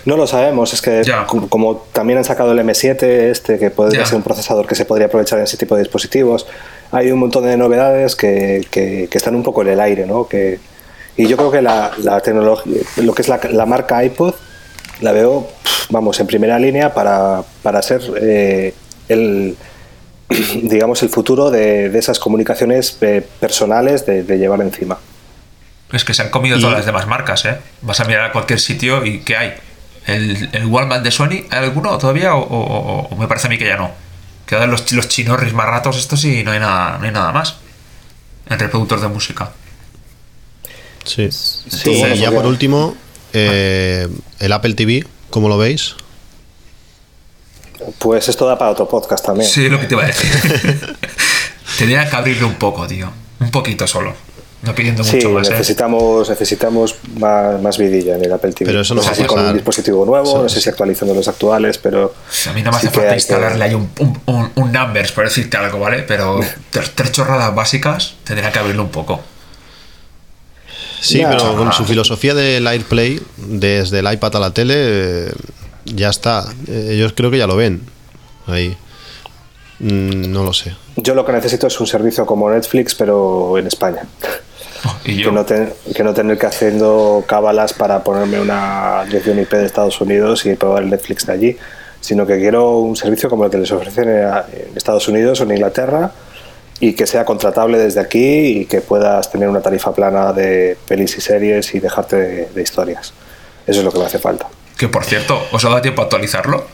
No 0.04 0.16
lo 0.16 0.26
sabemos, 0.26 0.72
es 0.72 0.80
que 0.80 1.02
Ya. 1.04 1.26
como, 1.26 1.78
también 1.92 2.18
han 2.18 2.24
sacado 2.24 2.52
el 2.52 2.58
M7, 2.60 3.02
este 3.02 3.58
que 3.58 3.70
podría 3.70 4.00
Ya. 4.00 4.06
ser 4.06 4.16
un 4.16 4.22
procesador 4.22 4.66
que 4.66 4.74
se 4.74 4.84
podría 4.84 5.06
aprovechar 5.08 5.38
en 5.38 5.44
ese 5.44 5.56
tipo 5.56 5.74
de 5.74 5.82
dispositivos, 5.82 6.46
hay 6.92 7.10
un 7.10 7.18
montón 7.18 7.44
de 7.44 7.56
novedades 7.56 8.14
que, 8.14 8.66
que- 8.70 9.08
que 9.10 9.18
están 9.18 9.34
un 9.34 9.42
poco 9.42 9.62
en 9.62 9.68
el 9.68 9.80
aire, 9.80 10.06
¿no? 10.06 10.28
Que, 10.28 10.58
y 11.16 11.26
yo 11.26 11.36
creo 11.36 11.50
que 11.50 11.60
la, 11.62 11.90
la 11.98 12.20
tecnología, 12.20 12.72
lo 12.96 13.14
que 13.14 13.22
es 13.22 13.28
la, 13.28 13.40
la 13.50 13.66
marca 13.66 14.02
iPod, 14.04 14.34
la 15.00 15.12
veo, 15.12 15.48
vamos, 15.90 16.18
en 16.20 16.26
primera 16.28 16.58
línea 16.58 16.94
para, 16.94 17.42
para 17.62 17.82
ser 17.82 18.00
eh, 18.20 18.74
el, 19.08 19.56
digamos, 20.62 21.02
el 21.02 21.08
futuro 21.10 21.50
de, 21.50 21.88
de 21.90 21.98
esas 21.98 22.18
comunicaciones 22.18 22.96
eh, 23.00 23.26
personales 23.40 24.06
de, 24.06 24.22
de 24.22 24.38
llevar 24.38 24.60
encima. 24.62 24.98
Es 25.92 26.04
que 26.04 26.14
se 26.14 26.22
han 26.22 26.30
comido 26.30 26.56
Y- 26.58 26.60
todas 26.60 26.76
las 26.76 26.86
demás 26.86 27.06
marcas, 27.06 27.44
¿eh? 27.44 27.58
Vas 27.82 28.00
a 28.00 28.04
mirar 28.04 28.24
a 28.24 28.32
cualquier 28.32 28.58
sitio 28.60 29.04
y 29.04 29.20
¿qué 29.20 29.36
hay? 29.36 29.54
¿El, 30.06 30.48
el 30.52 30.66
Walmart 30.66 31.02
de 31.04 31.10
Sony? 31.10 31.44
¿Hay 31.50 31.64
alguno 31.64 31.96
todavía? 31.98 32.34
O, 32.34 32.40
o- 32.42 32.46
o- 33.02 33.08
o 33.10 33.16
me 33.16 33.26
parece 33.28 33.46
a 33.46 33.50
mí 33.50 33.58
que 33.58 33.66
ya 33.66 33.76
no. 33.76 33.90
Quedan 34.46 34.70
los, 34.70 34.90
los 34.92 35.08
chinorris 35.08 35.52
más 35.54 35.66
ratos 35.66 35.96
estos 35.96 36.24
y 36.24 36.42
no 36.42 36.50
hay 36.52 36.60
nada, 36.60 36.98
no 36.98 37.04
hay 37.06 37.12
nada 37.12 37.32
más. 37.32 37.56
Entre 38.50 38.68
productores 38.68 39.02
de 39.02 39.08
música. 39.08 39.52
Sí. 41.04 41.30
Sí, 41.30 42.02
y 42.14 42.18
ya 42.18 42.30
por 42.30 42.46
último, 42.46 42.94
eh, 43.32 44.08
el 44.40 44.52
Apple 44.52 44.74
TV, 44.74 45.06
¿cómo 45.30 45.48
lo 45.48 45.56
veis? 45.58 45.94
Pues 47.98 48.28
esto 48.28 48.46
da 48.46 48.56
para 48.58 48.70
otro 48.70 48.88
podcast 48.88 49.24
también. 49.24 49.48
Sí, 49.48 49.68
lo 49.68 49.78
que 49.80 49.86
te 49.86 49.94
iba 49.94 50.04
a 50.04 50.06
decir. 50.06 50.30
Tenía 51.78 52.08
que 52.08 52.16
abrirle 52.16 52.44
un 52.44 52.54
poco, 52.54 52.86
tío. 52.86 53.10
Un 53.40 53.50
poquito 53.50 53.86
solo. 53.86 54.14
No 54.62 54.74
pidiendo 54.74 55.04
Sí, 55.04 55.16
mucho 55.16 55.28
más, 55.30 55.48
¿eh? 55.48 55.50
necesitamos, 55.50 56.30
necesitamos 56.30 56.94
más, 57.18 57.60
más 57.60 57.76
vidilla 57.76 58.14
en 58.16 58.24
el 58.24 58.32
Apple 58.32 58.52
TV. 58.52 58.70
Pero 58.70 58.80
eso 58.80 58.94
no 58.94 59.02
sé 59.02 59.08
va 59.08 59.12
a 59.12 59.16
si 59.16 59.24
con 59.24 59.44
un 59.44 59.52
dispositivo 59.52 60.06
nuevo, 60.06 60.24
Eso- 60.26 60.42
no 60.42 60.48
sé 60.48 60.60
si 60.62 60.70
actualizando 60.70 61.12
los 61.14 61.28
actuales, 61.28 61.76
pero. 61.76 62.14
A 62.48 62.52
mí 62.54 62.62
no 62.62 62.70
me 62.70 62.76
hace 62.78 62.88
sí 62.88 62.94
falta 62.94 63.14
instalarle 63.14 63.62
ahí 63.64 63.74
un, 63.74 63.90
un, 63.98 64.18
un- 64.24 64.52
un 64.54 64.72
Numbers, 64.72 65.12
por 65.12 65.24
decirte 65.24 65.56
algo, 65.58 65.78
¿vale? 65.80 66.02
Pero 66.04 66.40
tres, 66.70 66.92
tres 66.94 67.12
chorradas 67.12 67.54
básicas 67.54 68.14
tendría 68.24 68.50
que 68.52 68.58
abrirlo 68.58 68.84
un 68.84 68.90
poco. 68.90 69.20
Sí, 71.00 71.18
Ya. 71.18 71.28
pero 71.30 71.54
con 71.56 71.70
su 71.74 71.84
filosofía 71.84 72.32
del 72.32 72.66
AirPlay, 72.66 73.20
desde 73.36 73.98
el 73.98 74.10
iPad 74.10 74.36
a 74.36 74.40
la 74.40 74.50
tele, 74.54 75.30
ya 75.84 76.10
está. 76.10 76.44
Eh, 76.68 76.90
Ellos 76.92 77.12
creo 77.16 77.30
que 77.30 77.38
ya 77.38 77.46
lo 77.46 77.56
ven. 77.56 77.82
Ahí. 78.46 78.76
Mm, 79.80 80.32
No 80.32 80.44
lo 80.44 80.52
sé. 80.52 80.74
Yo 80.96 81.14
lo 81.14 81.24
que 81.24 81.32
necesito 81.32 81.66
es 81.66 81.80
un 81.80 81.86
servicio 81.86 82.24
como 82.26 82.50
Netflix, 82.50 82.94
pero 82.94 83.58
en 83.58 83.66
España. 83.66 84.02
Y 85.06 85.16
yo, 85.16 85.30
Que 85.30 85.34
no, 85.34 85.44
ten- 85.46 85.72
que 85.96 86.04
no 86.04 86.12
tener 86.12 86.36
que 86.36 86.44
haciendo 86.44 87.24
cábalas 87.26 87.72
para 87.72 88.04
ponerme 88.04 88.38
una 88.38 89.02
dirección 89.06 89.38
IP 89.40 89.50
de 89.56 89.64
Estados 89.64 89.98
Unidos 90.02 90.44
y 90.44 90.54
probar 90.56 90.82
el 90.82 90.90
Netflix 90.90 91.24
de 91.24 91.32
allí, 91.32 91.56
sino 92.02 92.26
que 92.26 92.36
quiero 92.38 92.78
un 92.80 92.94
servicio 92.94 93.30
como 93.30 93.46
el 93.46 93.50
que 93.50 93.56
les 93.56 93.72
ofrecen 93.72 94.10
en 94.10 94.24
en 94.26 94.76
Estados 94.76 95.08
Unidos 95.08 95.40
o 95.40 95.44
en 95.44 95.52
Inglaterra 95.52 96.12
y 96.80 96.92
que 96.92 97.06
sea 97.06 97.24
contratable 97.24 97.78
desde 97.78 97.98
aquí 98.00 98.18
y 98.60 98.64
que 98.66 98.82
puedas 98.82 99.30
tener 99.32 99.48
una 99.48 99.62
tarifa 99.62 99.94
plana 99.94 100.34
de 100.34 100.76
pelis 100.86 101.16
y 101.16 101.22
series 101.22 101.74
y 101.74 101.80
dejarte 101.80 102.16
de, 102.16 102.48
de 102.54 102.62
historias. 102.62 103.14
Eso 103.66 103.78
es 103.78 103.84
lo 103.86 103.90
que 103.90 103.98
me 104.00 104.04
hace 104.04 104.18
falta. 104.18 104.48
Que 104.76 104.88
por 104.88 105.04
cierto, 105.04 105.40
¿os 105.52 105.64
ha 105.64 105.68
dado 105.68 105.80
tiempo 105.82 106.02
a 106.02 106.04
actualizarlo? 106.04 106.64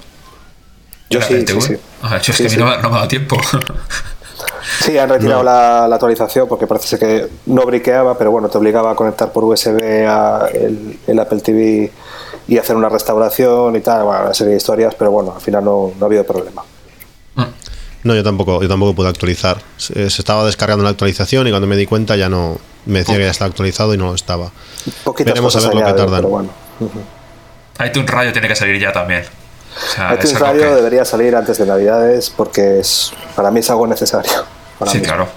Yo 1.10 1.18
¿El 1.18 1.24
sí, 1.24 1.44
sí, 1.46 1.60
sí. 1.60 1.76
Ah, 2.02 2.18
yo 2.22 2.32
es 2.32 2.36
Sí, 2.36 2.44
que 2.44 2.48
a 2.48 2.50
mí 2.52 2.56
no, 2.56 2.66
me- 2.66 2.76
no 2.76 2.88
me 2.88 2.94
ha 2.94 2.98
dado 2.98 3.08
tiempo. 3.08 3.36
Sí, 4.80 4.96
han 4.96 5.08
retirado 5.10 5.42
la, 5.42 5.86
la 5.88 5.96
actualización 5.96 6.48
porque 6.48 6.66
parece 6.66 6.98
que 6.98 7.26
no 7.46 7.64
briqueaba, 7.66 8.16
pero 8.16 8.30
bueno, 8.30 8.48
te 8.48 8.56
obligaba 8.56 8.92
a 8.92 8.94
conectar 8.94 9.30
por 9.32 9.44
USB 9.44 10.06
a 10.06 10.48
el, 10.52 10.98
el 11.06 11.18
Apple 11.18 11.40
TV 11.40 11.90
y 12.48 12.56
hacer 12.58 12.76
una 12.76 12.88
restauración 12.88 13.76
y 13.76 13.80
tal, 13.80 14.04
bueno, 14.04 14.22
una 14.24 14.34
serie 14.34 14.52
de 14.52 14.56
historias, 14.58 14.94
pero 14.94 15.10
bueno, 15.10 15.32
al 15.34 15.40
final 15.42 15.64
no, 15.64 15.92
no 15.98 16.04
ha 16.04 16.06
habido 16.06 16.24
problema. 16.24 16.62
No, 18.02 18.14
yo 18.14 18.22
tampoco, 18.24 18.62
yo 18.62 18.68
tampoco 18.68 18.94
pude 18.94 19.08
actualizar. 19.08 19.58
Se, 19.76 20.08
se 20.08 20.22
estaba 20.22 20.44
descargando 20.46 20.82
la 20.84 20.90
actualización 20.90 21.46
y 21.46 21.50
cuando 21.50 21.66
me 21.66 21.76
di 21.76 21.84
cuenta 21.84 22.16
ya 22.16 22.30
no. 22.30 22.56
Me 22.86 23.00
decía 23.00 23.16
que 23.16 23.24
ya 23.24 23.30
estaba 23.30 23.50
actualizado 23.50 23.92
y 23.92 23.98
no 23.98 24.06
lo 24.06 24.14
estaba. 24.14 24.50
Poquitas 25.04 25.34
Veremos 25.34 25.54
a 25.56 25.60
ver 25.60 25.74
lo 25.74 25.84
que 25.84 25.92
tardan. 25.92 26.16
pero 26.16 26.28
bueno. 26.28 26.48
iTunes 27.86 28.10
Radio 28.10 28.32
tiene 28.32 28.48
que 28.48 28.56
salir 28.56 28.80
ya 28.80 28.92
también. 28.92 29.24
O 29.76 29.94
sea, 29.94 30.14
iTunes 30.14 30.38
Radio 30.38 30.62
que- 30.62 30.74
debería 30.74 31.04
salir 31.04 31.34
antes 31.36 31.58
de 31.58 31.66
Navidades 31.66 32.30
porque 32.30 32.80
es 32.80 33.12
para 33.36 33.50
mí 33.50 33.60
es 33.60 33.70
algo 33.70 33.86
necesario. 33.86 34.30
Sí, 34.90 34.98
mí. 34.98 35.04
claro. 35.04 35.28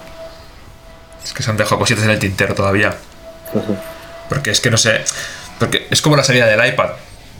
Es 1.22 1.32
que 1.34 1.42
se 1.42 1.50
han 1.50 1.56
dejado 1.58 1.78
cositas 1.78 2.02
en 2.04 2.10
el 2.10 2.18
tintero 2.18 2.54
todavía. 2.54 2.94
Porque 4.28 4.50
es 4.50 4.60
que 4.60 4.70
no 4.70 4.78
sé. 4.78 5.02
Porque 5.58 5.86
es 5.90 6.00
como 6.00 6.16
la 6.16 6.24
salida 6.24 6.46
del 6.46 6.66
iPad. 6.66 6.90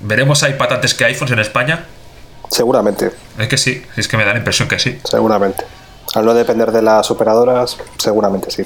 ¿Veremos 0.01 0.43
iPad 0.43 0.73
antes 0.75 0.93
que 0.95 1.05
iPhones 1.07 1.33
en 1.33 1.39
España? 1.39 1.87
Seguramente, 2.51 3.11
Es 3.39 3.49
que 3.49 3.57
sí, 3.57 3.83
es 3.97 4.07
que 4.07 4.17
me 4.19 4.25
da 4.25 4.33
la 4.33 4.39
impresión 4.39 4.69
que 4.69 4.79
sí. 4.79 5.01
seguramente. 5.05 5.65
Al 6.15 6.27
no 6.27 6.35
depender 6.35 6.71
de 6.73 6.83
las 6.83 7.11
operadoras, 7.11 7.79
seguramente 7.97 8.51
sí. 8.51 8.65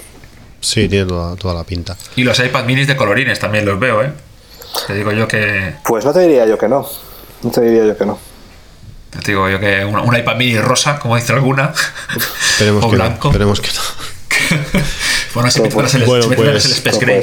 Sí, 0.61 0.89
tiene 0.89 1.07
toda, 1.07 1.37
toda 1.37 1.55
la 1.55 1.63
pinta. 1.65 1.97
Y 2.17 2.25
los 2.25 2.39
iPad 2.41 2.65
minis 2.65 2.89
de 2.89 2.97
colorines 2.97 3.39
también 3.39 3.65
los 3.65 3.79
veo, 3.79 4.03
¿eh? 4.03 4.13
Te 4.87 4.95
digo 4.95 5.13
yo 5.13 5.29
que. 5.29 5.75
Pues 5.85 6.05
no 6.05 6.13
te 6.13 6.21
diría 6.21 6.47
yo 6.47 6.59
que 6.59 6.69
no. 6.69 6.89
No 7.43 7.51
te 7.51 7.61
diría 7.61 7.87
yo 7.87 7.97
que 7.97 8.07
no. 8.07 8.19
Te 9.11 9.33
digo 9.33 9.49
yo 9.49 9.59
que 9.59 9.85
un, 9.85 9.99
un 9.99 10.17
iPad 10.17 10.37
mini 10.37 10.59
rosa, 10.59 10.99
como 10.99 11.17
dice 11.17 11.33
alguna. 11.33 11.73
Esperemos 12.51 12.85
o 12.85 12.91
que 12.91 12.97
blanco. 12.97 13.29
no. 13.29 13.33
Esperemos 13.33 13.61
que 13.61 13.69
no. 13.69 13.83
bueno, 15.35 15.51
si 15.51 15.61
me 15.61 15.69
pones 15.71 15.95
el, 15.95 16.05
Bueno, 16.05 16.25
si 16.25 16.35
pues, 16.35 16.65
el 16.65 16.73
Space 16.73 16.99
No 16.99 17.07
Gray. 17.07 17.23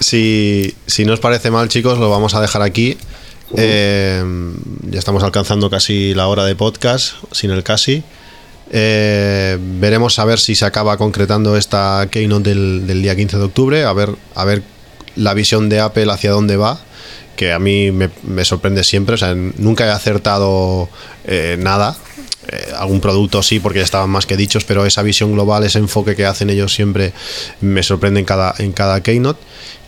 Si, 0.00 0.76
si 0.86 1.04
no 1.04 1.12
os 1.12 1.20
parece 1.20 1.50
mal, 1.50 1.68
chicos, 1.68 1.98
lo 1.98 2.10
vamos 2.10 2.34
a 2.34 2.40
dejar 2.40 2.62
aquí. 2.62 2.98
Eh, 3.56 4.22
ya 4.82 4.98
estamos 4.98 5.22
alcanzando 5.22 5.68
casi 5.70 6.14
la 6.14 6.26
hora 6.26 6.44
de 6.44 6.56
podcast, 6.56 7.14
sin 7.32 7.50
el 7.50 7.62
casi. 7.62 8.02
Eh, 8.70 9.58
veremos 9.60 10.18
a 10.18 10.24
ver 10.24 10.38
si 10.38 10.54
se 10.54 10.64
acaba 10.64 10.96
concretando 10.96 11.56
esta 11.56 12.08
keynote 12.10 12.50
del, 12.50 12.86
del 12.86 13.02
día 13.02 13.14
15 13.14 13.36
de 13.36 13.44
octubre, 13.44 13.84
a 13.84 13.92
ver, 13.92 14.16
a 14.34 14.44
ver 14.46 14.62
la 15.16 15.34
visión 15.34 15.68
de 15.68 15.80
Apple 15.80 16.10
hacia 16.10 16.30
dónde 16.30 16.56
va, 16.56 16.80
que 17.36 17.52
a 17.52 17.58
mí 17.58 17.90
me, 17.90 18.44
sorprende 18.44 18.84
siempre. 18.84 19.14
O 19.14 19.18
sea, 19.18 19.34
nunca 19.34 19.86
he 19.86 19.90
acertado 19.90 20.88
eh, 21.24 21.56
nada. 21.58 21.96
Eh, 22.48 22.72
algún 22.76 23.00
producto 23.00 23.42
sí, 23.42 23.60
porque 23.60 23.78
ya 23.78 23.84
estaban 23.84 24.10
más 24.10 24.26
que 24.26 24.36
dichos, 24.36 24.64
pero 24.64 24.84
esa 24.84 25.02
visión 25.02 25.32
global, 25.32 25.64
ese 25.64 25.78
enfoque 25.78 26.16
que 26.16 26.26
hacen 26.26 26.50
ellos 26.50 26.74
siempre 26.74 27.12
me 27.60 27.82
sorprende 27.82 28.20
en 28.20 28.26
cada, 28.26 28.54
en 28.58 28.72
cada 28.72 29.02
keynote. 29.02 29.40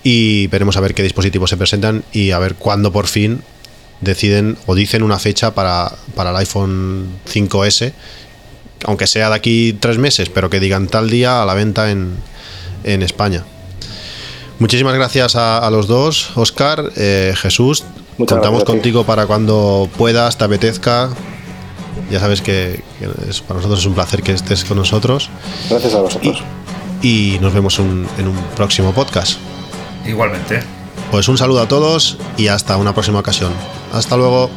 Y 0.03 0.47
veremos 0.49 0.77
a 0.77 0.81
ver 0.81 0.95
qué 0.95 1.03
dispositivos 1.03 1.51
se 1.51 1.57
presentan 1.57 2.05
y 2.13 2.31
a 2.31 2.39
ver 2.39 2.55
cuándo 2.55 2.93
por 2.93 3.07
fin 3.07 3.43
deciden 4.01 4.59
o 4.67 4.75
dicen 4.75 5.03
una 5.03 5.19
fecha 5.19 5.55
para, 5.55 5.91
para 6.15 6.31
el 6.31 6.37
iPhone 6.37 7.09
5S, 7.27 7.93
aunque 8.85 9.07
sea 9.07 9.31
de 9.31 9.37
aquí 9.37 9.77
tres 9.81 9.99
meses, 9.99 10.29
pero 10.29 10.51
que 10.51 10.61
digan 10.61 10.89
tal 10.89 11.09
día 11.09 11.43
a 11.43 11.47
la 11.47 11.55
venta 11.55 11.91
en, 11.91 12.17
en 12.85 13.03
España. 13.03 13.45
Muchísimas 14.59 14.95
gracias 14.95 15.37
a, 15.37 15.59
a 15.59 15.71
los 15.71 15.87
dos, 15.87 16.31
Oscar, 16.37 16.93
eh, 16.97 17.35
Jesús. 17.37 17.85
Muchas 18.19 18.37
Contamos 18.37 18.61
gracias 18.61 18.75
contigo 18.77 19.05
para 19.05 19.27
cuando 19.27 19.89
puedas, 19.99 20.39
te 20.39 20.45
apetezca. 20.45 21.11
Ya 22.11 22.21
sabes 22.21 22.41
que, 22.41 22.83
que 22.99 23.09
es- 23.29 23.41
para 23.41 23.57
nosotros 23.57 23.81
es 23.81 23.87
un 23.87 23.95
placer 23.95 24.23
que 24.23 24.33
estés 24.33 24.65
con 24.65 24.77
nosotros 24.77 25.31
Gracias 25.71 25.95
a 25.95 26.01
vosotros. 26.01 26.43
y 27.03 27.39
nos 27.41 27.53
vemos 27.55 27.79
un- 27.79 28.07
en 28.19 28.29
un 28.29 28.37
próximo 28.57 28.93
podcast. 28.93 29.39
Igualmente. 30.07 30.61
Pues 31.11 31.29
un 31.29 31.39
saludo 31.39 31.61
a 31.63 31.69
todos 31.69 32.19
y 32.37 32.49
hasta 32.49 32.77
una 32.77 32.93
próxima 32.95 33.19
ocasión. 33.21 33.53
Hasta 33.93 34.17
luego. 34.17 34.51